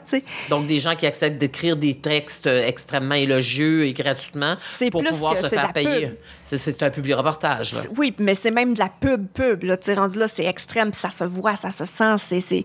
Donc, 0.49 0.67
des 0.67 0.79
gens 0.79 0.95
qui 0.95 1.05
acceptent 1.05 1.37
d'écrire 1.37 1.75
des 1.75 1.95
textes 1.95 2.47
euh, 2.47 2.65
extrêmement 2.65 3.15
élogieux 3.15 3.85
et 3.85 3.93
gratuitement 3.93 4.55
pour 4.91 5.03
pouvoir 5.03 5.37
se 5.37 5.47
faire 5.47 5.73
payer. 5.73 6.17
C'est 6.43 6.83
un 6.83 6.89
public 6.89 7.15
reportage. 7.15 7.73
Là. 7.73 7.81
Oui, 7.97 8.13
mais 8.17 8.33
c'est 8.33 8.51
même 8.51 8.73
de 8.73 8.79
la 8.79 8.89
pub, 8.89 9.27
pub. 9.27 9.63
Là, 9.63 9.77
rendu 9.95 10.17
là, 10.17 10.27
c'est 10.27 10.45
extrême, 10.45 10.93
ça 10.93 11.09
se 11.09 11.23
voit, 11.23 11.55
ça 11.55 11.71
se 11.71 11.85
sent. 11.85 12.17
C'est 12.17 12.63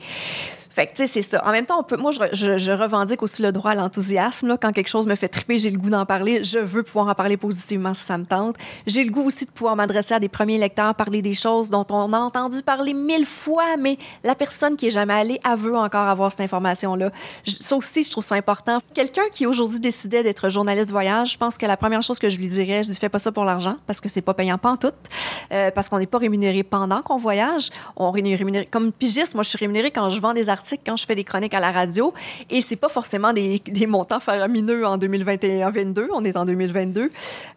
fait 0.77 0.89
que, 0.89 0.95
tu 0.95 1.07
sais, 1.07 1.09
c'est 1.09 1.23
ça. 1.23 1.43
En 1.43 1.53
même 1.53 1.65
temps, 1.65 1.81
on 1.81 1.83
peut, 1.83 1.97
moi, 1.97 2.11
je, 2.11 2.19
je, 2.35 2.59
je, 2.59 2.71
revendique 2.71 3.23
aussi 3.23 3.41
le 3.41 3.51
droit 3.51 3.71
à 3.71 3.75
l'enthousiasme. 3.75 4.59
Quand 4.61 4.73
quelque 4.73 4.89
chose 4.89 5.07
me 5.07 5.15
fait 5.15 5.29
triper, 5.29 5.59
j'ai 5.59 5.71
le 5.71 5.79
goût 5.79 5.89
d'en 5.89 6.05
parler. 6.05 6.45
Je 6.45 6.59
veux 6.59 6.83
pouvoir 6.83 7.09
en 7.09 7.15
parler 7.15 7.39
positivement 7.39 7.95
si 7.95 8.03
ça 8.03 8.19
me 8.19 8.27
tente. 8.27 8.57
J'ai 8.87 9.03
le 9.03 9.11
goût 9.11 9.23
aussi 9.23 9.47
de 9.47 9.51
pouvoir 9.51 9.75
m'adresser 9.75 10.12
à 10.12 10.21
des 10.21 10.29
premiers 10.29 10.59
lecteurs, 10.59 10.95
parler 10.95 11.23
des 11.23 11.33
choses 11.33 11.71
dont 11.71 11.87
on 11.89 12.12
a 12.12 12.19
entendu 12.19 12.61
parler 12.62 12.93
mille 12.93 13.25
fois, 13.25 13.79
mais 13.79 13.97
la 14.23 14.35
personne 14.35 14.77
qui 14.77 14.89
est 14.89 14.91
jamais 14.91 15.15
allée, 15.15 15.41
elle 15.51 15.59
veut 15.59 15.75
encore 15.75 16.09
avoir 16.09 16.31
cette 16.31 16.43
information-là. 16.43 17.11
Ça 17.47 17.75
aussi, 17.75 18.03
je 18.03 18.11
trouve 18.11 18.25
ça 18.25 18.35
important. 18.35 18.79
Quelqu'un 18.93 19.31
qui 19.33 19.47
aujourd'hui 19.47 19.81
décidait 19.81 20.23
d'être 20.23 20.51
journaliste 20.51 20.91
voyage, 20.91 21.33
je 21.33 21.39
pense 21.39 21.57
que 21.57 21.65
la 21.65 21.79
première 21.79 22.03
chose 22.03 22.19
que 22.19 22.29
je 22.29 22.37
lui 22.37 22.49
dirais, 22.49 22.83
je 22.83 22.91
lui 22.91 22.97
fais 22.97 23.09
pas 23.09 23.19
ça 23.19 23.33
pour 23.33 23.45
l'argent, 23.45 23.77
parce 23.87 24.03
que 24.03 24.11
c'est 24.11 24.21
pas 24.21 24.35
payant 24.35 24.59
pas 24.59 24.73
en 24.73 24.77
tout, 24.77 24.93
euh, 25.53 25.71
parce 25.71 25.89
qu'on 25.89 25.99
n'est 25.99 26.07
pas 26.07 26.19
rémunéré 26.19 26.65
pendant 26.65 27.01
qu'on 27.01 27.17
voyage. 27.17 27.71
On 27.97 28.15
est 28.15 28.37
rémunéré, 28.37 28.67
comme 28.67 28.93
pigiste, 28.93 29.35
moi, 29.35 29.43
je 29.43 29.49
suis 29.49 29.59
rémunérée 29.59 29.91
quand 29.91 30.11
je 30.11 30.21
vends 30.21 30.35
des 30.35 30.51
articles 30.51 30.65
quand 30.85 30.96
je 30.96 31.07
fais 31.07 31.14
des 31.14 31.24
chroniques 31.24 31.55
à 31.55 31.61
la 31.61 31.70
radio. 31.70 32.12
Et 32.50 32.61
c'est 32.61 32.76
pas 32.76 32.88
forcément 32.88 33.33
des, 33.33 33.61
montants 33.87 34.20
faramineux 34.20 34.87
en 34.87 34.98
2021-22. 34.98 36.09
On 36.12 36.24
est 36.24 36.37
en 36.37 36.44
2022. 36.44 37.11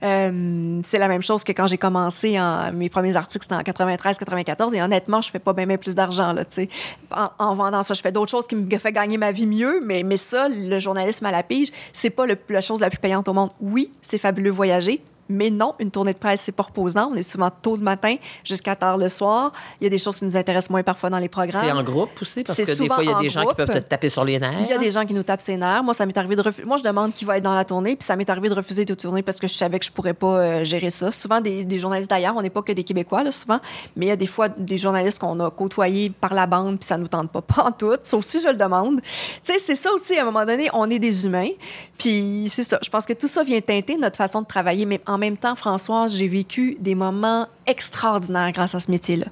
Euh, 0.04 0.82
c'est 0.84 1.00
la 1.00 1.08
même 1.08 1.22
chose 1.22 1.44
que 1.44 1.52
quand 1.52 1.68
j'ai 1.68 1.78
commencé 1.78 2.40
en, 2.40 2.72
mes 2.72 2.90
premiers 2.90 3.16
articles, 3.16 3.46
c'était 3.50 3.56
en 3.56 3.62
93-94. 3.62 4.76
Et 4.76 4.82
honnêtement, 4.82 5.22
je 5.22 5.32
fais 5.32 5.40
pas 5.40 5.54
bien 5.54 5.66
plus 5.78 5.96
d'argent, 5.96 6.34
là, 6.34 6.46
tu 6.46 6.62
sais. 6.62 6.70
En, 7.12 7.30
en, 7.40 7.56
vendant 7.56 7.84
ça, 7.84 7.94
je 7.94 8.02
fais 8.02 8.12
d'autres 8.12 8.32
choses 8.32 8.48
qui 8.48 8.56
me 8.56 8.78
fait 8.78 8.92
gagner 8.92 9.18
ma 9.18 9.32
vie 9.32 9.48
mieux. 9.48 9.82
Mais, 9.84 10.04
mais 10.04 10.18
ça, 10.18 10.48
le 10.50 10.80
journalisme 10.80 11.26
à 11.26 11.32
la 11.32 11.44
pige, 11.44 11.70
c'est 11.94 12.10
pas 12.10 12.26
la 12.28 12.62
chose 12.62 12.82
la 12.82 12.90
plus 12.90 13.00
payante 13.00 13.28
au 13.28 13.34
monde. 13.34 13.50
Oui, 13.62 13.92
c'est 14.02 14.18
fabuleux 14.18 14.52
voyager, 14.52 15.02
mais 15.30 15.52
non, 15.52 15.76
une 15.80 15.92
tournée 15.92 16.14
de 16.14 16.18
presse, 16.18 16.42
c'est 16.42 16.52
pas 16.52 16.64
reposant. 16.64 17.12
On 17.12 17.16
est 17.16 17.24
souvent 17.24 17.50
tôt 17.50 17.78
le 17.78 17.84
matin 17.84 18.16
jusqu'à 18.44 18.76
tard 18.76 18.98
le 18.98 19.08
soir. 19.08 19.54
Il 19.80 19.84
y 19.84 19.88
a 19.88 19.90
des 19.90 20.00
choses 20.00 20.18
qui 20.20 20.26
nous 20.26 20.36
intéressent 20.36 20.72
moins 20.72 20.84
parfois 20.84 21.10
dans 21.10 21.20
les 21.20 21.30
programmes. 21.30 21.64
C'est 21.64 21.72
en 21.72 21.84
groupe 21.84 22.10
aussi, 22.22 22.44
parce 22.44 22.58
que 22.58 22.78
des 22.78 22.88
fois, 22.88 23.04
il 23.04 23.10
y 23.10 23.14
a 23.14 23.20
des 23.20 23.30
gens 23.30 23.46
qui 23.46 23.56
peuvent 23.56 23.72
te 23.72 23.80
taper 23.80 24.10
sur 24.10 24.24
les 24.24 24.40
nerfs. 24.40 24.60
Il 24.60 24.68
y 24.68 24.74
a 24.74 24.78
des 24.78 24.92
gens 24.92 25.06
qui 25.06 25.14
nous 25.14 25.24
tapent 25.24 25.42
ses 25.42 25.56
nerfs. 25.56 25.84
Moi, 25.84 25.94
ça 25.94 26.06
m'est 26.06 26.18
arrivé 26.18 26.36
de 26.36 26.42
refuser. 26.42 26.66
Moi, 26.66 26.78
je 26.78 26.84
demande 26.84 27.14
qui 27.14 27.26
va 27.26 27.38
être 27.38 27.44
dans 27.44 27.54
la 27.54 27.64
tournée, 27.64 27.96
puis 27.96 28.06
ça 28.06 28.16
m'est 28.16 28.30
arrivé 28.30 28.50
de 28.50 28.56
refuser 28.56 28.86
de 28.86 28.94
tourner 28.94 29.22
parce 29.22 29.40
que 29.40 29.48
je 29.48 29.54
savais 29.54 29.78
que 29.80 29.86
je 29.86 29.92
pourrais 29.92 30.14
pas 30.14 30.40
euh, 30.40 30.64
gérer 30.64 30.90
ça. 30.90 31.12
Souvent, 31.12 31.42
des, 31.42 31.64
des 31.64 31.80
journalistes 31.80 32.10
d'ailleurs, 32.10 32.34
on 32.36 32.42
n'est 32.42 32.50
pas 32.50 32.64
que 32.64 32.72
des 32.72 32.84
Québécois, 32.84 33.24
là, 33.24 33.32
souvent, 33.32 33.60
mais 33.96 34.08
il 34.08 34.10
y 34.10 34.12
a 34.14 34.16
des 34.16 34.28
fois 34.28 34.50
des 34.50 34.78
journalistes 34.78 35.20
qu'on 35.20 35.40
a 35.40 35.52
côtoyés 35.52 36.10
par 36.10 36.34
la 36.34 36.48
bande, 36.48 36.80
puis 36.80 36.88
ça 36.88 36.98
nous 36.98 37.08
tente 37.08 37.32
pas, 37.32 37.42
pas 37.56 37.66
en 37.66 37.72
tout. 37.72 37.94
Sauf 38.02 38.26
si 38.26 38.40
je 38.42 38.48
le 38.48 38.56
demande. 38.56 39.02
Tu 39.02 39.54
sais, 39.54 39.60
c'est 39.64 39.76
ça 39.76 39.94
aussi, 39.94 40.18
à 40.18 40.24
un 40.24 40.26
moment 40.26 40.46
donné, 40.46 40.70
on 40.74 40.90
est 40.90 41.00
des 41.00 41.26
humains. 41.26 41.50
Puis 42.00 42.48
c'est 42.50 42.64
ça. 42.64 42.80
Je 42.82 42.90
pense 42.90 43.06
que 43.06 43.14
tout 43.14 43.28
ça 43.28 43.44
vient 43.44 43.60
teinter 43.60 43.98
notre 43.98 44.16
façon 44.16 44.42
de 44.42 44.48
travailler, 44.48 44.86
mais 44.86 45.02
en 45.06 45.18
même 45.18 45.38
temps, 45.38 45.54
François, 45.54 46.08
j'ai 46.08 46.28
vécu 46.28 46.78
des 46.80 46.96
moments 46.96 47.48
extraordinaires 47.68 48.52
grâce 48.54 48.74
à 48.74 48.80
ce 48.80 48.90
métier-là. 48.90 49.28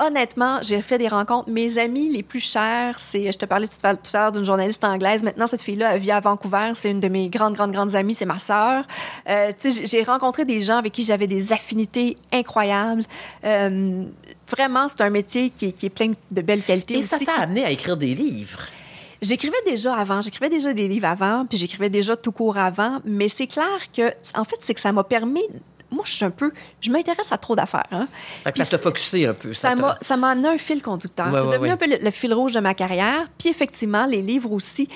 Honnêtement, 0.00 0.60
j'ai 0.62 0.80
fait 0.80 0.98
des 0.98 1.08
rencontres. 1.08 1.50
Mes 1.50 1.78
amis 1.78 2.10
les 2.10 2.22
plus 2.22 2.38
chers, 2.38 3.00
c'est, 3.00 3.32
je 3.32 3.38
te 3.38 3.46
parlais 3.46 3.66
tout 3.66 3.74
à 3.82 3.94
l'heure 4.14 4.30
d'une 4.30 4.44
journaliste 4.44 4.84
anglaise. 4.84 5.24
Maintenant, 5.24 5.48
cette 5.48 5.62
fille-là, 5.62 5.94
elle 5.94 6.00
vit 6.00 6.12
à 6.12 6.20
Vancouver. 6.20 6.70
C'est 6.74 6.90
une 6.90 7.00
de 7.00 7.08
mes 7.08 7.28
grandes, 7.30 7.54
grandes, 7.54 7.72
grandes 7.72 7.96
amies. 7.96 8.14
C'est 8.14 8.26
ma 8.26 8.38
sœur. 8.38 8.84
Euh, 9.28 9.50
j'ai 9.84 10.04
rencontré 10.04 10.44
des 10.44 10.60
gens 10.60 10.76
avec 10.76 10.92
qui 10.92 11.02
j'avais 11.02 11.26
des 11.26 11.52
affinités 11.52 12.16
incroyables. 12.30 13.02
Euh, 13.44 14.04
vraiment, 14.48 14.86
c'est 14.88 15.00
un 15.00 15.10
métier 15.10 15.50
qui 15.50 15.66
est, 15.66 15.72
qui 15.72 15.86
est, 15.86 15.90
plein 15.90 16.12
de 16.30 16.42
belles 16.42 16.62
qualités. 16.62 16.94
Et 16.94 16.98
aussi. 16.98 17.08
ça 17.08 17.18
t'a 17.18 17.40
amené 17.40 17.64
à 17.64 17.70
écrire 17.70 17.96
des 17.96 18.14
livres. 18.14 18.60
J'écrivais 19.20 19.56
déjà 19.66 19.94
avant, 19.94 20.20
j'écrivais 20.20 20.48
déjà 20.48 20.72
des 20.72 20.86
livres 20.86 21.08
avant, 21.08 21.44
puis 21.46 21.58
j'écrivais 21.58 21.90
déjà 21.90 22.16
tout 22.16 22.32
court 22.32 22.56
avant, 22.56 23.00
mais 23.04 23.28
c'est 23.28 23.46
clair 23.46 23.90
que, 23.92 24.12
en 24.38 24.44
fait, 24.44 24.56
c'est 24.60 24.74
que 24.74 24.80
ça 24.80 24.92
m'a 24.92 25.04
permis 25.04 25.44
moi, 25.90 26.04
je 26.06 26.12
suis 26.12 26.24
un 26.24 26.30
peu. 26.30 26.52
Je 26.80 26.90
m'intéresse 26.90 27.32
à 27.32 27.38
trop 27.38 27.56
d'affaires. 27.56 27.86
Hein? 27.92 28.08
Fait 28.44 28.52
que 28.52 28.58
ça 28.58 28.66
t'a 28.66 28.78
focusé 28.78 29.26
un 29.26 29.32
peu. 29.32 29.54
Ça 29.54 29.74
m'a 29.74 29.96
ça 30.02 30.14
amené 30.14 30.48
un 30.48 30.58
fil 30.58 30.82
conducteur. 30.82 31.28
Ouais, 31.28 31.40
c'est 31.40 31.46
ouais, 31.46 31.52
devenu 31.52 31.68
ouais. 31.68 31.70
un 31.70 31.76
peu 31.76 31.88
le, 31.88 31.96
le, 31.96 32.10
fil 32.10 32.34
rouge 32.34 32.52
de 32.52 32.60
ma 32.60 32.74
carrière. 32.74 33.26
Puis 33.38 33.48
effectivement, 33.48 34.04
les 34.04 34.20
livres 34.20 34.52
aussi. 34.52 34.88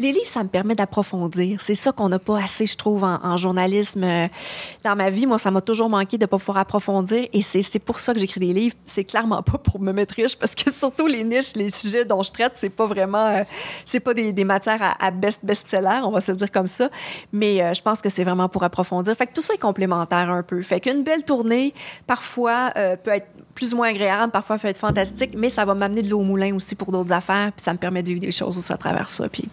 Les 0.00 0.12
livres, 0.12 0.26
ça 0.28 0.44
me 0.44 0.48
permet 0.48 0.76
d'approfondir. 0.76 1.60
C'est 1.60 1.74
ça 1.74 1.90
qu'on 1.90 2.08
n'a 2.08 2.20
pas 2.20 2.40
assez, 2.40 2.66
je 2.66 2.76
trouve, 2.76 3.02
en, 3.02 3.18
en 3.22 3.36
journalisme. 3.36 4.04
Euh, 4.04 4.28
Dans 4.84 4.94
ma 4.94 5.10
vie, 5.10 5.26
moi, 5.26 5.38
ça 5.38 5.50
m'a 5.50 5.60
toujours 5.60 5.88
manqué 5.88 6.18
de 6.18 6.22
ne 6.22 6.26
pas 6.26 6.38
pouvoir 6.38 6.58
approfondir. 6.58 7.26
Et 7.32 7.42
c'est 7.42 7.78
pour 7.80 7.98
ça 7.98 8.14
que 8.14 8.20
j'écris 8.20 8.38
des 8.38 8.52
livres. 8.52 8.76
C'est 8.84 9.02
clairement 9.02 9.42
pas 9.42 9.58
pour 9.58 9.80
me 9.80 9.92
mettre 9.92 10.14
riche, 10.14 10.36
parce 10.36 10.54
que 10.54 10.70
surtout 10.72 11.06
les 11.06 11.24
niches, 11.24 11.54
les 11.56 11.70
sujets 11.70 12.04
dont 12.04 12.22
je 12.22 12.30
traite, 12.30 12.52
c'est 12.54 12.70
pas 12.70 12.86
vraiment, 12.86 13.26
euh, 13.26 13.42
c'est 13.84 14.00
pas 14.00 14.14
des, 14.14 14.32
des, 14.32 14.44
matières 14.44 14.82
à, 14.82 15.04
à 15.04 15.10
best 15.10 15.40
best-seller, 15.42 16.00
on 16.04 16.10
va 16.10 16.20
se 16.20 16.32
dire 16.32 16.50
comme 16.50 16.68
ça. 16.68 16.88
Mais 17.32 17.60
euh, 17.60 17.74
je 17.74 17.82
pense 17.82 18.00
que 18.00 18.08
c'est 18.08 18.24
vraiment 18.24 18.48
pour 18.48 18.62
approfondir. 18.62 19.16
Fait 19.16 19.26
que 19.26 19.32
tout 19.32 19.42
ça 19.42 19.54
est 19.54 19.58
complémentaire 19.58 20.30
un 20.30 20.44
peu. 20.44 20.62
Fait 20.62 20.78
qu'une 20.78 21.02
belle 21.02 21.24
tournée, 21.24 21.74
parfois, 22.06 22.70
euh, 22.76 22.96
peut 22.96 23.10
être 23.10 23.26
plus 23.58 23.74
ou 23.74 23.78
moins 23.78 23.88
agréable, 23.88 24.30
parfois 24.30 24.56
peut 24.56 24.68
être 24.68 24.78
fantastique, 24.78 25.32
mais 25.36 25.48
ça 25.48 25.64
va 25.64 25.74
m'amener 25.74 26.02
de 26.02 26.08
l'eau 26.08 26.20
au 26.20 26.24
moulin 26.24 26.54
aussi 26.54 26.76
pour 26.76 26.92
d'autres 26.92 27.10
affaires, 27.10 27.50
puis 27.50 27.64
ça 27.64 27.72
me 27.72 27.78
permet 27.78 28.04
de 28.04 28.08
vivre 28.08 28.20
des 28.20 28.30
choses 28.30 28.56
aussi 28.56 28.72
à 28.72 28.76
travers 28.76 29.10
ça. 29.10 29.28
Puis 29.28 29.48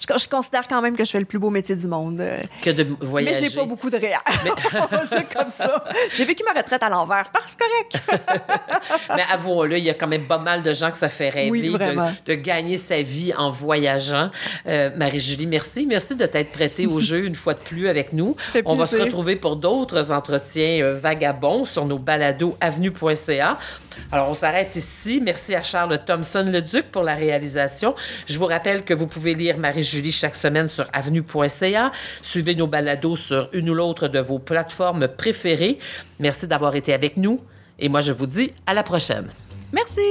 je, 0.00 0.18
je, 0.18 0.28
considère 0.28 0.66
quand 0.68 0.80
même 0.82 0.96
que 0.96 1.04
je 1.04 1.10
fais 1.10 1.18
le 1.20 1.24
plus 1.24 1.38
beau 1.38 1.50
métier 1.50 1.74
du 1.76 1.86
monde. 1.86 2.20
euh, 2.20 2.38
Que 2.62 2.70
de 2.70 2.86
voyager. 3.00 3.40
Mais 3.40 3.48
j'ai 3.48 3.54
pas 3.56 3.64
beaucoup 3.66 3.90
de 3.90 3.96
réel. 3.96 4.18
c'est 5.10 5.32
comme 5.36 5.50
ça. 5.50 5.84
J'ai 6.14 6.24
vécu 6.24 6.42
ma 6.44 6.58
retraite 6.58 6.82
à 6.82 6.88
l'envers, 6.88 7.22
c'est 7.24 7.32
pas 7.32 7.40
c'est 7.46 7.58
correct. 7.58 8.22
Mais 9.16 9.24
avouons-le, 9.30 9.78
il 9.78 9.84
y 9.84 9.90
a 9.90 9.94
quand 9.94 10.06
même 10.06 10.26
pas 10.26 10.38
mal 10.38 10.62
de 10.62 10.72
gens 10.72 10.90
que 10.90 10.96
ça 10.96 11.08
fait 11.08 11.28
rêver 11.28 11.50
Oui, 11.50 11.62
de, 11.72 12.26
de, 12.26 12.34
gagner 12.34 12.76
sa 12.76 13.02
vie 13.02 13.32
en 13.36 13.50
voyageant. 13.50 14.30
Euh, 14.66 14.90
Marie-Julie, 14.96 15.46
merci. 15.46 15.86
Merci 15.86 16.16
de 16.16 16.26
t'être 16.26 16.50
prêtée 16.52 16.86
au 16.86 17.00
jeu 17.00 17.24
une 17.24 17.34
fois 17.34 17.54
de 17.54 17.60
plus 17.60 17.88
avec 17.88 18.12
nous. 18.12 18.36
On 18.64 18.74
va 18.76 18.86
se 18.86 18.96
retrouver 18.96 19.36
pour 19.36 19.56
d'autres 19.56 20.12
entretiens 20.12 20.82
euh, 20.82 20.94
vagabonds 20.94 21.64
sur 21.64 21.84
nos 21.86 21.98
balados 21.98 22.56
avenue.ca. 22.60 23.58
Alors, 24.10 24.30
on 24.30 24.34
s'arrête 24.34 24.74
ici. 24.74 25.20
Merci 25.22 25.54
à 25.54 25.62
Charles 25.62 25.98
Thompson-Leduc 26.06 26.84
pour 26.90 27.02
la 27.02 27.14
réalisation. 27.14 27.94
Je 28.26 28.38
vous 28.38 28.46
rappelle 28.46 28.84
que 28.84 28.94
vous 28.94 29.06
pouvez 29.06 29.34
lire 29.34 29.58
Marie-Julie 29.62 30.12
chaque 30.12 30.34
semaine 30.34 30.68
sur 30.68 30.86
avenue.ca. 30.92 31.92
Suivez 32.20 32.54
nos 32.54 32.66
balados 32.66 33.16
sur 33.16 33.48
une 33.52 33.70
ou 33.70 33.74
l'autre 33.74 34.08
de 34.08 34.18
vos 34.18 34.38
plateformes 34.38 35.08
préférées. 35.08 35.78
Merci 36.18 36.46
d'avoir 36.46 36.76
été 36.76 36.92
avec 36.92 37.16
nous. 37.16 37.40
Et 37.78 37.88
moi, 37.88 38.00
je 38.00 38.12
vous 38.12 38.26
dis 38.26 38.52
à 38.66 38.74
la 38.74 38.82
prochaine. 38.82 39.28
Merci. 39.72 40.02